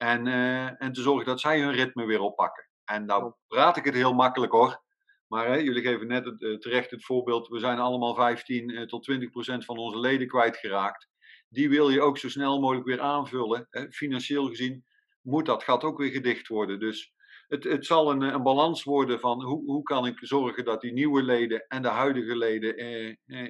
En, 0.02 0.26
uh, 0.26 0.82
en 0.82 0.92
te 0.92 1.02
zorgen 1.02 1.26
dat 1.26 1.40
zij 1.40 1.60
hun 1.60 1.72
ritme 1.72 2.04
weer 2.04 2.20
oppakken. 2.20 2.68
En 2.84 3.04
nou 3.04 3.32
praat 3.46 3.76
ik 3.76 3.84
het 3.84 3.94
heel 3.94 4.14
makkelijk 4.14 4.52
hoor. 4.52 4.82
Maar 5.26 5.46
hè, 5.46 5.54
jullie 5.54 5.82
geven 5.82 6.06
net 6.06 6.24
het, 6.24 6.40
uh, 6.40 6.58
terecht 6.58 6.90
het 6.90 7.04
voorbeeld. 7.04 7.48
We 7.48 7.58
zijn 7.58 7.78
allemaal 7.78 8.14
15 8.14 8.68
uh, 8.68 8.82
tot 8.82 9.02
20 9.02 9.30
procent 9.30 9.64
van 9.64 9.78
onze 9.78 9.98
leden 9.98 10.26
kwijtgeraakt. 10.26 11.08
Die 11.48 11.68
wil 11.68 11.90
je 11.90 12.00
ook 12.00 12.18
zo 12.18 12.28
snel 12.28 12.60
mogelijk 12.60 12.86
weer 12.86 13.00
aanvullen. 13.00 13.66
Hè. 13.70 13.90
Financieel 13.90 14.48
gezien 14.48 14.84
moet 15.22 15.46
dat 15.46 15.64
gat 15.64 15.84
ook 15.84 15.98
weer 15.98 16.10
gedicht 16.10 16.48
worden. 16.48 16.80
Dus 16.80 17.12
het, 17.48 17.64
het 17.64 17.86
zal 17.86 18.10
een, 18.10 18.22
een 18.22 18.42
balans 18.42 18.84
worden 18.84 19.20
van 19.20 19.44
hoe, 19.44 19.64
hoe 19.64 19.82
kan 19.82 20.06
ik 20.06 20.18
zorgen 20.20 20.64
dat 20.64 20.80
die 20.80 20.92
nieuwe 20.92 21.22
leden 21.22 21.64
en 21.68 21.82
de 21.82 21.88
huidige 21.88 22.36
leden 22.36 22.76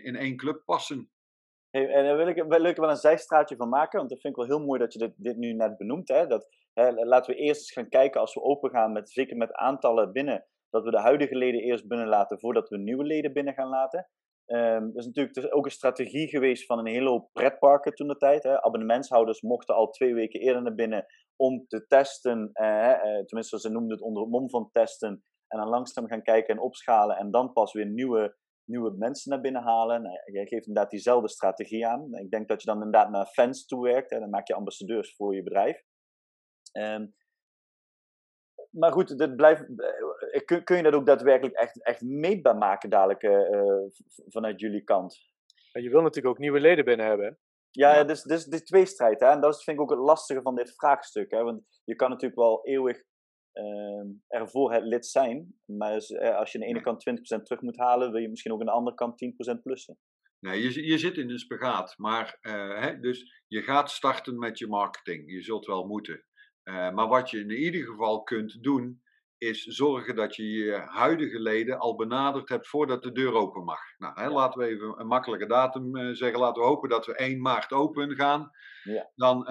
in 0.03 0.17
één 0.17 0.37
club 0.37 0.63
passen. 0.65 1.11
En 1.71 2.05
daar 2.05 2.17
wil 2.17 2.67
ik, 2.67 2.77
wel 2.77 2.91
een 2.91 2.97
zijstraatje 2.97 3.57
van 3.57 3.69
maken, 3.69 3.99
want 3.99 4.11
dat 4.11 4.21
vind 4.21 4.37
ik 4.37 4.41
wel 4.41 4.57
heel 4.57 4.67
mooi 4.67 4.81
dat 4.81 4.93
je 4.93 4.99
dit, 4.99 5.13
dit 5.17 5.37
nu 5.37 5.53
net 5.53 5.77
benoemt. 5.77 6.09
Hè? 6.09 6.27
Dat, 6.27 6.49
hè, 6.73 6.91
laten 6.91 7.35
we 7.35 7.41
eerst 7.41 7.61
eens 7.61 7.73
gaan 7.73 7.89
kijken 7.89 8.21
als 8.21 8.35
we 8.35 8.43
open 8.43 8.71
gaan, 8.71 8.93
met, 8.93 9.11
zeker 9.11 9.37
met 9.37 9.53
aantallen 9.53 10.13
binnen, 10.13 10.47
dat 10.71 10.85
we 10.85 10.91
de 10.91 11.01
huidige 11.01 11.37
leden 11.37 11.61
eerst 11.61 11.89
binnen 11.89 12.09
laten 12.09 12.41
voordat 12.41 12.69
we 12.69 12.79
nieuwe 12.79 13.05
leden 13.05 13.33
binnen 13.33 13.55
gaan 13.55 13.69
laten. 13.69 14.09
Um, 14.47 14.93
dat 14.93 14.97
is 14.97 15.07
natuurlijk 15.07 15.55
ook 15.55 15.65
een 15.65 15.71
strategie 15.71 16.29
geweest 16.29 16.67
van 16.67 16.79
een 16.79 16.87
hele 16.87 17.09
hoop 17.09 17.29
pretparken 17.33 17.95
toen 17.95 18.09
de 18.09 18.17
tijd. 18.17 18.47
Abonnementshouders 18.47 19.41
mochten 19.41 19.75
al 19.75 19.91
twee 19.91 20.15
weken 20.15 20.41
eerder 20.41 20.63
naar 20.63 20.75
binnen 20.75 21.07
om 21.37 21.67
te 21.67 21.87
testen. 21.87 22.51
Eh, 22.53 22.91
eh, 22.91 23.25
tenminste, 23.25 23.61
ze 23.61 23.71
noemden 23.71 23.93
het 23.93 24.01
onder 24.01 24.29
mom 24.29 24.51
van 24.51 24.69
testen. 24.73 25.25
En 25.49 25.59
dan 25.59 25.69
langzaam 25.69 26.07
gaan 26.07 26.23
kijken 26.23 26.55
en 26.55 26.61
opschalen. 26.61 27.17
En 27.17 27.31
dan 27.31 27.53
pas 27.53 27.73
weer 27.73 27.87
nieuwe 27.87 28.37
nieuwe 28.71 28.95
mensen 28.99 29.31
naar 29.31 29.41
binnen 29.41 29.63
halen. 29.63 30.03
Nou, 30.03 30.21
jij 30.25 30.47
geeft 30.47 30.67
inderdaad 30.67 30.91
diezelfde 30.91 31.29
strategie 31.29 31.87
aan. 31.87 32.15
Ik 32.15 32.31
denk 32.31 32.49
dat 32.49 32.61
je 32.61 32.67
dan 32.67 32.77
inderdaad 32.77 33.11
naar 33.11 33.27
fans 33.27 33.67
toe 33.67 33.83
werkt. 33.83 34.11
Hè. 34.11 34.19
Dan 34.19 34.31
maak 34.31 34.47
je 34.47 34.55
ambassadeurs 34.55 35.15
voor 35.17 35.35
je 35.35 35.43
bedrijf. 35.43 35.83
Um, 36.73 37.15
maar 38.71 38.93
goed, 38.93 39.19
dit 39.19 39.37
blijft, 39.37 39.67
eh, 40.33 40.45
kun, 40.45 40.65
kun 40.65 40.77
je 40.77 40.83
dat 40.83 40.95
ook 40.95 41.07
daadwerkelijk 41.07 41.57
echt, 41.57 41.85
echt 41.85 42.03
meetbaar 42.03 42.57
maken 42.57 42.91
dadelijk 42.91 43.23
uh, 43.23 43.83
vanuit 44.29 44.61
jullie 44.61 44.85
kant? 44.85 45.19
En 45.73 45.83
je 45.83 45.91
wil 45.91 46.01
natuurlijk 46.01 46.35
ook 46.35 46.41
nieuwe 46.41 46.61
leden 46.61 46.85
binnen 46.85 47.07
hebben. 47.07 47.39
Ja, 47.71 47.95
ja. 47.95 48.05
dus, 48.05 48.23
dus 48.23 48.45
die 48.45 48.63
tweestrijd. 48.63 49.21
Hè? 49.21 49.27
En 49.27 49.41
dat 49.41 49.55
is, 49.55 49.65
vind 49.65 49.77
ik 49.77 49.83
ook 49.83 49.91
het 49.91 49.99
lastige 49.99 50.43
van 50.43 50.55
dit 50.55 50.75
vraagstuk. 50.75 51.31
Hè? 51.31 51.43
Want 51.43 51.63
je 51.85 51.95
kan 51.95 52.11
natuurlijk 52.11 52.41
wel 52.41 52.67
eeuwig 52.67 53.03
uh, 53.61 54.41
ervoor 54.41 54.73
het 54.73 54.85
lid 54.85 55.07
zijn. 55.07 55.61
Maar 55.65 55.93
als, 55.93 56.11
eh, 56.11 56.29
je 56.29 56.35
aan 56.35 56.61
de 56.61 56.67
ene 56.67 56.81
kant 56.81 57.01
20% 57.01 57.45
terug 57.45 57.61
moet 57.61 57.79
halen, 57.79 58.13
wil 58.13 58.21
je 58.21 58.29
misschien 58.29 58.53
ook 58.53 58.61
aan 58.61 58.67
de 58.67 58.73
andere 58.73 58.97
kant 58.97 59.19
10% 59.19 59.63
plussen. 59.63 59.99
Nee, 60.41 60.63
je, 60.63 60.87
je 60.87 60.99
zit 60.99 61.17
in 61.17 61.31
een 61.31 61.39
spagaat. 61.39 61.95
Maar 61.97 62.39
uh, 62.43 62.81
hè, 62.81 63.01
dus 63.01 63.45
je 63.47 63.63
gaat 63.63 63.91
starten 63.91 64.39
met 64.39 64.59
je 64.59 64.67
marketing. 64.67 65.33
Je 65.33 65.43
zult 65.43 65.67
wel 65.67 65.87
moeten. 65.87 66.25
Uh, 66.65 66.91
maar 66.91 67.09
wat 67.09 67.31
je 67.31 67.39
in 67.39 67.51
ieder 67.51 67.85
geval 67.85 68.23
kunt 68.23 68.63
doen, 68.63 69.03
is 69.39 69.65
zorgen 69.65 70.17
dat 70.17 70.37
je 70.37 70.49
je 70.49 70.73
huidige 70.73 71.41
leden 71.41 71.79
al 71.79 71.97
benaderd 71.97 72.49
hebt 72.49 72.69
voordat 72.69 73.03
de 73.03 73.13
deur 73.13 73.35
open 73.35 73.65
mag. 73.65 73.81
Nou, 73.99 74.15
hè, 74.15 74.25
ja. 74.25 74.31
laten 74.31 74.61
we 74.61 74.67
even 74.67 75.01
een 75.01 75.07
makkelijke 75.07 75.47
datum 75.47 75.97
uh, 75.97 76.15
zeggen. 76.15 76.41
Laten 76.41 76.63
we 76.63 76.69
hopen 76.69 76.89
dat 76.89 77.07
we 77.07 77.15
1 77.15 77.41
maart 77.41 77.73
open 77.73 78.15
gaan. 78.17 78.51
Ja. 78.83 79.11
Dan, 79.15 79.45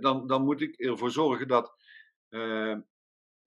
dan, 0.00 0.26
dan 0.26 0.44
moet 0.44 0.60
ik 0.60 0.80
ervoor 0.80 1.10
zorgen 1.10 1.48
dat 1.48 1.74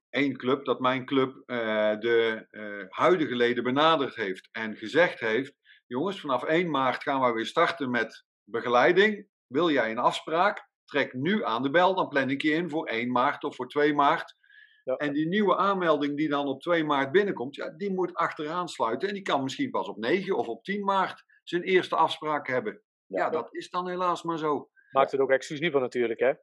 één 0.10 0.38
club, 0.38 0.65
dat 0.65 0.80
mijn 0.80 1.06
club 1.06 1.36
uh, 1.36 2.00
de 2.00 2.47
uh, 2.52 2.86
huidige 2.89 3.36
leden 3.36 3.63
benaderd 3.63 4.15
heeft 4.15 4.50
en 4.52 4.76
gezegd 4.76 5.19
heeft: 5.19 5.54
jongens, 5.88 6.19
vanaf 6.19 6.43
1 6.43 6.69
maart 6.69 7.04
gaan 7.04 7.21
we 7.21 7.32
weer 7.32 7.45
starten 7.45 7.89
met 7.89 8.26
begeleiding. 8.43 9.28
Wil 9.47 9.71
jij 9.71 9.91
een 9.91 9.97
afspraak? 9.97 10.67
Trek 10.86 11.13
nu 11.13 11.43
aan 11.43 11.63
de 11.63 11.69
bel, 11.69 11.95
dan 11.95 12.08
plan 12.08 12.30
ik 12.30 12.41
je 12.41 12.52
in 12.52 12.69
voor 12.69 12.88
1 12.88 13.12
maart 13.12 13.43
of 13.43 13.56
voor 13.56 13.67
2 13.67 13.93
maart. 13.93 14.36
Ja. 14.84 14.95
En 14.95 15.13
die 15.13 15.28
nieuwe 15.28 15.58
aanmelding 15.58 16.17
die 16.17 16.30
dan 16.30 16.47
op 16.47 16.62
2 16.62 16.84
maart 16.84 17.12
binnenkomt, 17.12 17.56
ja, 17.56 17.69
die 17.69 17.93
moet 17.93 18.13
achteraan 18.13 18.67
sluiten. 18.67 19.08
En 19.08 19.13
die 19.13 19.23
kan 19.23 19.43
misschien 19.43 19.69
pas 19.69 19.88
op 19.88 19.97
9 19.97 20.38
of 20.38 20.47
op 20.47 20.63
10 20.63 20.84
maart 20.84 21.23
zijn 21.43 21.62
eerste 21.62 21.95
afspraak 21.95 22.47
hebben. 22.47 22.82
Ja, 23.06 23.23
ja 23.23 23.30
dat 23.30 23.54
is 23.54 23.69
dan 23.69 23.88
helaas 23.89 24.23
maar 24.23 24.38
zo. 24.38 24.69
Maakt 24.91 25.12
het 25.12 25.21
ook 25.21 25.32
exclusiever 25.32 25.80
natuurlijk, 25.80 26.19
hè? 26.19 26.34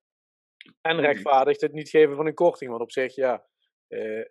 En 0.80 1.00
rechtvaardigt 1.00 1.60
het 1.60 1.72
niet 1.72 1.88
geven 1.88 2.16
van 2.16 2.26
een 2.26 2.34
korting. 2.34 2.70
Want 2.70 2.82
op 2.82 2.92
zich, 2.92 3.14
ja, 3.14 3.44
uh, 3.88 4.24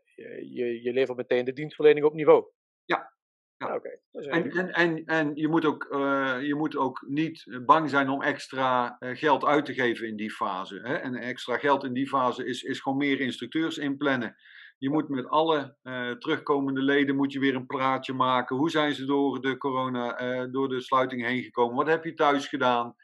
je, 0.54 0.80
je 0.82 0.94
levert 0.94 1.18
meteen 1.18 1.46
de 1.46 1.54
dienstverlening 1.54 2.06
op 2.06 2.14
niveau. 2.14 2.46
Ja. 2.86 3.14
ja. 3.58 3.68
Ah, 3.68 3.76
okay. 3.76 4.00
en, 4.12 4.52
en, 4.52 4.72
en, 4.72 5.06
en 5.06 5.36
je, 5.36 5.48
moet 5.48 5.66
ook, 5.66 5.88
uh, 5.92 6.38
je 6.42 6.56
moet 6.56 6.78
ook 6.78 7.06
niet 7.08 7.60
bang 7.66 7.90
zijn 7.90 8.10
om 8.10 8.22
extra 8.22 8.98
geld 9.00 9.46
uit 9.46 9.66
te 9.66 9.74
geven 9.74 10.08
in 10.08 10.16
die 10.16 10.32
fase. 10.32 10.80
Hè? 10.84 10.96
En 10.96 11.16
extra 11.16 11.58
geld 11.58 11.84
in 11.84 11.94
die 11.94 12.08
fase 12.08 12.46
is, 12.46 12.64
is 12.64 12.80
gewoon 12.80 12.98
meer 12.98 13.20
instructeurs 13.20 13.78
inplannen. 13.78 14.36
Je 14.78 14.90
moet 14.90 15.10
met 15.10 15.30
alle 15.30 15.76
terugkomende 16.20 16.82
leden 16.82 17.16
moet 17.16 17.34
je 17.34 17.40
weer 17.40 17.56
een 17.56 17.66
praatje 17.66 18.14
maken. 18.14 18.56
Hoe 18.56 18.70
zijn 18.70 18.94
ze 18.94 19.06
door 19.06 19.42
de 19.42 19.58
corona, 19.58 20.48
door 20.48 20.70
de 20.70 20.82
sluiting 20.82 21.26
heen 21.26 21.44
gekomen? 21.44 21.76
Wat 21.76 21.88
heb 21.88 22.04
je 22.04 22.14
thuis 22.14 22.48
gedaan? 22.48 22.96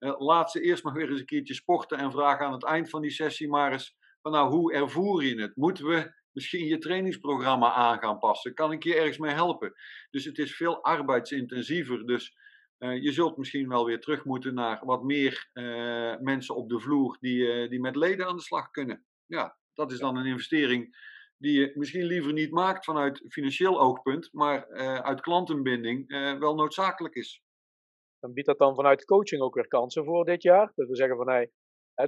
Uh, 0.00 0.20
laat 0.20 0.50
ze 0.50 0.60
eerst 0.60 0.84
maar 0.84 0.92
weer 0.92 1.10
eens 1.10 1.20
een 1.20 1.26
keertje 1.26 1.54
sporten 1.54 1.98
en 1.98 2.12
vraag 2.12 2.40
aan 2.40 2.52
het 2.52 2.64
eind 2.64 2.90
van 2.90 3.02
die 3.02 3.10
sessie 3.10 3.48
maar 3.48 3.72
eens 3.72 3.96
van 4.22 4.32
nou, 4.32 4.50
hoe 4.50 4.72
ervoer 4.72 5.24
je 5.24 5.40
het? 5.40 5.56
Moeten 5.56 5.86
we 5.86 6.12
misschien 6.32 6.66
je 6.66 6.78
trainingsprogramma 6.78 7.72
aan 7.72 7.98
gaan 7.98 8.18
passen? 8.18 8.54
Kan 8.54 8.72
ik 8.72 8.82
je 8.82 8.94
ergens 8.94 9.18
mee 9.18 9.32
helpen? 9.32 9.74
Dus 10.10 10.24
het 10.24 10.38
is 10.38 10.56
veel 10.56 10.82
arbeidsintensiever. 10.82 12.06
Dus 12.06 12.36
uh, 12.78 13.02
je 13.02 13.12
zult 13.12 13.36
misschien 13.36 13.68
wel 13.68 13.84
weer 13.84 14.00
terug 14.00 14.24
moeten 14.24 14.54
naar 14.54 14.84
wat 14.84 15.02
meer 15.02 15.50
uh, 15.54 16.16
mensen 16.18 16.56
op 16.56 16.68
de 16.68 16.80
vloer 16.80 17.16
die, 17.20 17.62
uh, 17.62 17.70
die 17.70 17.80
met 17.80 17.96
leden 17.96 18.26
aan 18.26 18.36
de 18.36 18.42
slag 18.42 18.70
kunnen. 18.70 19.04
Ja, 19.26 19.56
dat 19.74 19.92
is 19.92 19.98
dan 19.98 20.16
een 20.16 20.26
investering 20.26 21.08
die 21.36 21.60
je 21.60 21.72
misschien 21.74 22.04
liever 22.04 22.32
niet 22.32 22.50
maakt 22.50 22.84
vanuit 22.84 23.24
financieel 23.28 23.80
oogpunt, 23.80 24.28
maar 24.32 24.68
uit 25.02 25.20
klantenbinding 25.20 26.08
wel 26.38 26.54
noodzakelijk 26.54 27.14
is. 27.14 27.42
Dan 28.20 28.32
biedt 28.32 28.46
dat 28.46 28.58
dan 28.58 28.74
vanuit 28.74 29.04
coaching 29.04 29.42
ook 29.42 29.54
weer 29.54 29.68
kansen 29.68 30.04
voor 30.04 30.24
dit 30.24 30.42
jaar? 30.42 30.72
Dat 30.74 30.88
we 30.88 30.96
zeggen 30.96 31.16
van, 31.16 31.28
hey, 31.28 31.50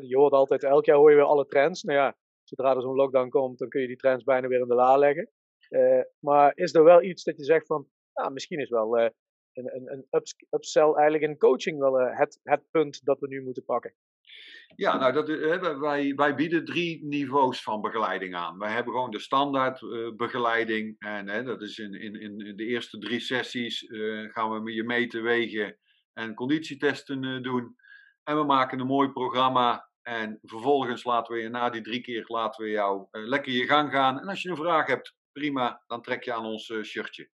je 0.01 0.17
hoort 0.17 0.33
altijd, 0.33 0.65
elk 0.65 0.85
jaar 0.85 0.97
hoor 0.97 1.11
je 1.11 1.17
weer 1.17 1.25
alle 1.25 1.47
trends. 1.47 1.83
Nou 1.83 1.99
ja, 1.99 2.17
zodra 2.45 2.75
er 2.75 2.83
zo'n 2.83 2.95
lockdown 2.95 3.29
komt, 3.29 3.59
dan 3.59 3.69
kun 3.69 3.81
je 3.81 3.87
die 3.87 3.97
trends 3.97 4.25
bijna 4.25 4.49
weer 4.49 4.61
in 4.61 4.69
de 4.69 4.75
la 4.75 4.97
leggen. 4.97 5.31
maar 6.19 6.53
is 6.55 6.75
er 6.75 6.85
wel 6.85 7.03
iets 7.03 7.23
dat 7.23 7.37
je 7.37 7.45
zegt 7.45 7.67
van, 7.67 7.89
nou, 8.15 8.33
misschien 8.33 8.61
is 8.61 8.69
wel 8.69 9.11
een, 9.53 9.77
een, 9.77 10.07
een 10.11 10.23
upsell 10.51 10.93
eigenlijk 10.93 11.25
in 11.25 11.39
coaching 11.39 11.79
wel 11.79 12.01
uh, 12.01 12.19
het, 12.19 12.41
het 12.43 12.63
punt 12.71 13.05
dat 13.05 13.21
we 13.21 13.29
nu 13.29 13.43
moeten 13.43 13.65
pakken? 13.65 13.95
Ja, 14.77 14.99
nou, 14.99 15.13
dat, 15.13 15.29
uh, 15.29 15.81
wij, 15.81 16.15
wij 16.15 16.35
bieden 16.35 16.65
drie 16.65 17.05
niveaus 17.05 17.63
van 17.63 17.81
begeleiding 17.81 18.35
aan. 18.35 18.59
Wij 18.59 18.73
hebben 18.73 18.93
gewoon 18.93 19.11
de 19.11 19.19
standaard 19.19 19.81
uh, 19.81 20.15
begeleiding. 20.17 20.97
En 20.99 21.45
dat 21.45 21.63
is 21.63 21.79
in, 21.79 21.95
in, 21.95 22.21
in 22.21 22.57
de 22.57 22.65
eerste 22.65 22.99
drie 22.99 23.21
sessies 23.21 23.87
gaan 24.29 24.63
we 24.63 24.73
je 24.73 24.85
meten, 24.85 25.23
wegen 25.23 25.79
en 26.13 26.35
conditietesten 26.35 27.43
doen. 27.43 27.77
En 28.25 28.37
we 28.37 28.45
maken 28.45 28.81
een 28.81 28.87
mooi 28.87 29.09
programma. 29.09 29.91
En 30.03 30.39
vervolgens 30.43 31.05
laten 31.05 31.35
we 31.35 31.41
je 31.41 31.49
na 31.49 31.71
die 31.71 31.83
drie 31.83 32.01
keer 32.01 32.25
laten 32.27 32.65
we 32.65 32.71
jou 32.71 33.07
lekker 33.11 33.53
je 33.53 33.67
gang 33.67 33.91
gaan. 33.91 34.21
En 34.21 34.29
als 34.29 34.43
je 34.43 34.49
een 34.49 34.57
vraag 34.57 34.87
hebt, 34.87 35.15
prima, 35.33 35.83
dan 35.87 36.03
trek 36.03 36.25
je 36.25 36.33
aan 36.33 36.45
ons 36.45 36.73
shirtje. 36.83 37.29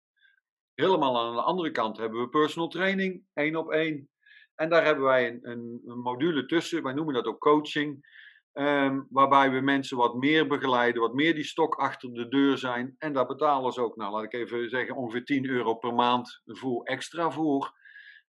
Helemaal 0.74 1.18
aan 1.18 1.34
de 1.34 1.42
andere 1.42 1.70
kant 1.70 1.96
hebben 1.96 2.20
we 2.20 2.28
personal 2.28 2.68
training, 2.68 3.22
één 3.32 3.56
op 3.56 3.70
één. 3.70 4.08
En 4.54 4.68
daar 4.68 4.84
hebben 4.84 5.04
wij 5.04 5.28
een, 5.28 5.82
een, 5.84 5.98
module 5.98 6.46
tussen, 6.46 6.82
wij 6.82 6.92
noemen 6.92 7.14
dat 7.14 7.26
ook 7.26 7.38
coaching. 7.40 8.14
Um, 8.52 9.06
waarbij 9.10 9.50
we 9.50 9.60
mensen 9.60 9.96
wat 9.96 10.14
meer 10.14 10.46
begeleiden, 10.46 11.02
wat 11.02 11.14
meer 11.14 11.34
die 11.34 11.44
stok 11.44 11.74
achter 11.74 12.12
de 12.12 12.28
deur 12.28 12.58
zijn. 12.58 12.94
En 12.98 13.12
daar 13.12 13.26
betalen 13.26 13.72
ze 13.72 13.80
ook, 13.80 13.96
nou 13.96 14.12
laat 14.12 14.22
ik 14.22 14.32
even 14.32 14.68
zeggen, 14.68 14.96
ongeveer 14.96 15.24
10 15.24 15.48
euro 15.48 15.74
per 15.74 15.94
maand 15.94 16.42
voor 16.44 16.84
extra 16.84 17.30
voor. 17.30 17.74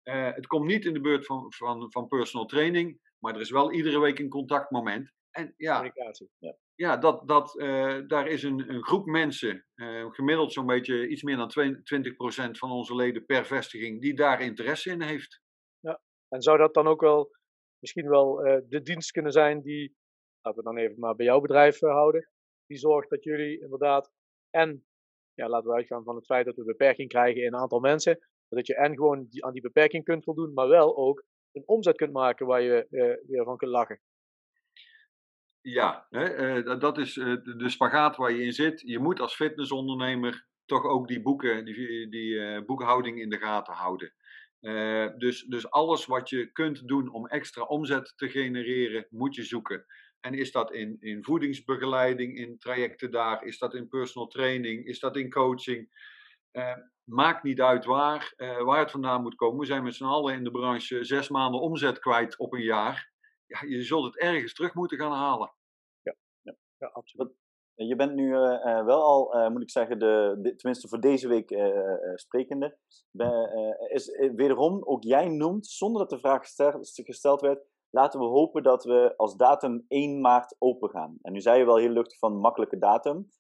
Uh, 0.08 0.34
het 0.34 0.48
komt 0.48 0.66
niet 0.66 0.86
in 0.86 0.94
de 0.94 1.02
beurt 1.02 1.26
van, 1.26 1.54
van, 1.54 1.92
van 1.92 2.08
personal 2.08 2.46
training, 2.46 3.00
maar 3.20 3.36
er 3.36 3.42
is 3.42 3.50
wel 3.50 3.72
iedere 3.72 4.00
week 4.00 4.20
een 4.20 4.30
contactmoment. 4.30 5.12
En 5.32 5.54
ja, 5.58 5.92
ja. 6.38 6.58
ja 6.76 6.98
dat, 6.98 7.28
dat, 7.28 7.56
uh, 7.56 8.00
daar 8.08 8.28
is 8.28 8.44
een, 8.44 8.70
een 8.70 8.84
groep 8.84 9.06
mensen, 9.06 9.66
uh, 9.76 10.12
gemiddeld 10.12 10.54
zo'n 10.54 10.66
beetje 10.66 11.08
iets 11.08 11.24
meer 11.24 11.38
dan 11.38 11.52
20% 12.50 12.52
van 12.52 12.72
onze 12.72 12.96
leden 12.96 13.26
per 13.26 13.46
vestiging, 13.46 14.02
die 14.02 14.16
daar 14.16 14.42
interesse 14.42 14.90
in 14.92 15.02
heeft. 15.02 15.42
Ja, 15.80 16.02
en 16.28 16.42
zou 16.42 16.58
dat 16.58 16.74
dan 16.74 16.88
ook 16.88 17.02
wel 17.02 17.32
misschien 17.80 18.10
wel 18.10 18.36
de 18.68 18.82
dienst 18.82 19.12
kunnen 19.12 19.32
zijn 19.32 19.62
die, 19.62 19.96
laten 20.42 20.64
we 20.64 20.70
dan 20.70 20.78
even 20.78 21.00
maar 21.00 21.16
bij 21.16 21.26
jouw 21.26 21.40
bedrijf 21.40 21.80
houden, 21.80 22.30
die 22.66 22.78
zorgt 22.78 23.10
dat 23.10 23.24
jullie 23.24 23.62
inderdaad 23.62 24.12
en, 24.50 24.86
ja, 25.34 25.50
laten 25.50 25.70
we 25.70 25.76
uitgaan 25.76 26.04
van 26.04 26.16
het 26.16 26.26
feit 26.26 26.46
dat 26.46 26.56
we 26.56 26.64
beperking 26.64 27.10
krijgen 27.10 27.42
in 27.42 27.54
een 27.54 27.60
aantal 27.60 27.80
mensen, 27.80 28.20
dat 28.50 28.68
je 28.68 28.76
en 28.76 28.96
gewoon 28.96 29.28
aan 29.40 29.54
die 29.54 29.62
beperking 29.62 30.04
kunt 30.04 30.24
voldoen, 30.24 30.54
maar 30.54 30.68
wel 30.68 30.98
ook 30.98 31.24
een 31.52 31.64
omzet 31.66 31.96
kunt 31.96 32.14
maken 32.14 32.46
waar 32.46 32.62
je 32.62 32.88
weer 33.28 33.44
van 33.44 33.58
kunt 33.58 33.72
lachen. 33.72 34.00
Ja, 35.62 36.08
hè, 36.10 36.58
uh, 36.58 36.80
dat 36.80 36.98
is 36.98 37.16
uh, 37.16 37.36
de 37.44 37.70
spagaat 37.70 38.16
waar 38.16 38.32
je 38.32 38.44
in 38.44 38.54
zit. 38.54 38.82
Je 38.82 39.00
moet 39.00 39.20
als 39.20 39.36
fitnessondernemer 39.36 40.46
toch 40.66 40.84
ook 40.84 41.08
die 41.08 41.22
boeken, 41.22 41.66
die, 41.66 42.10
die 42.10 42.64
boekhouding 42.66 43.22
in 43.22 43.30
de 43.30 43.38
gaten 43.38 43.74
houden. 43.74 44.14
dus, 45.18 45.44
dus 45.44 45.70
alles 45.70 46.06
wat 46.06 46.30
je 46.30 46.52
kunt 46.52 46.88
doen 46.88 47.10
om 47.10 47.28
extra 47.28 47.64
omzet 47.64 48.14
te 48.16 48.30
genereren, 48.30 49.08
moet 49.10 49.36
je 49.36 49.44
zoeken. 49.44 49.86
En 50.20 50.34
is 50.34 50.52
dat 50.52 50.74
in, 50.74 50.98
in 51.00 51.24
voedingsbegeleiding, 51.24 52.38
in 52.38 52.58
trajecten 52.58 53.12
daar, 53.12 53.44
is 53.44 53.58
dat 53.58 53.74
in 53.74 53.88
personal 53.88 54.28
training, 54.28 54.86
is 54.86 55.00
dat 55.00 55.18
in 55.18 55.30
coaching? 55.30 55.90
Maakt 57.04 57.44
niet 57.44 57.62
uit 57.62 57.86
waar, 57.86 58.34
waar 58.38 58.80
het 58.80 58.92
vandaan 58.92 59.22
moet 59.22 59.36
komen. 59.36 59.60
We 59.60 59.66
zijn 59.66 59.84
met 59.84 59.96
z'n 59.96 60.04
allen 60.04 60.34
in 60.34 60.44
de 60.44 60.52
branche 60.52 61.04
zes 61.04 61.30
maanden 61.30 61.62
omzet 61.62 62.00
kwijt 62.00 62.38
op 62.38 62.54
een 62.54 62.64
jaar. 62.64 63.12
Ja, 63.46 63.60
je 63.68 63.84
zult 63.84 64.06
het 64.06 64.18
ergens 64.18 64.54
terug 64.54 64.74
moeten 64.74 64.98
gaan 64.98 65.12
halen 65.12 65.52
ja, 66.78 66.88
absoluut. 66.88 67.32
Je 67.76 67.96
bent 67.96 68.14
nu 68.14 68.28
uh, 68.28 68.86
wel 68.86 69.02
al, 69.02 69.50
moet 69.50 69.62
ik 69.62 69.70
zeggen, 69.70 70.00
de, 70.00 70.54
tenminste 70.58 70.88
voor 70.88 71.00
deze 71.00 71.28
week 71.28 71.58
sprekende. 72.16 72.78
is 73.88 74.18
wederom, 74.36 74.84
ook 74.84 75.04
jij 75.04 75.28
noemt, 75.28 75.68
zonder 75.68 76.02
dat 76.02 76.10
de 76.10 76.20
vraag 76.20 76.40
gesteld, 76.40 76.92
gesteld 76.94 77.42
werd, 77.42 77.66
laten 77.90 78.20
we 78.20 78.26
hopen 78.26 78.64
dat 78.64 78.84
we 78.84 79.14
als 79.18 79.36
datum 79.36 79.86
1 79.88 80.22
maart 80.22 80.56
open 80.60 80.90
gaan. 80.90 81.18
En 81.22 81.34
nu 81.34 81.42
zei 81.42 81.60
je 81.60 81.66
wel 81.66 81.78
heel 81.78 81.90
luchtig 81.90 82.18
van 82.18 82.40
makkelijke 82.40 82.78
datum. 82.78 83.32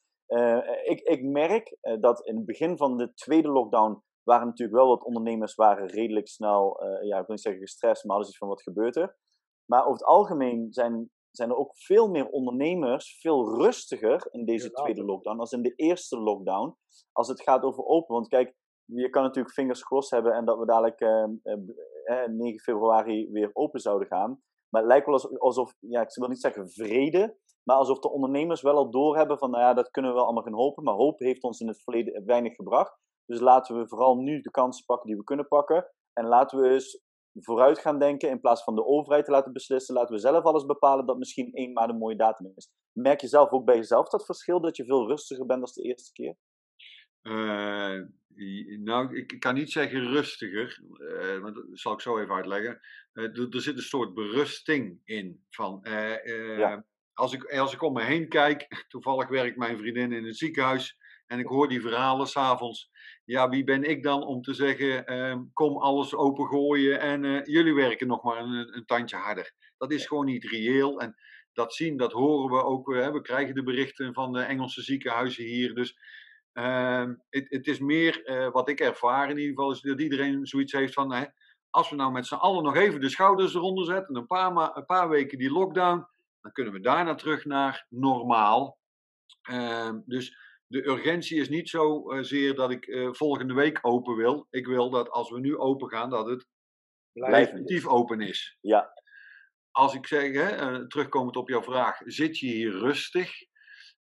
Ik, 0.83 0.99
ik 0.99 1.23
merk 1.23 1.77
dat 1.99 2.25
in 2.25 2.35
het 2.35 2.45
begin 2.45 2.77
van 2.77 2.97
de 2.97 3.13
tweede 3.13 3.47
lockdown 3.47 4.03
waren 4.23 4.47
natuurlijk 4.47 4.77
wel 4.77 4.87
wat 4.87 5.03
ondernemers 5.03 5.55
waren 5.55 5.87
redelijk 5.87 6.27
snel, 6.27 6.83
ja, 6.83 7.19
ik 7.19 7.25
wil 7.25 7.35
niet 7.35 7.41
zeggen 7.41 7.61
gestrest, 7.61 8.03
maar 8.03 8.15
alles 8.15 8.27
iets 8.27 8.37
van 8.37 8.47
wat 8.47 8.61
gebeurt 8.61 8.95
er. 8.95 9.17
Maar 9.65 9.81
over 9.81 9.93
het 9.93 10.03
algemeen 10.03 10.67
zijn 10.73 11.11
zijn 11.37 11.49
er 11.49 11.55
ook 11.55 11.77
veel 11.77 12.09
meer 12.09 12.27
ondernemers 12.27 13.19
veel 13.21 13.55
rustiger 13.55 14.27
in 14.31 14.45
deze 14.45 14.71
tweede 14.71 15.03
lockdown 15.03 15.39
als 15.39 15.51
in 15.51 15.61
de 15.61 15.73
eerste 15.75 16.19
lockdown. 16.19 16.75
Als 17.11 17.27
het 17.27 17.41
gaat 17.41 17.63
over 17.63 17.85
open. 17.85 18.15
Want 18.15 18.27
kijk, 18.27 18.55
je 18.85 19.09
kan 19.09 19.23
natuurlijk 19.23 19.53
fingers 19.53 19.83
crossed 19.83 20.11
hebben 20.11 20.33
en 20.33 20.45
dat 20.45 20.57
we 20.57 20.65
dadelijk 20.65 20.99
eh, 20.99 21.23
eh, 22.03 22.27
9 22.27 22.59
februari 22.59 23.31
weer 23.31 23.49
open 23.53 23.79
zouden 23.79 24.07
gaan. 24.07 24.41
Maar 24.69 24.81
het 24.81 24.91
lijkt 24.91 25.05
wel 25.05 25.39
alsof, 25.39 25.73
ja, 25.79 26.01
ik 26.01 26.15
wil 26.15 26.27
niet 26.27 26.41
zeggen 26.41 26.69
vrede, 26.69 27.37
maar 27.67 27.75
alsof 27.75 27.99
de 27.99 28.11
ondernemers 28.11 28.61
wel 28.61 28.75
al 28.75 28.91
doorhebben 28.91 29.37
van, 29.37 29.51
nou 29.51 29.63
ja, 29.63 29.73
dat 29.73 29.91
kunnen 29.91 30.13
we 30.13 30.19
allemaal 30.19 30.43
gaan 30.43 30.53
hopen. 30.53 30.83
Maar 30.83 30.93
hoop 30.93 31.19
heeft 31.19 31.43
ons 31.43 31.59
in 31.59 31.67
het 31.67 31.83
verleden 31.83 32.25
weinig 32.25 32.55
gebracht. 32.55 32.97
Dus 33.25 33.39
laten 33.39 33.79
we 33.79 33.87
vooral 33.87 34.15
nu 34.15 34.41
de 34.41 34.51
kansen 34.51 34.85
pakken 34.85 35.07
die 35.07 35.17
we 35.17 35.23
kunnen 35.23 35.47
pakken. 35.47 35.87
En 36.13 36.25
laten 36.25 36.61
we 36.61 36.69
eens 36.69 37.01
vooruit 37.33 37.79
gaan 37.79 37.99
denken 37.99 38.29
in 38.29 38.39
plaats 38.39 38.63
van 38.63 38.75
de 38.75 38.85
overheid 38.85 39.25
te 39.25 39.31
laten 39.31 39.53
beslissen. 39.53 39.95
Laten 39.95 40.15
we 40.15 40.21
zelf 40.21 40.43
alles 40.43 40.65
bepalen 40.65 41.05
dat 41.05 41.17
misschien 41.17 41.53
één 41.53 41.73
maand 41.73 41.89
een 41.89 41.97
mooie 41.97 42.15
datum 42.15 42.51
is. 42.55 42.69
Merk 42.91 43.21
je 43.21 43.27
zelf 43.27 43.49
ook 43.49 43.65
bij 43.65 43.75
jezelf 43.75 44.09
dat 44.09 44.25
verschil 44.25 44.61
dat 44.61 44.77
je 44.77 44.85
veel 44.85 45.07
rustiger 45.07 45.45
bent 45.45 45.59
dan 45.59 45.69
de 45.73 45.89
eerste 45.89 46.11
keer? 46.11 46.35
Uh, 47.21 48.01
nou, 48.79 49.17
ik 49.17 49.39
kan 49.39 49.53
niet 49.53 49.71
zeggen 49.71 50.07
rustiger, 50.07 50.81
uh, 50.97 51.41
maar 51.41 51.53
dat 51.53 51.65
zal 51.71 51.93
ik 51.93 52.01
zo 52.01 52.19
even 52.19 52.35
uitleggen. 52.35 52.79
Uh, 53.13 53.53
er, 53.53 53.61
zit 53.61 53.75
een 53.75 53.81
soort 53.81 54.13
berusting 54.13 55.01
in. 55.03 55.45
Van, 55.49 55.79
ja. 55.83 56.85
Als, 57.17 57.33
ik, 57.33 57.43
als 57.51 57.73
ik 57.73 57.81
om 57.81 57.93
me 57.93 58.03
heen 58.03 58.27
kijk, 58.27 58.67
toevallig 58.89 59.27
werkt 59.27 59.57
mijn 59.57 59.77
vriendin 59.77 60.11
in 60.11 60.25
het 60.25 60.37
ziekenhuis 60.37 60.97
en 61.25 61.39
ik 61.39 61.47
hoor 61.47 61.67
die 61.67 61.81
verhalen 61.81 62.27
s'avonds 62.27 62.89
ja, 63.27 63.49
wie 63.49 63.63
ben 63.63 63.83
ik 63.83 64.03
dan 64.03 64.23
om 64.23 64.41
te 64.41 64.53
zeggen, 64.53 65.05
ehm, 65.05 65.43
kom 65.53 65.77
alles 65.77 66.15
opengooien 66.15 66.99
en 66.99 67.23
uh, 67.23 67.43
jullie 67.43 67.73
werken 67.73 68.07
nog 68.07 68.23
maar 68.23 68.37
een, 68.37 68.75
een, 68.77 68.85
tandje 68.85 69.15
harder. 69.15 69.51
Dat 69.77 69.91
is 69.91 70.05
gewoon 70.05 70.25
niet 70.25 70.43
reëel 70.43 70.99
en 70.99 71.15
dat 71.53 71.73
zien, 71.73 71.97
dat 71.97 72.11
horen 72.11 72.57
we 72.57 72.63
ook. 72.63 72.89
Uh, 72.89 73.11
we 73.11 73.21
krijgen 73.21 73.55
de 73.55 73.63
berichten 73.63 74.13
van 74.13 74.33
de 74.33 74.41
Engelse 74.41 74.81
ziekenhuizen 74.81 75.43
hier. 75.43 75.75
Dus 75.75 75.97
ehm, 76.53 77.15
het 77.29 77.67
is 77.67 77.79
meer 77.79 78.29
uh, 78.29 78.51
wat 78.51 78.69
ik 78.69 78.79
ervaar 78.79 79.29
in 79.29 79.37
ieder 79.37 79.55
geval, 79.55 79.71
is 79.71 79.81
dat 79.81 80.01
iedereen 80.01 80.45
zoiets 80.45 80.73
heeft 80.73 80.93
van, 80.93 81.31
als 81.69 81.89
we 81.89 81.95
nou 81.95 82.11
met 82.11 82.27
z'n 82.27 82.35
allen 82.35 82.63
nog 82.63 82.75
even 82.75 83.01
de 83.01 83.09
schouders 83.09 83.55
eronder 83.55 83.85
zetten, 83.85 84.15
een 84.15 84.27
paar, 84.27 84.75
een 84.77 84.85
paar 84.85 85.09
weken 85.09 85.37
die 85.37 85.51
lockdown, 85.51 86.07
dan 86.41 86.51
kunnen 86.51 86.73
we 86.73 86.79
daarna 86.79 87.15
terug 87.15 87.45
naar 87.45 87.85
normaal. 87.89 88.77
Ehm, 89.41 89.99
dus 90.05 90.37
de 90.67 90.87
urgentie 90.87 91.39
is 91.39 91.49
niet 91.49 91.69
zozeer 91.69 92.55
dat 92.55 92.71
ik 92.71 92.87
uh, 92.87 93.13
volgende 93.13 93.53
week 93.53 93.79
open 93.81 94.15
wil. 94.15 94.47
Ik 94.49 94.65
wil 94.65 94.89
dat 94.89 95.09
als 95.09 95.29
we 95.29 95.39
nu 95.39 95.57
open 95.57 95.89
gaan, 95.89 96.09
dat 96.09 96.29
het 96.29 96.47
definitief 97.13 97.87
open 97.87 98.21
is. 98.21 98.57
Ja. 98.61 98.93
Als 99.71 99.93
ik 99.93 100.07
zeg, 100.07 100.33
hè, 100.33 100.71
uh, 100.71 100.87
terugkomend 100.87 101.35
op 101.35 101.49
jouw 101.49 101.63
vraag, 101.63 101.97
zit 102.05 102.39
je 102.39 102.47
hier 102.47 102.71
rustig? 102.71 103.31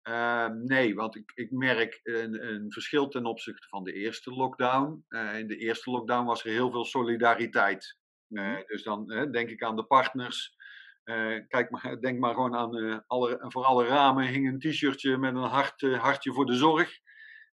Uh, 0.09 0.47
nee, 0.47 0.95
want 0.95 1.17
ik, 1.17 1.33
ik 1.35 1.51
merk 1.51 2.01
een, 2.03 2.47
een, 2.47 2.73
verschil 2.73 3.09
ten 3.09 3.27
opzichte 3.27 3.69
van 3.69 3.85
de 3.85 3.93
eerste 3.93 4.31
lockdown. 4.31 5.05
in 5.39 5.47
de 5.47 5.57
eerste 5.57 5.91
lockdown 5.91 6.27
was 6.27 6.45
er 6.45 6.51
heel 6.51 6.71
veel 6.71 6.85
solidariteit. 6.85 8.01
Mhm. 8.27 8.63
dus 8.67 8.83
dan 8.83 9.07
denk 9.31 9.51
ik 9.51 9.63
aan 9.63 9.77
de 9.77 9.85
partners, 9.85 10.57
uh, 11.05 11.47
kijk 11.49 11.71
maar, 11.71 11.97
denk 12.01 12.19
maar 12.19 12.35
gewoon 12.35 12.57
aan 12.57 12.77
uh, 12.77 12.99
alle, 13.07 13.45
voor 13.49 13.65
alle 13.65 13.87
ramen 13.87 14.27
hing 14.27 14.49
een 14.49 14.59
t-shirtje 14.59 15.17
met 15.17 15.35
een 15.35 15.43
hart, 15.43 15.83
uh, 15.83 15.99
hartje 15.99 16.33
voor 16.33 16.47
de 16.47 16.55
zorg. 16.55 16.99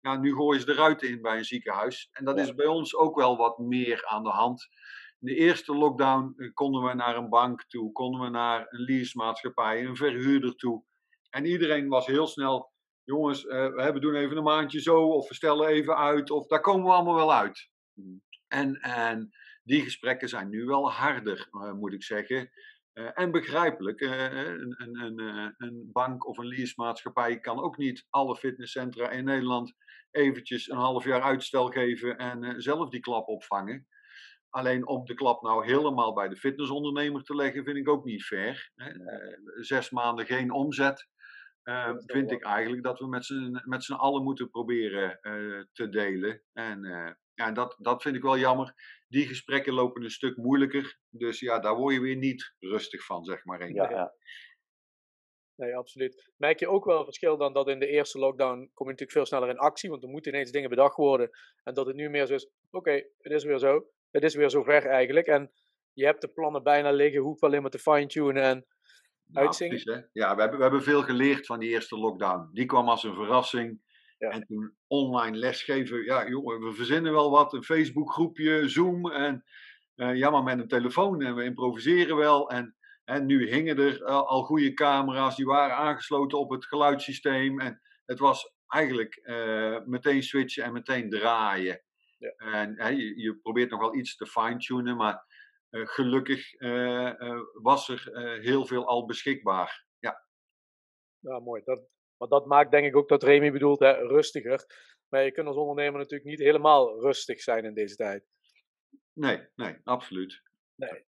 Ja, 0.00 0.16
nu 0.16 0.34
gooien 0.34 0.60
ze 0.60 0.66
de 0.66 0.74
ruiten 0.74 1.08
in 1.08 1.22
bij 1.22 1.36
een 1.36 1.44
ziekenhuis. 1.44 2.08
En 2.12 2.24
dat 2.24 2.38
is 2.38 2.54
bij 2.54 2.66
ons 2.66 2.96
ook 2.96 3.16
wel 3.16 3.36
wat 3.36 3.58
meer 3.58 4.06
aan 4.06 4.22
de 4.22 4.30
hand. 4.30 4.68
In 5.20 5.26
de 5.26 5.34
eerste 5.34 5.74
lockdown 5.74 6.50
konden 6.54 6.82
we 6.82 6.94
naar 6.94 7.16
een 7.16 7.28
bank 7.28 7.64
toe, 7.68 7.92
konden 7.92 8.20
we 8.20 8.28
naar 8.28 8.66
een 8.68 8.80
leasemaatschappij, 8.80 9.84
een 9.84 9.96
verhuurder 9.96 10.54
toe. 10.54 10.84
En 11.30 11.44
iedereen 11.44 11.88
was 11.88 12.06
heel 12.06 12.26
snel, 12.26 12.72
jongens, 13.04 13.42
we 13.42 13.96
doen 14.00 14.14
even 14.14 14.36
een 14.36 14.42
maandje 14.42 14.80
zo, 14.80 15.08
of 15.08 15.28
we 15.28 15.34
stellen 15.34 15.68
even 15.68 15.96
uit, 15.96 16.30
of 16.30 16.46
daar 16.46 16.60
komen 16.60 16.84
we 16.84 16.92
allemaal 16.92 17.14
wel 17.14 17.34
uit. 17.34 17.70
Mm. 17.94 18.22
En, 18.48 18.74
en 18.80 19.30
die 19.62 19.82
gesprekken 19.82 20.28
zijn 20.28 20.48
nu 20.48 20.64
wel 20.64 20.92
harder, 20.92 21.48
moet 21.50 21.92
ik 21.92 22.02
zeggen. 22.02 22.50
Uh, 22.98 23.10
en 23.14 23.30
begrijpelijk, 23.30 24.00
een, 24.00 24.74
een, 24.78 25.00
een, 25.00 25.54
een, 25.58 25.90
bank 25.92 26.26
of 26.26 26.38
een 26.38 26.46
leasemaatschappij 26.46 27.40
kan 27.40 27.60
ook 27.60 27.76
niet 27.76 28.06
alle 28.10 28.36
fitnesscentra 28.36 29.10
in 29.10 29.24
Nederland 29.24 29.74
eventjes 30.10 30.68
een 30.68 30.76
half 30.76 31.04
jaar 31.04 31.22
uitstel 31.22 31.68
geven 31.68 32.16
en 32.16 32.62
zelf 32.62 32.88
die 32.88 33.00
klap 33.00 33.28
opvangen. 33.28 33.86
Alleen 34.50 34.86
om 34.86 35.04
de 35.04 35.14
klap 35.14 35.42
nou 35.42 35.66
helemaal 35.66 36.12
bij 36.12 36.28
de 36.28 36.36
fitnessondernemer 36.36 37.22
te 37.22 37.34
leggen, 37.34 37.64
vind 37.64 37.76
ik 37.76 37.88
ook 37.88 38.04
niet 38.04 38.24
fair. 38.24 38.70
Zes 39.60 39.90
maanden 39.90 40.26
geen 40.26 40.52
omzet. 40.52 41.08
Uh, 41.64 41.92
vind 41.96 42.30
ik 42.30 42.44
eigenlijk 42.44 42.82
dat 42.82 42.98
we 42.98 43.06
met 43.64 43.84
z'n 43.84 43.92
allen 43.92 44.22
moeten 44.22 44.50
proberen 44.50 45.18
uh, 45.22 45.64
te 45.72 45.88
delen. 45.88 46.42
En 46.52 46.84
uh, 46.84 47.10
ja, 47.38 47.52
dat, 47.52 47.76
dat 47.78 48.02
vind 48.02 48.16
ik 48.16 48.22
wel 48.22 48.38
jammer. 48.38 48.74
Die 49.08 49.26
gesprekken 49.26 49.72
lopen 49.72 50.02
een 50.02 50.10
stuk 50.10 50.36
moeilijker. 50.36 50.98
Dus 51.08 51.40
ja, 51.40 51.58
daar 51.58 51.76
word 51.76 51.94
je 51.94 52.00
weer 52.00 52.16
niet 52.16 52.54
rustig 52.58 53.04
van, 53.04 53.24
zeg 53.24 53.44
maar. 53.44 53.72
Ja, 53.72 53.90
ja. 53.90 54.14
Nee, 55.56 55.76
absoluut. 55.76 56.32
Merk 56.36 56.58
je 56.58 56.68
ook 56.68 56.84
wel 56.84 56.98
een 56.98 57.04
verschil 57.04 57.36
dan 57.36 57.52
dat 57.52 57.68
in 57.68 57.78
de 57.78 57.86
eerste 57.86 58.18
lockdown 58.18 58.70
kom 58.74 58.86
je 58.86 58.92
natuurlijk 58.92 59.10
veel 59.10 59.26
sneller 59.26 59.48
in 59.48 59.58
actie, 59.58 59.90
want 59.90 60.02
er 60.02 60.08
moeten 60.08 60.32
ineens 60.32 60.50
dingen 60.50 60.68
bedacht 60.68 60.96
worden. 60.96 61.30
En 61.64 61.74
dat 61.74 61.86
het 61.86 61.96
nu 61.96 62.08
meer 62.08 62.26
zo 62.26 62.34
is, 62.34 62.50
oké, 62.70 62.92
het 63.18 63.32
is 63.32 63.44
weer 63.44 63.58
zo. 63.58 63.86
Het 64.10 64.22
is 64.22 64.34
weer 64.34 64.50
zover 64.50 64.86
eigenlijk. 64.86 65.26
En 65.26 65.52
je 65.92 66.04
hebt 66.04 66.20
de 66.20 66.28
plannen 66.28 66.62
bijna 66.62 66.90
liggen, 66.90 67.20
hoeft 67.20 67.42
alleen 67.42 67.62
maar 67.62 67.70
te 67.70 67.78
fine-tunen 67.78 68.42
en 68.42 68.66
nou, 69.26 69.46
uitzingen. 69.46 70.10
ja, 70.12 70.34
we 70.34 70.40
hebben, 70.40 70.56
we 70.56 70.62
hebben 70.64 70.82
veel 70.82 71.02
geleerd 71.02 71.46
van 71.46 71.58
die 71.58 71.68
eerste 71.68 71.98
lockdown. 71.98 72.50
Die 72.52 72.66
kwam 72.66 72.88
als 72.88 73.04
een 73.04 73.14
verrassing. 73.14 73.80
Ja. 74.18 74.30
En 74.30 74.46
toen 74.46 74.76
online 74.86 75.36
lesgeven, 75.36 76.04
ja 76.04 76.28
jongen, 76.28 76.60
we 76.60 76.72
verzinnen 76.72 77.12
wel 77.12 77.30
wat, 77.30 77.52
een 77.52 77.64
Facebookgroepje, 77.64 78.68
Zoom 78.68 79.10
en 79.10 79.44
uh, 79.96 80.16
ja 80.16 80.30
maar 80.30 80.42
met 80.42 80.58
een 80.58 80.68
telefoon 80.68 81.22
en 81.22 81.34
we 81.34 81.44
improviseren 81.44 82.16
wel. 82.16 82.50
En, 82.50 82.76
en 83.04 83.26
nu 83.26 83.50
hingen 83.50 83.78
er 83.78 84.04
al 84.04 84.42
goede 84.42 84.74
camera's, 84.74 85.36
die 85.36 85.46
waren 85.46 85.76
aangesloten 85.76 86.38
op 86.38 86.50
het 86.50 86.66
geluidssysteem 86.66 87.60
en 87.60 87.80
het 88.04 88.18
was 88.18 88.54
eigenlijk 88.66 89.20
uh, 89.22 89.78
meteen 89.84 90.22
switchen 90.22 90.64
en 90.64 90.72
meteen 90.72 91.10
draaien. 91.10 91.82
Ja. 92.18 92.34
En 92.36 92.96
je, 92.96 93.20
je, 93.20 93.36
probeert 93.36 93.70
nog 93.70 93.80
wel 93.80 93.94
iets 93.94 94.16
te 94.16 94.26
fine-tunen, 94.26 94.96
maar 94.96 95.26
gelukkig 95.70 96.52
was 97.62 97.88
er 97.88 98.10
heel 98.42 98.66
veel 98.66 98.86
al 98.86 99.06
beschikbaar. 99.06 99.86
Ja, 99.98 100.24
ja 101.18 101.38
mooi. 101.38 101.62
Dat, 101.64 101.80
maar 102.18 102.28
dat 102.28 102.46
maakt 102.46 102.70
denk 102.70 102.86
ik 102.86 102.96
ook 102.96 103.08
dat 103.08 103.22
Remy 103.22 103.52
bedoelt, 103.52 103.80
hè, 103.80 103.92
rustiger. 103.92 104.64
Maar 105.08 105.24
je 105.24 105.32
kunt 105.32 105.46
als 105.46 105.56
ondernemer 105.56 105.98
natuurlijk 105.98 106.30
niet 106.30 106.38
helemaal 106.38 107.00
rustig 107.00 107.40
zijn 107.40 107.64
in 107.64 107.74
deze 107.74 107.96
tijd. 107.96 108.24
Nee, 109.12 109.48
nee, 109.54 109.76
absoluut. 109.84 110.42
Nee. 110.74 111.06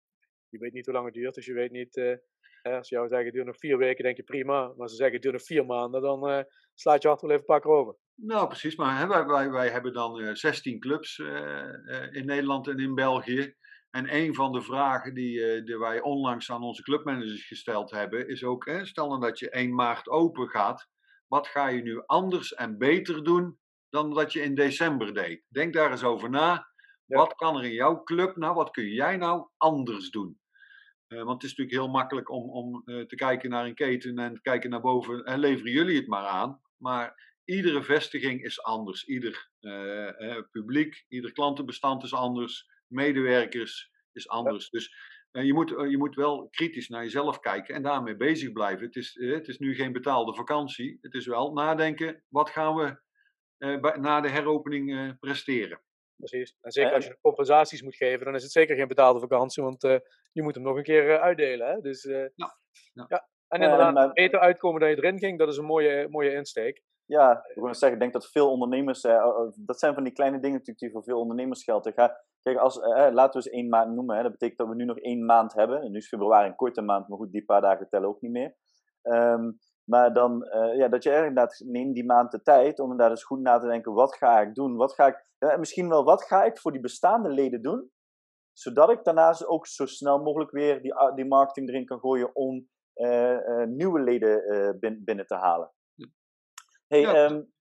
Je 0.48 0.58
weet 0.58 0.72
niet 0.72 0.84
hoe 0.84 0.94
lang 0.94 1.06
het 1.06 1.14
duurt, 1.14 1.34
dus 1.34 1.46
je 1.46 1.52
weet 1.52 1.70
niet. 1.70 1.96
Uh, 1.96 2.16
als 2.62 2.88
ze 2.88 2.94
jou 2.94 3.08
zeggen, 3.08 3.26
het 3.26 3.34
duurt 3.34 3.46
nog 3.46 3.58
vier 3.58 3.78
weken, 3.78 4.04
denk 4.04 4.16
je 4.16 4.22
prima. 4.22 4.72
Maar 4.76 4.88
ze 4.88 4.94
zeggen, 4.94 5.14
het 5.14 5.22
duurt 5.22 5.34
nog 5.34 5.44
vier 5.44 5.66
maanden, 5.66 6.02
dan 6.02 6.30
uh, 6.30 6.42
slaat 6.74 7.02
je 7.02 7.08
hart 7.08 7.20
wel 7.20 7.30
even 7.30 7.44
een 7.48 7.60
paar 7.60 7.72
over. 7.72 7.96
Nou, 8.14 8.46
precies. 8.46 8.76
Maar 8.76 8.98
hè, 8.98 9.06
wij, 9.06 9.26
wij, 9.26 9.50
wij 9.50 9.68
hebben 9.68 9.92
dan 9.92 10.20
uh, 10.20 10.34
16 10.34 10.80
clubs 10.80 11.18
in 12.10 12.26
Nederland 12.26 12.68
en 12.68 12.78
in 12.78 12.94
België. 12.94 13.54
En 13.90 14.14
een 14.14 14.34
van 14.34 14.52
de 14.52 14.62
vragen 14.62 15.14
die, 15.14 15.62
die 15.64 15.78
wij 15.78 16.00
onlangs 16.00 16.50
aan 16.50 16.62
onze 16.62 16.82
clubmanagers 16.82 17.46
gesteld 17.46 17.90
hebben, 17.90 18.28
is 18.28 18.44
ook: 18.44 18.66
hè, 18.66 18.86
stel 18.86 19.08
dan 19.08 19.20
dat 19.20 19.38
je 19.38 19.50
1 19.50 19.74
maart 19.74 20.08
open 20.08 20.48
gaat 20.48 20.88
wat 21.30 21.46
ga 21.46 21.68
je 21.68 21.82
nu 21.82 22.02
anders 22.06 22.54
en 22.54 22.78
beter 22.78 23.24
doen 23.24 23.58
dan 23.88 24.14
dat 24.14 24.32
je 24.32 24.40
in 24.40 24.54
december 24.54 25.14
deed? 25.14 25.42
Denk 25.48 25.74
daar 25.74 25.90
eens 25.90 26.02
over 26.02 26.30
na. 26.30 26.68
Wat 27.06 27.34
kan 27.34 27.56
er 27.56 27.64
in 27.64 27.72
jouw 27.72 28.02
club 28.02 28.36
nou? 28.36 28.54
Wat 28.54 28.70
kun 28.70 28.88
jij 28.88 29.16
nou 29.16 29.48
anders 29.56 30.10
doen? 30.10 30.40
Uh, 31.08 31.22
want 31.22 31.42
het 31.42 31.50
is 31.50 31.56
natuurlijk 31.56 31.76
heel 31.76 31.88
makkelijk 31.88 32.30
om, 32.30 32.50
om 32.50 32.82
uh, 32.84 33.06
te 33.06 33.14
kijken 33.14 33.50
naar 33.50 33.64
een 33.64 33.74
keten 33.74 34.18
en 34.18 34.34
te 34.34 34.40
kijken 34.40 34.70
naar 34.70 34.80
boven 34.80 35.24
en 35.24 35.38
leveren 35.38 35.72
jullie 35.72 35.96
het 35.96 36.06
maar 36.06 36.26
aan. 36.26 36.60
Maar 36.76 37.38
iedere 37.44 37.82
vestiging 37.82 38.44
is 38.44 38.62
anders. 38.62 39.04
Ieder 39.04 39.50
uh, 39.60 40.40
publiek, 40.50 41.04
ieder 41.08 41.32
klantenbestand 41.32 42.02
is 42.02 42.14
anders. 42.14 42.68
Medewerkers 42.86 43.90
is 44.12 44.28
anders. 44.28 44.64
Ja. 44.64 44.78
Dus 44.78 44.94
je, 45.30 45.54
moet, 45.54 45.68
je 45.68 45.98
moet 45.98 46.14
wel 46.14 46.48
kritisch 46.50 46.88
naar 46.88 47.02
jezelf 47.02 47.40
kijken 47.40 47.74
en 47.74 47.82
daarmee 47.82 48.16
bezig 48.16 48.52
blijven. 48.52 48.86
Het 48.86 48.96
is, 48.96 49.14
het 49.20 49.48
is 49.48 49.58
nu 49.58 49.74
geen 49.74 49.92
betaalde 49.92 50.34
vakantie. 50.34 50.98
Het 51.00 51.14
is 51.14 51.26
wel 51.26 51.52
nadenken, 51.52 52.24
wat 52.28 52.50
gaan 52.50 52.74
we 52.74 52.98
uh, 53.58 53.94
na 53.94 54.20
de 54.20 54.28
heropening 54.28 54.90
uh, 54.90 55.10
presteren. 55.20 55.80
Precies. 56.16 56.56
En 56.60 56.70
zeker 56.70 56.94
als 56.94 57.06
je 57.06 57.18
compensaties 57.20 57.82
moet 57.82 57.96
geven, 57.96 58.24
dan 58.24 58.34
is 58.34 58.42
het 58.42 58.52
zeker 58.52 58.76
geen 58.76 58.88
betaalde 58.88 59.20
vakantie, 59.20 59.62
want 59.62 59.84
uh, 59.84 59.98
je 60.32 60.42
moet 60.42 60.54
hem 60.54 60.64
nog 60.64 60.76
een 60.76 60.82
keer 60.82 61.20
uitdelen. 61.20 61.68
Hè? 61.68 61.80
Dus, 61.80 62.02
ja. 62.02 62.58
ja. 62.92 63.28
En 63.48 63.62
inderdaad, 63.62 64.14
beter 64.14 64.38
uitkomen 64.38 64.80
dan 64.80 64.90
je 64.90 64.96
erin 64.96 65.18
ging, 65.18 65.38
dat 65.38 65.48
is 65.48 65.56
een 65.56 65.64
mooie, 65.64 66.08
mooie 66.08 66.32
insteek. 66.32 66.82
Ja, 67.04 67.44
ik 67.54 67.62
wil 67.62 67.74
zeggen, 67.74 67.92
ik 67.92 67.98
denk 67.98 68.12
dat 68.12 68.30
veel 68.30 68.50
ondernemers, 68.50 69.00
dat 69.56 69.78
zijn 69.78 69.94
van 69.94 70.04
die 70.04 70.12
kleine 70.12 70.40
dingen 70.40 70.52
natuurlijk 70.52 70.78
die 70.78 70.90
voor 70.90 71.02
veel 71.02 71.20
ondernemers 71.20 71.64
gelden. 71.64 71.92
Ga, 71.92 72.24
Kijk, 72.42 72.58
als, 72.58 72.80
eh, 72.80 73.12
laten 73.12 73.40
we 73.40 73.46
eens 73.46 73.56
één 73.56 73.68
maand 73.68 73.94
noemen. 73.94 74.16
Hè, 74.16 74.22
dat 74.22 74.32
betekent 74.32 74.58
dat 74.58 74.68
we 74.68 74.74
nu 74.74 74.84
nog 74.84 74.98
één 74.98 75.24
maand 75.24 75.52
hebben. 75.52 75.82
En 75.82 75.90
nu 75.90 75.98
is 75.98 76.08
februari 76.08 76.48
een 76.48 76.56
korte 76.56 76.82
maand, 76.82 77.08
maar 77.08 77.18
goed, 77.18 77.32
die 77.32 77.44
paar 77.44 77.60
dagen 77.60 77.88
tellen 77.88 78.08
ook 78.08 78.20
niet 78.20 78.30
meer. 78.30 78.56
Um, 79.02 79.58
maar 79.84 80.12
dan, 80.12 80.44
uh, 80.44 80.76
ja, 80.76 80.88
dat 80.88 81.02
je 81.02 81.14
inderdaad 81.14 81.62
neem 81.64 81.92
die 81.92 82.04
maand 82.04 82.30
de 82.30 82.42
tijd 82.42 82.78
om 82.78 82.90
inderdaad 82.90 83.10
eens 83.10 83.24
goed 83.24 83.40
na 83.40 83.58
te 83.58 83.66
denken. 83.66 83.92
Wat 83.92 84.16
ga 84.16 84.40
ik 84.40 84.54
doen? 84.54 84.76
Wat 84.76 84.94
ga 84.94 85.06
ik, 85.06 85.58
misschien 85.58 85.88
wel, 85.88 86.04
wat 86.04 86.24
ga 86.24 86.44
ik 86.44 86.58
voor 86.58 86.72
die 86.72 86.80
bestaande 86.80 87.28
leden 87.28 87.62
doen? 87.62 87.90
Zodat 88.52 88.90
ik 88.90 89.04
daarna 89.04 89.34
ook 89.46 89.66
zo 89.66 89.86
snel 89.86 90.22
mogelijk 90.22 90.50
weer 90.50 90.82
die, 90.82 90.94
die 91.14 91.24
marketing 91.24 91.68
erin 91.68 91.84
kan 91.84 91.98
gooien 91.98 92.34
om 92.34 92.68
uh, 92.94 93.32
uh, 93.32 93.64
nieuwe 93.66 94.00
leden 94.00 94.78
binnen 95.04 95.26
te 95.26 95.34
halen. 95.34 95.72
Hey, 96.86 97.00
ja. 97.00 97.24
um, 97.24 97.52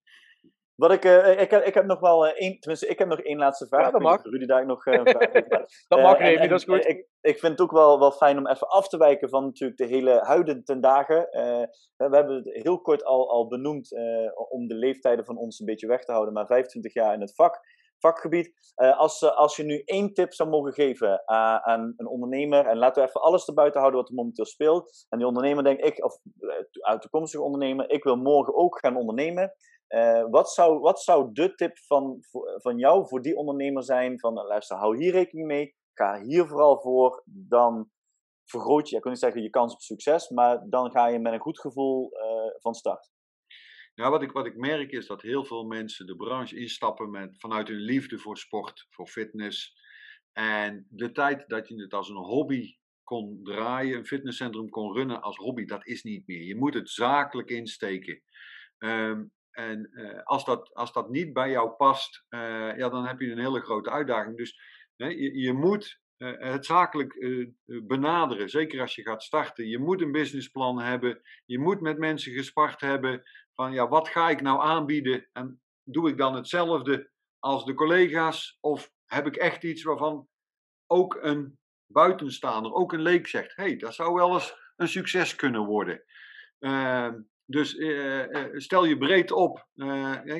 wat 0.79 0.91
ik, 0.91 1.05
uh, 1.05 1.39
ik, 1.39 1.51
heb, 1.51 1.63
ik 1.63 1.73
heb 1.73 1.85
nog 1.85 1.99
wel 1.99 2.27
uh, 2.27 2.31
één, 2.35 2.59
tenminste, 2.59 2.87
ik 2.87 2.99
heb 2.99 3.07
nog 3.07 3.19
één 3.19 3.37
laatste 3.37 3.67
vraag. 3.67 3.85
Ja, 3.85 3.91
dat 3.91 4.01
mag. 4.01 4.23
Rudy 4.23 4.45
daar 4.45 4.65
nog 4.65 4.85
uh, 4.85 4.93
een 4.93 5.07
vraag 5.07 5.31
Dat 5.87 6.01
mag, 6.01 6.17
Remy, 6.17 6.47
dat 6.47 6.59
is 6.59 6.65
goed. 6.65 6.87
Ik, 6.87 7.07
ik 7.21 7.39
vind 7.39 7.51
het 7.51 7.61
ook 7.61 7.71
wel, 7.71 7.99
wel 7.99 8.11
fijn 8.11 8.37
om 8.37 8.47
even 8.47 8.67
af 8.67 8.87
te 8.87 8.97
wijken 8.97 9.29
van 9.29 9.43
natuurlijk 9.43 9.79
de 9.79 9.85
hele 9.85 10.19
huiden 10.23 10.63
ten 10.63 10.81
dagen. 10.81 11.27
we 11.95 12.15
hebben 12.15 12.35
het 12.35 12.63
heel 12.63 12.81
kort 12.81 13.03
al, 13.03 13.29
al 13.29 13.47
benoemd 13.47 13.91
om 14.49 14.67
de 14.67 14.75
leeftijden 14.75 15.25
van 15.25 15.37
ons 15.37 15.59
een 15.59 15.65
beetje 15.65 15.87
weg 15.87 16.03
te 16.03 16.11
houden, 16.11 16.33
maar 16.33 16.45
25 16.45 16.93
jaar 16.93 17.13
in 17.13 17.21
het 17.21 17.35
vak, 17.35 17.59
vakgebied. 17.97 18.73
als, 18.75 19.23
als 19.23 19.55
je 19.55 19.63
nu 19.63 19.81
één 19.85 20.13
tip 20.13 20.33
zou 20.33 20.49
mogen 20.49 20.73
geven 20.73 21.27
aan 21.27 21.93
een 21.97 22.07
ondernemer, 22.07 22.65
en 22.65 22.77
laten 22.77 23.03
we 23.03 23.07
even 23.07 23.21
alles 23.21 23.47
erbuiten 23.47 23.79
houden 23.79 23.99
wat 23.99 24.09
er 24.09 24.15
momenteel 24.15 24.45
speelt. 24.45 25.05
En 25.09 25.17
die 25.17 25.27
ondernemer 25.27 25.63
denkt, 25.63 25.85
ik, 25.85 26.03
of 26.03 26.17
uit 26.81 27.01
toekomstige 27.01 27.43
ondernemer, 27.43 27.89
ik 27.89 28.03
wil 28.03 28.15
morgen 28.15 28.55
ook 28.55 28.79
gaan 28.79 28.97
ondernemen. 28.97 29.53
Uh, 29.89 30.25
wat, 30.29 30.51
zou, 30.51 30.79
wat 30.79 31.01
zou 31.01 31.29
de 31.33 31.55
tip 31.55 31.77
van, 31.77 32.17
van 32.55 32.77
jou 32.77 33.07
voor 33.07 33.21
die 33.21 33.35
ondernemer 33.35 33.83
zijn? 33.83 34.19
Van 34.19 34.33
luister, 34.33 34.77
hou 34.77 34.97
hier 34.97 35.11
rekening 35.11 35.47
mee. 35.47 35.75
Ga 35.93 36.21
hier 36.21 36.47
vooral 36.47 36.81
voor. 36.81 37.23
Dan 37.25 37.89
vergroot 38.45 38.89
je, 38.89 38.95
ik 38.95 39.01
kan 39.01 39.11
niet 39.11 39.19
zeggen 39.19 39.41
je 39.41 39.49
kans 39.49 39.73
op 39.73 39.81
succes, 39.81 40.29
maar 40.29 40.69
dan 40.69 40.91
ga 40.91 41.07
je 41.07 41.19
met 41.19 41.33
een 41.33 41.39
goed 41.39 41.59
gevoel 41.59 42.11
uh, 42.13 42.61
van 42.61 42.73
start. 42.73 43.11
Ja, 43.93 44.09
wat 44.09 44.21
ik, 44.21 44.31
wat 44.31 44.45
ik 44.45 44.57
merk 44.57 44.91
is 44.91 45.07
dat 45.07 45.21
heel 45.21 45.45
veel 45.45 45.63
mensen 45.63 46.05
de 46.05 46.15
branche 46.15 46.59
instappen 46.59 47.09
met, 47.09 47.39
vanuit 47.39 47.67
hun 47.67 47.81
liefde 47.81 48.17
voor 48.17 48.37
sport, 48.37 48.87
voor 48.89 49.07
fitness. 49.07 49.77
En 50.33 50.87
de 50.89 51.11
tijd 51.11 51.43
dat 51.47 51.67
je 51.67 51.81
het 51.81 51.93
als 51.93 52.09
een 52.09 52.15
hobby 52.15 52.77
kon 53.03 53.39
draaien, 53.43 53.97
een 53.97 54.05
fitnesscentrum 54.05 54.69
kon 54.69 54.93
runnen 54.93 55.21
als 55.21 55.37
hobby, 55.37 55.65
dat 55.65 55.87
is 55.87 56.03
niet 56.03 56.27
meer. 56.27 56.43
Je 56.43 56.55
moet 56.55 56.73
het 56.73 56.89
zakelijk 56.89 57.49
insteken. 57.49 58.21
Um, 58.77 59.31
en 59.51 59.89
uh, 59.91 60.23
als, 60.23 60.45
dat, 60.45 60.73
als 60.73 60.93
dat 60.93 61.09
niet 61.09 61.33
bij 61.33 61.49
jou 61.49 61.69
past, 61.69 62.25
uh, 62.29 62.77
ja, 62.77 62.89
dan 62.89 63.05
heb 63.05 63.19
je 63.19 63.31
een 63.31 63.39
hele 63.39 63.61
grote 63.61 63.89
uitdaging. 63.89 64.37
Dus 64.37 64.59
je, 64.95 65.37
je, 65.39 65.53
moet 65.53 65.99
uh, 66.17 66.31
het 66.37 66.65
zakelijk 66.65 67.15
benaderen, 67.65 68.49
zeker 68.49 68.81
als 68.81 68.95
je 68.95 69.01
gaat 69.01 69.23
starten. 69.23 69.67
Je 69.67 69.79
moet 69.79 70.01
een 70.01 70.11
businessplan 70.11 70.79
hebben. 70.79 71.21
Je 71.45 71.59
moet 71.59 71.81
met 71.81 71.97
mensen 71.97 72.33
gespart 72.33 72.81
hebben 72.81 73.23
van 73.53 73.73
ja, 73.73 73.87
wat 73.87 74.07
ga 74.07 74.29
ik 74.29 74.41
nou 74.41 74.61
aanbieden? 74.61 75.29
En 75.33 75.61
doe 75.83 76.09
ik 76.09 76.17
dan 76.17 76.35
hetzelfde 76.35 77.11
als 77.39 77.65
de 77.65 77.73
collega's? 77.73 78.57
Of 78.59 78.91
heb 79.05 79.27
ik 79.27 79.35
echt 79.35 79.63
iets 79.63 79.83
waarvan 79.83 80.27
ook 80.87 81.17
een 81.21 81.59
buitenstaander, 81.91 82.73
ook 82.73 82.93
een 82.93 83.01
leek 83.01 83.27
zegt: 83.27 83.55
hé, 83.55 83.63
hey, 83.63 83.75
dat 83.75 83.93
zou 83.93 84.13
wel 84.13 84.33
eens 84.33 84.55
een 84.75 84.87
succes 84.87 85.35
kunnen 85.35 85.65
worden. 85.65 86.03
Ehm, 86.59 87.21
dus 87.49 87.75
uh, 87.75 88.23
stel 88.53 88.85
je 88.85 88.97
breed 88.97 89.31
op, 89.31 89.67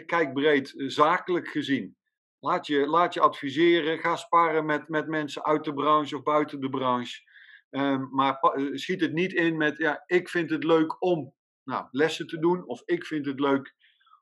kijk 0.06 0.34
breed, 0.34 0.74
zakelijk 0.76 1.48
gezien. 1.48 1.98
Laat 2.40 2.68
je, 2.68 2.88
laat 2.88 3.14
je 3.14 3.20
adviseren, 3.20 4.00
ga 4.00 4.16
sparen 4.16 4.66
met, 4.66 4.90
met 4.90 5.08
mensen 5.08 5.44
uit 5.44 5.64
de 5.64 5.74
branche 5.74 6.16
of 6.16 6.24
buiten 6.24 6.60
de 6.60 6.70
branche. 6.70 7.22
Um, 7.70 8.10
maar 8.12 8.38
schiet 8.74 9.02
het 9.02 9.14
niet 9.14 9.34
in 9.34 9.58
met, 9.58 9.78
ja, 9.78 10.04
ik 10.06 10.30
vind 10.30 10.50
het 10.50 10.64
leuk 10.64 11.02
om. 11.02 11.34
nou, 11.64 11.88
lessen 11.92 12.28
te 12.28 12.40
doen. 12.40 12.68
Of 12.68 12.82
ik 12.86 13.06
vind 13.06 13.26
het 13.26 13.40
leuk 13.40 13.76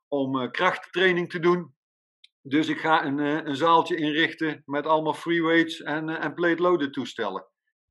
om 0.07 0.51
krachttraining 0.51 1.29
te 1.29 1.39
doen. 1.39 1.75
Dus 2.41 2.67
ik 2.67 2.79
ga 2.79 3.05
een, 3.05 3.17
een 3.17 3.55
zaaltje 3.55 3.95
inrichten 3.95 4.61
met 4.65 4.85
allemaal 4.85 5.13
free 5.13 5.43
weights 5.43 5.81
en, 5.81 6.09
en 6.09 6.33
plate 6.33 6.61
loaded 6.61 6.93
toestellen. 6.93 7.47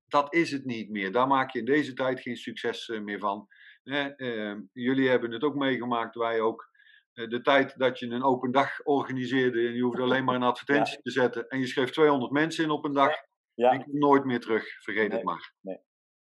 Dat 0.07 0.35
is 0.35 0.51
het 0.51 0.65
niet 0.65 0.91
meer. 0.91 1.13
Daar 1.13 1.27
maak 1.27 1.51
je 1.51 1.59
in 1.59 1.65
deze 1.65 1.93
tijd 1.93 2.21
geen 2.21 2.37
succes 2.37 2.89
meer 2.89 3.19
van. 3.19 3.49
Ehm, 3.87 4.61
jullie 4.73 5.09
hebben 5.09 5.33
het 5.33 5.43
ook 5.43 5.55
meegemaakt, 5.55 6.15
wij 6.15 6.41
ook. 6.41 6.75
de 7.13 7.41
tijd 7.41 7.79
dat 7.79 7.99
je 7.99 8.07
een 8.07 8.23
open 8.23 8.53
dag 8.53 8.85
organiseerde 8.85 9.67
en 9.67 9.75
je 9.75 9.83
hoefde 9.83 10.03
alleen 10.03 10.25
maar 10.25 10.35
een 10.35 10.43
advertentie 10.53 10.95
ja. 10.95 11.01
te 11.03 11.11
zetten 11.11 11.49
en 11.49 11.59
je 11.59 11.67
schreef 11.67 11.91
200 11.91 12.33
mensen 12.33 12.65
in 12.65 12.71
op 12.71 12.85
een 12.85 12.93
dag. 12.93 13.15
Ja. 13.55 13.85
Nooit 13.87 14.25
meer 14.25 14.41
terug, 14.41 14.83
vergeet 14.83 15.09
nee. 15.09 15.17
het 15.17 15.27
maar. 15.27 15.55
Nee. 15.61 15.79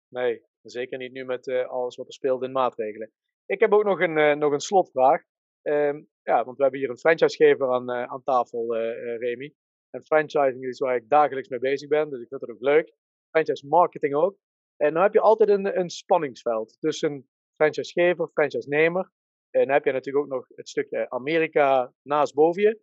nee, 0.07 0.43
zeker 0.61 0.97
niet 0.97 1.11
nu 1.11 1.25
met 1.25 1.47
uh, 1.47 1.67
alles 1.67 1.95
wat 1.95 2.07
er 2.07 2.13
speelt 2.13 2.43
in 2.43 2.51
maatregelen. 2.51 3.11
Ik 3.45 3.59
heb 3.59 3.73
ook 3.73 3.83
nog 3.83 3.99
een, 3.99 4.17
uh, 4.17 4.33
nog 4.33 4.51
een 4.51 4.59
slotvraag. 4.59 5.21
Um, 5.61 6.09
ja, 6.23 6.43
want 6.43 6.57
we 6.57 6.63
hebben 6.63 6.79
hier 6.79 6.89
een 6.89 6.97
franchisegever 6.97 7.73
aan, 7.73 7.89
uh, 7.89 8.03
aan 8.03 8.23
tafel, 8.23 8.75
Remy. 9.17 9.53
En 9.89 10.05
franchising 10.05 10.63
is 10.63 10.79
waar 10.79 10.95
ik 10.95 11.09
dagelijks 11.09 11.49
mee 11.49 11.59
bezig 11.59 11.89
ben, 11.89 12.09
dus 12.09 12.21
ik 12.21 12.27
vind 12.27 12.41
het 12.41 12.49
ook 12.49 12.61
leuk. 12.61 12.93
Franchise 13.29 13.67
marketing 13.67 14.15
ook. 14.15 14.37
En 14.75 14.93
dan 14.93 15.03
heb 15.03 15.13
je 15.13 15.19
altijd 15.19 15.49
een, 15.49 15.79
een 15.79 15.89
spanningsveld 15.89 16.77
tussen 16.79 17.29
franchisegever, 17.59 18.27
franchise-nemer. 18.27 19.11
En 19.49 19.65
dan 19.65 19.73
heb 19.73 19.85
je 19.85 19.91
natuurlijk 19.91 20.25
ook 20.25 20.31
nog 20.31 20.47
het 20.55 20.69
stukje 20.69 21.09
Amerika 21.09 21.93
naast 22.01 22.33
boven 22.33 22.61
je. 22.61 22.79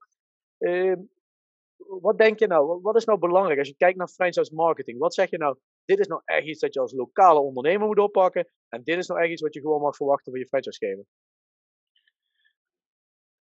Uh, 0.59 0.97
wat 2.01 2.19
denk 2.19 2.39
je 2.39 2.47
nou? 2.47 2.81
Wat 2.81 2.97
is 2.97 3.05
nou 3.05 3.19
belangrijk 3.19 3.59
als 3.59 3.69
je 3.69 3.77
kijkt 3.77 3.99
naar 3.99 4.09
franchise 4.09 4.55
marketing? 4.55 4.99
Wat 4.99 5.15
zeg 5.15 5.31
je 5.31 5.39
nou? 5.39 5.57
Dit 5.85 5.99
is 5.99 6.07
nou 6.07 6.23
echt 6.25 6.47
iets 6.47 6.61
dat 6.61 6.75
je 6.75 6.81
als 6.81 6.93
lokale 6.93 7.41
ondernemer 7.41 7.87
moet 7.87 7.99
oppakken. 7.99 8.49
En 8.69 8.83
dit 8.83 8.99
is 8.99 9.07
nou 9.07 9.21
echt 9.21 9.31
iets 9.31 9.43
wat 9.43 9.55
je 9.55 9.61
gewoon 9.61 9.81
mag 9.81 9.97
verwachten 9.97 10.33
van 10.33 10.41
je 10.41 10.47
franchisegever. 10.47 11.05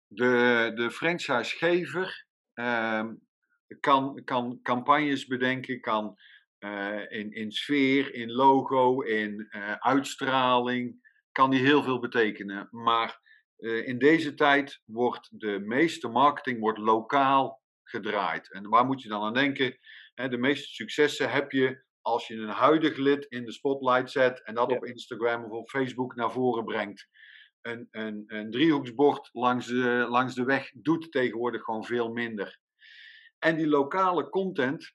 De, 0.08 0.72
de 0.76 0.92
franchisegever 0.92 2.28
uh, 2.56 3.10
kan, 3.80 4.24
kan 4.24 4.60
campagnes 4.62 5.26
bedenken, 5.26 5.80
kan 5.80 6.16
uh, 6.60 7.12
in, 7.12 7.32
in 7.32 7.52
sfeer, 7.52 8.14
in 8.14 8.32
logo, 8.32 9.02
in 9.02 9.48
uh, 9.52 9.74
uitstraling, 9.74 11.01
kan 11.32 11.50
die 11.50 11.60
heel 11.60 11.84
veel 11.84 12.00
betekenen. 12.00 12.68
Maar 12.72 13.20
uh, 13.58 13.88
in 13.88 13.98
deze 13.98 14.34
tijd 14.34 14.82
wordt 14.86 15.40
de 15.40 15.60
meeste 15.60 16.08
marketing 16.08 16.60
wordt 16.60 16.80
lokaal 16.80 17.62
gedraaid. 17.84 18.52
En 18.52 18.70
waar 18.70 18.86
moet 18.86 19.02
je 19.02 19.10
dan 19.10 19.24
aan 19.24 19.34
denken? 19.34 19.78
De 20.14 20.38
meeste 20.38 20.68
successen 20.68 21.32
heb 21.32 21.52
je 21.52 21.84
als 22.02 22.28
je 22.28 22.36
een 22.36 22.50
huidig 22.50 22.98
lid 22.98 23.26
in 23.26 23.46
de 23.46 23.52
spotlight 23.52 24.12
zet 24.12 24.44
en 24.44 24.56
dat 24.56 24.70
ja. 24.70 24.76
op 24.76 24.86
Instagram 24.86 25.44
of 25.44 25.52
op 25.52 25.70
Facebook 25.70 26.16
naar 26.16 26.32
voren 26.32 26.66
brengt. 26.66 27.08
Een, 27.62 27.88
een, 27.92 28.24
een 28.28 28.52
driehoeksbord 28.52 29.30
langs 29.32 29.68
de, 29.68 30.06
langs 30.10 30.36
de 30.36 30.44
weg 30.44 30.72
doet 30.72 31.12
tegenwoordig 31.12 31.64
gewoon 31.64 31.86
veel 31.86 32.12
minder. 32.12 32.60
En 33.40 33.56
die 33.56 33.68
lokale 33.68 34.30
content, 34.30 34.94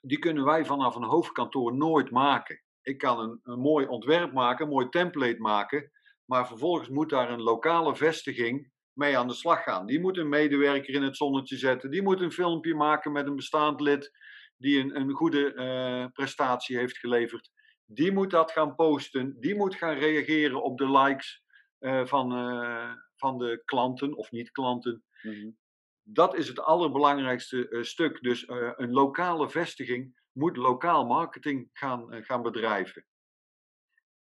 die 0.00 0.18
kunnen 0.18 0.44
wij 0.44 0.64
vanaf 0.64 0.94
een 0.94 1.04
hoofdkantoor 1.04 1.76
nooit 1.76 2.10
maken. 2.10 2.63
Ik 2.84 2.98
kan 2.98 3.18
een, 3.18 3.40
een 3.42 3.58
mooi 3.58 3.86
ontwerp 3.86 4.32
maken, 4.32 4.64
een 4.64 4.72
mooi 4.72 4.88
template 4.88 5.40
maken, 5.40 5.90
maar 6.24 6.46
vervolgens 6.46 6.88
moet 6.88 7.10
daar 7.10 7.30
een 7.30 7.42
lokale 7.42 7.96
vestiging 7.96 8.72
mee 8.92 9.18
aan 9.18 9.28
de 9.28 9.34
slag 9.34 9.62
gaan. 9.62 9.86
Die 9.86 10.00
moet 10.00 10.16
een 10.16 10.28
medewerker 10.28 10.94
in 10.94 11.02
het 11.02 11.16
zonnetje 11.16 11.56
zetten. 11.56 11.90
Die 11.90 12.02
moet 12.02 12.20
een 12.20 12.32
filmpje 12.32 12.74
maken 12.74 13.12
met 13.12 13.26
een 13.26 13.36
bestaand 13.36 13.80
lid 13.80 14.12
die 14.56 14.80
een, 14.80 14.96
een 14.96 15.10
goede 15.10 15.54
uh, 15.54 16.06
prestatie 16.12 16.76
heeft 16.76 16.98
geleverd. 16.98 17.50
Die 17.86 18.12
moet 18.12 18.30
dat 18.30 18.50
gaan 18.52 18.74
posten. 18.74 19.36
Die 19.40 19.54
moet 19.54 19.74
gaan 19.74 19.94
reageren 19.94 20.62
op 20.62 20.78
de 20.78 20.90
likes 20.90 21.42
uh, 21.80 22.06
van, 22.06 22.32
uh, 22.32 22.92
van 23.16 23.38
de 23.38 23.62
klanten 23.64 24.16
of 24.16 24.30
niet-klanten. 24.30 25.04
Mm-hmm. 25.22 25.56
Dat 26.02 26.36
is 26.36 26.48
het 26.48 26.60
allerbelangrijkste 26.60 27.78
stuk. 27.80 28.22
Dus 28.22 28.48
een 28.76 28.92
lokale 28.92 29.50
vestiging 29.50 30.22
moet 30.34 30.56
lokaal 30.56 31.06
marketing 31.06 31.70
gaan, 31.72 32.24
gaan 32.24 32.42
bedrijven. 32.42 33.06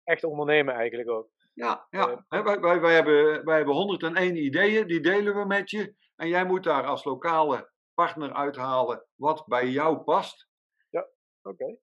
Echt 0.05 0.25
ondernemen 0.25 0.75
eigenlijk 0.75 1.11
ook. 1.11 1.31
Ja, 1.55 1.87
ja. 1.91 2.09
Uh, 2.29 2.45
wij, 2.45 2.61
wij, 2.61 2.81
wij, 2.81 2.95
hebben, 2.95 3.45
wij 3.45 3.57
hebben 3.57 3.75
101 3.75 4.37
ideeën, 4.37 4.87
die 4.87 5.01
delen 5.01 5.35
we 5.35 5.45
met 5.45 5.71
je. 5.71 5.95
En 6.17 6.29
jij 6.29 6.45
moet 6.45 6.65
daar 6.65 6.85
als 6.85 7.05
lokale 7.05 7.71
partner 7.95 8.33
uithalen 8.33 9.07
wat 9.15 9.47
bij 9.47 9.69
jou 9.69 9.99
past. 9.99 10.49
Ja, 10.91 11.09
oké. 11.43 11.65
Okay. 11.65 11.79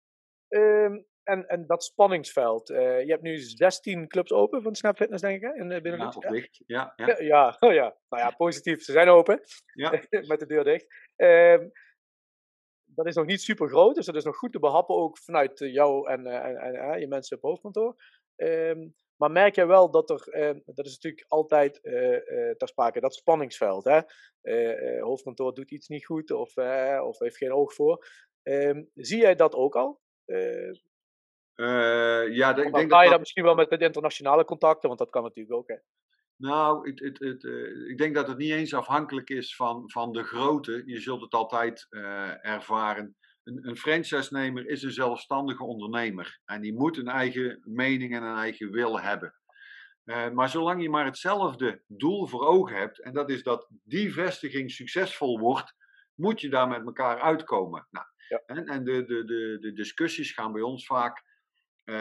Um, 0.84 1.08
en, 1.24 1.48
en 1.48 1.68
dat 1.68 1.84
spanningsveld. 1.84 2.70
Uh, 2.70 2.78
je 3.04 3.12
hebt 3.12 3.22
nu 3.22 3.38
16 3.38 4.08
clubs 4.08 4.32
open 4.32 4.62
van 4.62 4.76
Snap 4.76 4.98
Fitness, 4.98 5.22
denk 5.22 5.44
ik, 5.44 5.56
in 5.56 5.70
de 5.70 5.82
Benelux. 5.82 6.16
Ja, 6.16 6.28
of 6.28 6.36
dicht. 6.36 6.64
Ja, 6.66 6.94
ja. 6.96 7.08
ja, 7.08 7.20
ja. 7.20 7.56
Oh, 7.68 7.74
ja. 7.74 7.98
Nou 8.10 8.24
ja, 8.24 8.32
positief. 8.32 8.82
Ze 8.82 8.92
zijn 8.92 9.10
open. 9.10 9.42
Ja. 9.74 9.90
met 10.28 10.40
de 10.40 10.46
deur 10.46 10.64
dicht. 10.64 10.86
Um, 11.16 11.72
dat 13.00 13.08
is 13.08 13.16
nog 13.16 13.26
niet 13.26 13.42
super 13.42 13.70
groot, 13.70 13.96
dus 13.96 14.06
dat 14.06 14.16
is 14.16 14.24
nog 14.24 14.38
goed 14.38 14.52
te 14.52 14.60
behappen 14.60 14.96
ook 14.96 15.18
vanuit 15.18 15.60
jou 15.60 16.10
en, 16.10 16.28
en, 16.28 16.58
en, 16.58 16.76
en 16.76 17.00
je 17.00 17.08
mensen 17.08 17.38
op 17.38 17.44
hoofdkantoor. 17.44 17.96
Um, 18.36 18.96
maar 19.16 19.32
merk 19.32 19.56
je 19.56 19.66
wel 19.66 19.92
dat 19.92 20.10
er, 20.10 20.28
uh, 20.30 20.62
dat 20.66 20.86
is 20.86 20.94
natuurlijk 20.94 21.26
altijd 21.28 21.80
uh, 21.84 22.12
uh, 22.12 22.52
ter 22.58 22.68
sprake, 22.68 23.00
dat 23.00 23.16
spanningsveld. 23.16 23.84
Hè? 23.84 24.02
hoofdkantoor 25.00 25.54
doet 25.54 25.72
iets 25.72 25.88
niet 25.88 26.06
goed 26.06 26.32
of, 26.32 26.58
of 27.02 27.20
heeft 27.20 27.38
geen 27.38 27.54
oog 27.54 27.74
voor. 27.74 28.06
Ehm, 28.44 28.84
zie 28.94 29.20
jij 29.20 29.36
dat 29.36 29.56
ook 29.56 29.76
al? 29.76 30.00
ja, 32.32 32.54
de, 32.54 32.64
ik 32.66 32.74
denk 32.74 32.92
ga 32.92 32.98
je 32.98 33.04
dat, 33.04 33.10
dat 33.10 33.20
misschien 33.20 33.44
wel 33.44 33.56
met, 33.56 33.70
met 33.70 33.82
internationale 33.82 34.46
contacten, 34.46 34.88
want 34.88 35.00
dat 35.00 35.10
kan 35.10 35.24
natuurlijk 35.24 35.56
ook. 35.56 35.68
Hè? 35.68 35.76
Nou, 36.40 36.90
het, 36.90 37.00
het, 37.00 37.20
het, 37.20 37.44
ik 37.88 37.98
denk 37.98 38.16
dat 38.16 38.28
het 38.28 38.38
niet 38.38 38.52
eens 38.52 38.74
afhankelijk 38.74 39.30
is 39.30 39.56
van, 39.56 39.92
van 39.92 40.12
de 40.12 40.24
grootte. 40.24 40.84
Je 40.86 41.00
zult 41.00 41.22
het 41.22 41.34
altijd 41.34 41.88
ervaren 42.42 43.16
een, 43.50 43.68
een 43.68 43.78
franchise-nemer 43.78 44.68
is 44.68 44.84
een 44.84 44.92
zelfstandige 44.92 45.64
ondernemer. 45.64 46.40
En 46.46 46.62
die 46.62 46.74
moet 46.74 46.98
een 46.98 47.08
eigen 47.08 47.62
mening 47.64 48.16
en 48.16 48.24
een 48.24 48.38
eigen 48.38 48.72
wil 48.72 49.00
hebben. 49.00 49.34
Uh, 50.06 50.30
maar 50.30 50.50
zolang 50.50 50.82
je 50.82 50.90
maar 50.90 51.06
hetzelfde 51.06 51.82
doel 51.88 52.28
voor 52.28 52.48
ogen 52.48 52.78
hebt, 52.78 53.02
en 53.02 53.14
dat 53.14 53.30
is 53.30 53.44
dat 53.44 53.68
die 53.84 54.14
vestiging 54.14 54.72
succesvol 54.72 55.40
wordt, 55.40 55.74
moet 56.14 56.42
je 56.42 56.50
daar 56.50 56.68
met 56.68 56.86
elkaar 56.86 57.20
uitkomen. 57.20 57.88
Nou, 57.90 58.06
ja. 58.28 58.42
En, 58.46 58.66
en 58.66 58.84
de, 58.84 59.06
de, 59.06 59.26
de, 59.26 59.58
de, 59.60 59.74
discussies 59.74 60.32
gaan 60.32 60.52
bij 60.52 60.62
ons 60.62 60.86
vaak 60.86 61.24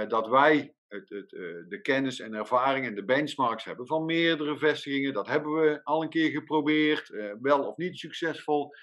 dat 0.09 0.29
wij 0.29 0.74
het, 0.88 1.09
het, 1.09 1.33
uh, 1.33 1.40
de 1.68 1.81
kennis 1.81 2.20
en 2.20 2.35
ervaring 2.35 2.87
en 2.87 2.94
de 2.94 3.05
benchmarks 3.05 3.64
hebben 3.64 3.87
van 3.87 4.05
meerdere 4.05 4.59
vestigingen. 4.59 5.12
Dat 5.12 5.27
hebben 5.27 5.53
we 5.53 5.81
al 5.85 6.03
een 6.03 6.09
keer 6.09 6.31
geprobeerd, 6.31 7.09
wel 7.40 7.66
of 7.66 7.77
niet 7.77 7.98
succesvol. 7.98 8.74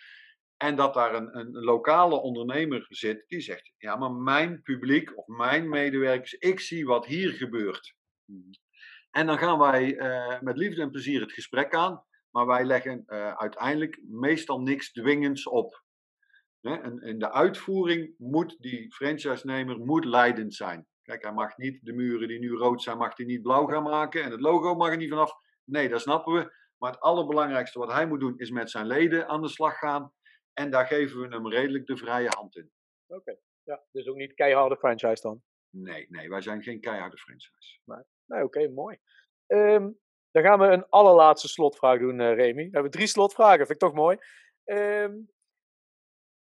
En 0.58 0.76
dat 0.76 0.94
daar 0.94 1.16
een, 1.16 1.38
een, 1.38 1.52
lokale 1.52 2.22
ondernemer 2.22 2.86
zit 2.90 3.24
die 3.28 3.42
zegt: 3.42 3.72
Ja, 3.78 3.96
maar 3.96 4.12
mijn 4.12 4.62
publiek 4.62 5.18
of 5.18 5.28
mijn 5.28 5.70
medewerkers, 5.70 6.34
ik 6.34 6.60
zie 6.60 6.86
wat 6.86 7.06
hier 7.06 7.32
gebeurt. 7.32 7.96
En 9.12 9.26
dan 9.26 9.38
gaan 9.38 9.60
wij 9.60 9.96
uh, 9.96 10.42
met 10.42 10.58
liefde 10.58 10.82
en 10.82 10.92
plezier 10.92 11.22
het 11.22 11.32
gesprek 11.32 11.76
aan, 11.76 12.04
maar 12.30 12.46
wij 12.46 12.66
leggen 12.66 13.04
uh, 13.08 13.34
uiteindelijk 13.34 14.02
meestal 14.08 14.62
niks 14.62 14.92
dwingends 14.92 15.48
op. 15.48 15.84
Hè? 16.62 16.76
En 16.76 17.02
in 17.02 17.20
de 17.20 17.32
uitvoering 17.32 18.14
moet 18.18 18.56
die 18.60 18.94
franchise-nemer 18.94 19.80
moet 19.80 20.06
leidend 20.06 20.54
zijn. 20.54 20.88
Kijk, 21.06 21.24
hij 21.24 21.34
mag 21.34 21.58
niet 21.58 21.86
de 21.86 21.94
muren 21.94 22.28
die 22.28 22.40
nu 22.40 22.52
rood 22.56 22.82
zijn, 22.82 22.98
mag 22.98 23.18
hij 23.18 23.26
niet 23.26 23.42
blauw 23.42 23.66
gaan 23.66 23.84
maken 23.84 24.24
en 24.24 24.32
het 24.32 24.40
logo 24.42 24.76
mag 24.76 24.90
er 24.90 24.98
niet 24.98 25.10
vanaf. 25.10 25.34
Nee, 25.64 25.90
dat 25.90 26.02
snappen 26.02 26.34
we. 26.34 26.54
Maar 26.78 26.92
het 26.92 27.02
allerbelangrijkste 27.02 27.80
wat 27.80 27.92
hij 27.92 28.08
moet 28.08 28.20
doen 28.20 28.38
is 28.38 28.50
met 28.50 28.70
zijn 28.70 28.86
leden 28.86 29.28
aan 29.28 29.42
de 29.42 29.48
slag 29.48 29.78
gaan 29.78 30.14
en 30.54 30.72
daar 30.72 30.86
geven 30.86 31.20
we 31.20 31.28
hem 31.28 31.50
redelijk 31.50 31.86
de 31.86 31.98
vrije 31.98 32.30
hand 32.30 32.56
in. 32.56 32.72
Oké, 33.08 33.20
okay. 33.20 33.40
ja, 33.64 33.84
dus 33.92 34.08
ook 34.08 34.16
niet 34.16 34.34
keiharde 34.34 34.78
franchise 34.78 35.22
dan? 35.22 35.44
Nee, 35.70 36.06
nee, 36.10 36.30
wij 36.30 36.42
zijn 36.42 36.64
geen 36.64 36.80
keiharde 36.80 37.18
franchise. 37.18 37.80
Nee, 37.84 38.04
nee 38.26 38.44
oké, 38.44 38.60
okay, 38.60 38.74
mooi. 38.74 38.98
Um, 39.48 40.00
dan 40.32 40.44
gaan 40.44 40.60
we 40.60 40.66
een 40.66 40.90
allerlaatste 40.90 41.48
slotvraag 41.48 42.00
doen, 42.00 42.20
uh, 42.20 42.36
Remy. 42.36 42.64
We 42.64 42.70
hebben 42.72 42.92
drie 42.92 43.08
slotvragen, 43.08 43.58
vind 43.58 43.70
ik 43.70 43.78
toch 43.90 43.94
mooi. 43.94 44.18
Um, 44.64 45.30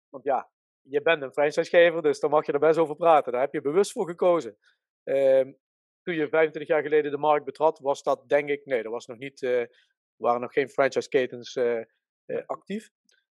want 0.09 0.25
ja, 0.25 0.51
je 0.89 1.03
bent 1.03 1.23
een 1.23 1.33
franchisegever, 1.33 2.03
dus 2.03 2.21
daar 2.21 2.31
mag 2.31 2.47
je 2.47 2.53
er 2.53 2.59
best 2.59 2.79
over 2.79 2.97
praten. 2.97 3.33
Daar 3.33 3.41
heb 3.41 3.53
je 3.53 3.61
bewust 3.61 3.93
voor 3.93 4.07
gekozen. 4.07 4.57
Um, 5.05 5.59
toen 6.03 6.15
je 6.15 6.29
25 6.29 6.67
jaar 6.67 6.83
geleden 6.83 7.11
de 7.11 7.19
markt 7.19 7.45
betrad, 7.45 7.79
was 7.79 8.03
dat 8.03 8.29
denk 8.29 8.49
ik, 8.49 8.65
nee, 8.65 8.83
er 8.83 8.91
was 8.91 9.07
nog 9.07 9.19
niet, 9.19 9.43
uh, 9.43 9.65
waren 10.17 10.41
nog 10.41 10.53
geen 10.53 10.69
franchise-ketens 10.69 11.57
uh, 11.57 11.83
actief. 12.47 12.91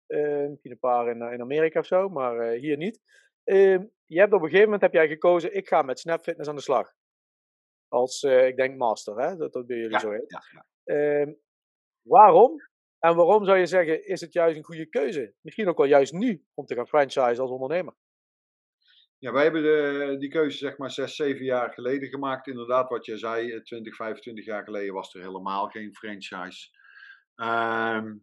Uh, 0.06 0.48
misschien 0.48 0.70
een 0.70 0.78
paar 0.78 1.08
in, 1.08 1.22
in 1.32 1.40
Amerika 1.40 1.78
of 1.78 1.86
zo, 1.86 2.08
maar 2.08 2.50
hier 2.50 2.76
niet. 2.76 3.00
Uh, 3.44 3.78
je 4.06 4.18
hebt 4.18 4.32
op 4.32 4.40
een 4.40 4.48
gegeven 4.48 4.64
moment 4.64 4.82
heb 4.82 4.92
jij 4.92 5.08
gekozen, 5.08 5.56
ik 5.56 5.68
ga 5.68 5.82
met 5.82 5.98
Snap 5.98 6.22
Fitness 6.22 6.48
aan 6.48 6.56
de 6.56 6.62
slag. 6.62 6.92
Als, 7.88 8.22
ik 8.22 8.56
denk 8.56 8.76
master, 8.76 9.20
hè? 9.20 9.36
Dat, 9.36 9.52
dat 9.52 9.66
ben 9.66 9.76
jullie 9.76 9.92
ja, 9.92 9.98
zo 9.98 10.10
heet. 10.10 10.30
Ja, 10.30 10.42
ja. 10.50 10.64
Ehm, 10.84 11.32
waarom? 12.02 12.60
En 13.04 13.16
waarom 13.16 13.44
zou 13.44 13.58
je 13.58 13.66
zeggen, 13.66 14.06
is 14.06 14.20
het 14.20 14.32
juist 14.32 14.56
een 14.56 14.64
goede 14.64 14.86
keuze? 14.86 15.34
Misschien 15.40 15.68
ook 15.68 15.76
wel 15.76 15.86
juist 15.86 16.12
nu, 16.12 16.44
om 16.54 16.66
te 16.66 16.74
gaan 16.74 16.86
franchise 16.86 17.40
als 17.40 17.50
ondernemer. 17.50 17.94
Ja, 19.18 19.32
wij 19.32 19.42
hebben 19.42 19.62
de, 19.62 20.16
die 20.18 20.28
keuze 20.28 20.56
zeg 20.56 20.78
maar 20.78 20.90
zes, 20.90 21.16
zeven 21.16 21.44
jaar 21.44 21.72
geleden 21.72 22.08
gemaakt. 22.08 22.46
Inderdaad, 22.46 22.88
wat 22.88 23.06
je 23.06 23.18
zei, 23.18 23.62
20, 23.62 23.96
25 23.96 24.44
jaar 24.44 24.64
geleden 24.64 24.94
was 24.94 25.14
er 25.14 25.20
helemaal 25.20 25.68
geen 25.68 25.94
franchise. 25.94 26.68
Ehm, 27.34 28.14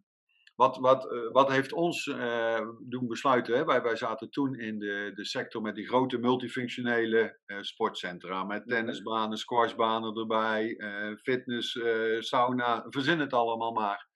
wat, 0.54 0.76
wat, 0.76 1.12
eh, 1.12 1.32
wat 1.32 1.50
heeft 1.50 1.72
ons 1.72 2.06
uh, 2.06 2.68
doen 2.88 3.06
besluiten? 3.06 3.56
Hè? 3.56 3.64
Wij, 3.64 3.82
wij 3.82 3.96
zaten 3.96 4.30
toen 4.30 4.58
in 4.58 4.78
de, 4.78 5.10
de 5.14 5.24
sector 5.24 5.62
met 5.62 5.74
die 5.74 5.88
grote 5.88 6.18
multifunctionele 6.18 7.38
uh, 7.46 7.56
sportcentra. 7.60 8.44
Met 8.44 8.66
mhm. 8.66 8.74
tennisbanen, 8.74 9.38
squashbanen 9.38 10.16
erbij, 10.16 10.76
fitness, 11.22 11.78
sauna, 12.18 12.86
verzin 12.88 13.20
het 13.20 13.32
allemaal 13.32 13.72
maar. 13.72 14.09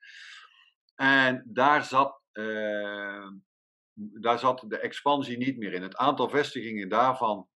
En 0.95 1.43
daar 1.47 1.85
zat, 1.85 2.21
daar 3.95 4.39
zat 4.39 4.65
de 4.69 4.79
expansie 4.79 5.37
niet 5.37 5.59
meer 5.59 5.73
in. 5.73 5.83
Het 5.83 5.97
aantal 5.97 6.29
vestigingen 6.29 6.89
daarvan 6.89 7.49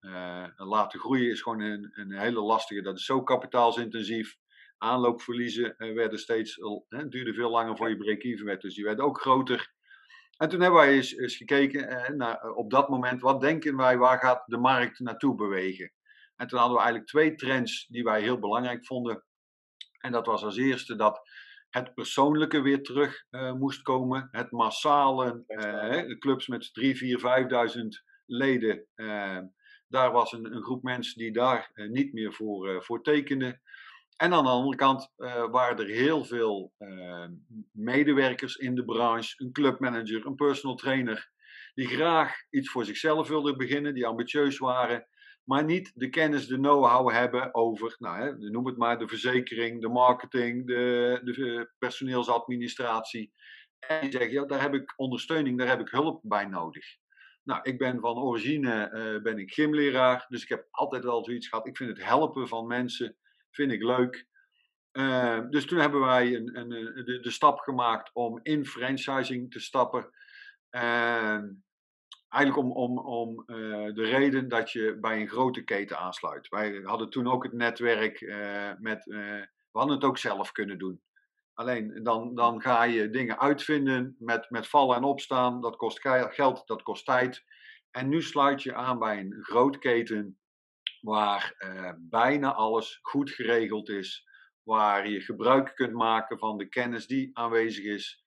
laten 0.56 1.00
groeien 1.00 1.30
is 1.30 1.42
gewoon 1.42 1.60
een, 1.60 1.90
een 1.92 2.18
hele 2.18 2.40
lastige. 2.40 2.82
Dat 2.82 2.98
is 2.98 3.04
zo 3.04 3.22
kapitaalsintensief 3.22 4.36
aanloopverliezen 4.78 5.74
uh, 5.78 5.94
werden 5.94 6.18
steeds, 6.18 6.56
duurde 6.88 7.34
veel 7.34 7.50
langer 7.50 7.76
voor 7.76 7.88
je 7.88 7.96
break-even 7.96 8.46
werd, 8.46 8.60
dus 8.60 8.74
die 8.74 8.84
werden 8.84 9.04
ook 9.04 9.20
groter. 9.20 9.72
En 10.36 10.48
toen 10.48 10.60
hebben 10.60 10.80
wij 10.80 10.92
eens, 10.94 11.16
eens 11.16 11.36
gekeken 11.36 11.92
uh, 11.92 12.08
naar, 12.08 12.50
op 12.50 12.70
dat 12.70 12.88
moment, 12.88 13.20
wat 13.20 13.40
denken 13.40 13.76
wij, 13.76 13.98
waar 13.98 14.18
gaat 14.18 14.42
de 14.46 14.58
markt 14.58 14.98
naartoe 14.98 15.34
bewegen? 15.34 15.92
En 16.36 16.46
toen 16.46 16.58
hadden 16.58 16.76
we 16.76 16.82
eigenlijk 16.82 17.10
twee 17.10 17.34
trends 17.34 17.86
die 17.86 18.02
wij 18.02 18.20
heel 18.20 18.38
belangrijk 18.38 18.86
vonden. 18.86 19.24
En 19.98 20.12
dat 20.12 20.26
was 20.26 20.44
als 20.44 20.56
eerste 20.56 20.96
dat 20.96 21.20
het 21.70 21.94
persoonlijke 21.94 22.60
weer 22.60 22.82
terug 22.82 23.24
moest 23.58 23.82
komen. 23.82 24.28
Het 24.30 24.50
massale, 24.50 25.44
de 26.08 26.16
clubs 26.18 26.46
met 26.46 26.74
3, 26.74 26.96
4, 26.96 27.18
5.000 27.76 27.82
leden. 28.26 28.86
daar 29.88 30.12
was 30.12 30.32
een, 30.32 30.54
een, 30.54 30.62
groep 30.62 30.82
mensen 30.82 31.18
die 31.18 31.32
daar 31.32 31.70
niet 31.74 32.12
meer 32.12 32.32
voor, 32.32 32.84
voor 32.84 33.02
tekenden. 33.02 33.60
En 34.18 34.32
aan 34.32 34.44
de 34.44 34.50
andere 34.50 34.76
kant 34.76 35.12
uh, 35.16 35.50
waren 35.50 35.78
er 35.78 35.94
heel 35.94 36.24
veel 36.24 36.72
uh, 36.78 37.24
medewerkers 37.72 38.56
in 38.56 38.74
de 38.74 38.84
branche, 38.84 39.34
een 39.36 39.52
clubmanager, 39.52 40.26
een 40.26 40.34
personal 40.34 40.76
trainer, 40.76 41.30
die 41.74 41.86
graag 41.86 42.34
iets 42.50 42.70
voor 42.70 42.84
zichzelf 42.84 43.28
wilden 43.28 43.56
beginnen, 43.56 43.94
die 43.94 44.06
ambitieus 44.06 44.58
waren, 44.58 45.06
maar 45.48 45.64
niet 45.64 45.92
de 45.94 46.08
kennis, 46.08 46.46
de 46.46 46.56
know-how 46.56 47.10
hebben 47.10 47.54
over, 47.54 47.96
nou, 47.98 48.16
hè, 48.16 48.38
noem 48.38 48.66
het 48.66 48.76
maar, 48.76 48.98
de 48.98 49.08
verzekering, 49.08 49.80
de 49.80 49.88
marketing, 49.88 50.66
de, 50.66 51.20
de 51.24 51.70
personeelsadministratie. 51.78 53.32
En 53.78 54.00
die 54.00 54.10
zeggen, 54.10 54.30
ja, 54.30 54.44
daar 54.44 54.60
heb 54.60 54.74
ik 54.74 54.92
ondersteuning, 54.96 55.58
daar 55.58 55.68
heb 55.68 55.80
ik 55.80 55.88
hulp 55.88 56.20
bij 56.22 56.44
nodig. 56.44 56.96
Nou, 57.42 57.60
ik 57.62 57.78
ben 57.78 58.00
van 58.00 58.16
origine 58.16 58.90
uh, 58.92 59.22
ben 59.22 59.38
ik 59.38 59.52
gymleraar, 59.52 60.26
dus 60.28 60.42
ik 60.42 60.48
heb 60.48 60.66
altijd 60.70 61.04
wel 61.04 61.24
zoiets 61.24 61.48
gehad. 61.48 61.66
Ik 61.66 61.76
vind 61.76 61.90
het 61.90 62.06
helpen 62.06 62.48
van 62.48 62.66
mensen 62.66 63.16
vind 63.50 63.72
ik 63.72 63.82
leuk. 63.82 64.26
Uh, 64.92 65.40
dus 65.50 65.66
toen 65.66 65.78
hebben 65.78 66.00
wij 66.00 66.34
een, 66.34 66.58
een, 66.58 66.68
de, 67.04 67.18
de, 67.20 67.30
stap 67.30 67.58
gemaakt 67.58 68.10
om 68.12 68.40
in 68.42 68.66
franchising 68.66 69.50
te 69.50 69.60
stappen. 69.60 70.10
Uh, 70.70 71.38
eigenlijk 72.28 72.68
om, 72.68 72.72
om, 72.72 72.98
om 72.98 73.44
uh, 73.46 73.94
de 73.94 74.04
reden 74.04 74.48
dat 74.48 74.70
je 74.70 74.96
bij 75.00 75.20
een 75.20 75.28
grote 75.28 75.62
keten 75.62 75.98
aansluit. 75.98 76.48
Wij 76.48 76.80
hadden 76.84 77.10
toen 77.10 77.28
ook 77.28 77.42
het 77.42 77.52
netwerk 77.52 78.20
eh, 78.20 78.70
met. 78.78 79.04
we 79.04 79.78
hadden 79.78 79.94
het 79.94 80.04
ook 80.04 80.18
zelf 80.18 80.52
kunnen 80.52 80.78
doen. 80.78 81.00
Alleen 81.54 82.02
dan, 82.02 82.34
dan 82.34 82.60
ga 82.60 82.82
je 82.82 83.10
dingen 83.10 83.38
uitvinden 83.38 84.16
met, 84.18 84.50
met 84.50 84.68
vallen 84.68 84.96
en 84.96 85.04
opstaan. 85.04 85.60
Dat 85.60 85.76
kost 85.76 86.00
geld, 86.00 86.66
dat 86.66 86.82
kost 86.82 87.04
tijd. 87.04 87.44
En 87.90 88.08
nu 88.08 88.22
sluit 88.22 88.62
je 88.62 88.74
aan 88.74 88.98
bij 88.98 89.18
een 89.18 89.38
groot 89.40 89.78
keten 89.78 90.38
waar 91.00 91.54
bijna 91.98 92.54
alles 92.54 92.98
goed 93.02 93.30
geregeld 93.30 93.88
is, 93.88 94.28
waar 94.62 95.08
je 95.08 95.20
gebruik 95.20 95.72
kunt 95.74 95.92
maken 95.92 96.38
van 96.38 96.58
de 96.58 96.68
kennis 96.68 97.06
die 97.06 97.30
aanwezig 97.32 97.84
is. 97.84 98.24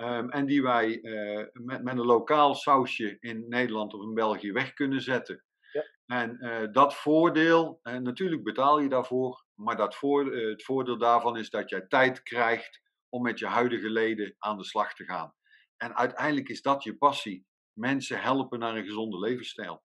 Um, 0.00 0.30
en 0.30 0.46
die 0.46 0.62
wij 0.62 1.02
uh, 1.02 1.46
met, 1.52 1.82
met, 1.82 1.98
een 1.98 2.04
lokaal 2.04 2.54
sausje 2.54 3.16
in 3.20 3.48
Nederland 3.48 3.94
of 3.94 4.02
in 4.02 4.14
België 4.14 4.52
weg 4.52 4.72
kunnen 4.72 5.00
zetten. 5.00 5.44
Ja. 5.72 5.84
En 6.06 6.36
uh, 6.40 6.72
dat 6.72 6.94
voordeel, 6.94 7.80
en 7.82 8.02
natuurlijk 8.02 8.42
betaal 8.42 8.80
je 8.80 8.88
daarvoor, 8.88 9.44
maar 9.54 9.76
dat 9.76 9.94
voor, 9.94 10.34
het 10.34 10.64
voordeel 10.64 10.98
daarvan 10.98 11.36
is 11.36 11.50
dat 11.50 11.70
jij 11.70 11.86
tijd 11.86 12.22
krijgt 12.22 12.82
om 13.08 13.22
met 13.22 13.38
je 13.38 13.46
huidige 13.46 13.90
leden 13.90 14.34
aan 14.38 14.56
de 14.56 14.64
slag 14.64 14.94
te 14.94 15.04
gaan. 15.04 15.34
En 15.76 15.96
uiteindelijk 15.96 16.48
is 16.48 16.62
dat 16.62 16.82
je 16.82 16.96
passie. 16.96 17.46
Mensen 17.72 18.20
helpen 18.20 18.58
naar 18.58 18.76
een 18.76 18.84
gezonde 18.84 19.18
levensstijl. 19.18 19.82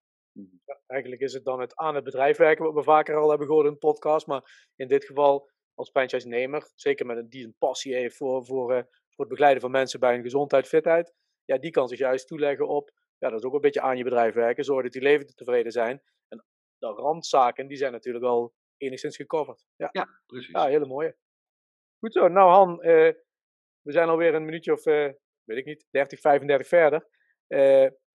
Ja, 0.65 0.79
eigenlijk 0.87 1.21
is 1.21 1.33
het 1.33 1.45
dan 1.45 1.59
het 1.59 1.75
aan 1.75 1.95
het 1.95 2.03
bedrijf 2.03 2.37
werken, 2.37 2.65
wat 2.65 2.73
we 2.73 2.83
vaker 2.83 3.15
al 3.15 3.29
hebben 3.29 3.47
gehoord 3.47 3.65
in 3.65 3.71
de 3.71 3.77
podcast. 3.77 4.27
Maar 4.27 4.69
in 4.75 4.87
dit 4.87 5.05
geval 5.05 5.51
als 5.73 5.89
franchise-nemer, 5.89 6.71
zeker 6.75 7.05
met 7.05 7.17
een, 7.17 7.29
die 7.29 7.45
een 7.45 7.55
passie 7.57 7.95
heeft 7.95 8.17
voor, 8.17 8.45
voor, 8.45 8.87
voor 9.15 9.25
het 9.25 9.27
begeleiden 9.27 9.61
van 9.61 9.71
mensen 9.71 9.99
bij 9.99 10.13
hun 10.13 10.23
gezondheid, 10.23 10.67
fitheid. 10.67 11.13
Ja, 11.45 11.57
die 11.57 11.71
kan 11.71 11.87
zich 11.87 11.99
juist 11.99 12.27
toeleggen 12.27 12.67
op, 12.67 12.91
ja, 13.17 13.29
dat 13.29 13.39
is 13.39 13.45
ook 13.45 13.53
een 13.53 13.61
beetje 13.61 13.81
aan 13.81 13.97
je 13.97 14.03
bedrijf 14.03 14.33
werken. 14.33 14.63
Zorg 14.63 14.83
dat 14.83 14.91
die 14.91 15.01
levenden 15.01 15.35
tevreden 15.35 15.71
zijn. 15.71 16.01
En 16.27 16.45
de 16.77 16.87
randzaken, 16.87 17.67
die 17.67 17.77
zijn 17.77 17.91
natuurlijk 17.91 18.23
wel 18.23 18.53
enigszins 18.77 19.15
gecoverd. 19.15 19.65
Ja, 19.75 19.89
ja 19.91 20.07
precies. 20.25 20.51
Ja, 20.51 20.65
hele 20.65 20.85
mooie. 20.85 21.15
Goed 21.99 22.13
zo. 22.13 22.27
Nou 22.27 22.49
Han, 22.49 22.71
uh, 22.71 23.11
we 23.81 23.91
zijn 23.91 24.09
alweer 24.09 24.33
een 24.33 24.45
minuutje 24.45 24.73
of, 24.73 24.85
uh, 24.85 25.09
weet 25.43 25.57
ik 25.57 25.65
niet, 25.65 25.85
30, 25.89 26.19
35 26.19 26.67
verder 26.67 27.07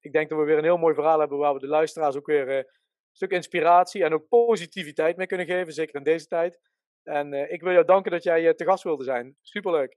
ik 0.01 0.13
denk 0.13 0.29
dat 0.29 0.39
we 0.39 0.45
weer 0.45 0.59
een 0.59 0.65
heel 0.65 0.77
mooi 0.77 0.95
verhaal 0.95 1.19
hebben 1.19 1.39
waar 1.39 1.55
we 1.55 1.61
de 1.61 1.67
luisteraars 1.67 2.17
ook 2.17 2.27
weer 2.27 2.49
een 2.49 2.67
stuk 3.13 3.31
inspiratie 3.31 4.05
en 4.05 4.13
ook 4.13 4.29
positiviteit 4.29 5.17
mee 5.17 5.27
kunnen 5.27 5.47
geven, 5.47 5.73
zeker 5.73 5.95
in 5.95 6.03
deze 6.03 6.27
tijd. 6.27 6.61
En 7.03 7.33
ik 7.53 7.61
wil 7.61 7.73
jou 7.73 7.85
danken 7.85 8.11
dat 8.11 8.23
jij 8.23 8.55
te 8.55 8.65
gast 8.65 8.83
wilde 8.83 9.05
zijn. 9.05 9.37
Superleuk. 9.43 9.97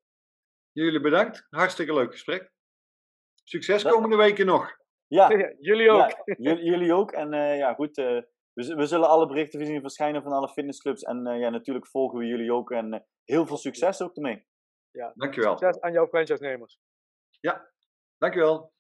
Jullie 0.72 1.02
bedankt. 1.02 1.48
Hartstikke 1.50 1.94
leuk 1.94 2.12
gesprek. 2.12 2.52
Succes 3.44 3.84
komende 3.84 4.16
weken 4.16 4.46
nog. 4.46 4.78
Ja, 5.08 5.30
jullie 5.70 5.92
ook. 5.92 6.12
Ja, 6.38 6.54
jullie 6.54 6.94
ook. 6.94 7.12
En 7.12 7.32
ja, 7.58 7.74
goed. 7.74 7.96
We, 7.96 8.76
we, 8.76 8.86
zullen 8.86 9.10
alle 9.10 9.28
berichten 9.28 9.66
zien 9.66 9.82
verschijnen 9.82 10.24
van 10.24 10.32
alle 10.32 10.50
fitnessclubs. 10.50 11.04
En 11.04 11.40
ja, 11.40 11.50
natuurlijk 11.50 11.88
volgen 11.88 12.20
we 12.20 12.26
jullie 12.26 12.54
ook. 12.54 12.72
En 12.72 13.06
heel 13.24 13.48
veel 13.48 13.58
succes 13.58 14.02
ook 14.02 14.16
ermee. 14.16 14.46
Ja. 14.92 15.12
Dankjewel. 15.16 15.58
Succes 15.58 15.82
aan 15.82 15.92
jouw 15.92 16.08
franchise-nemers. 16.08 16.80
Ja, 17.40 17.72
dankjewel. 18.18 18.74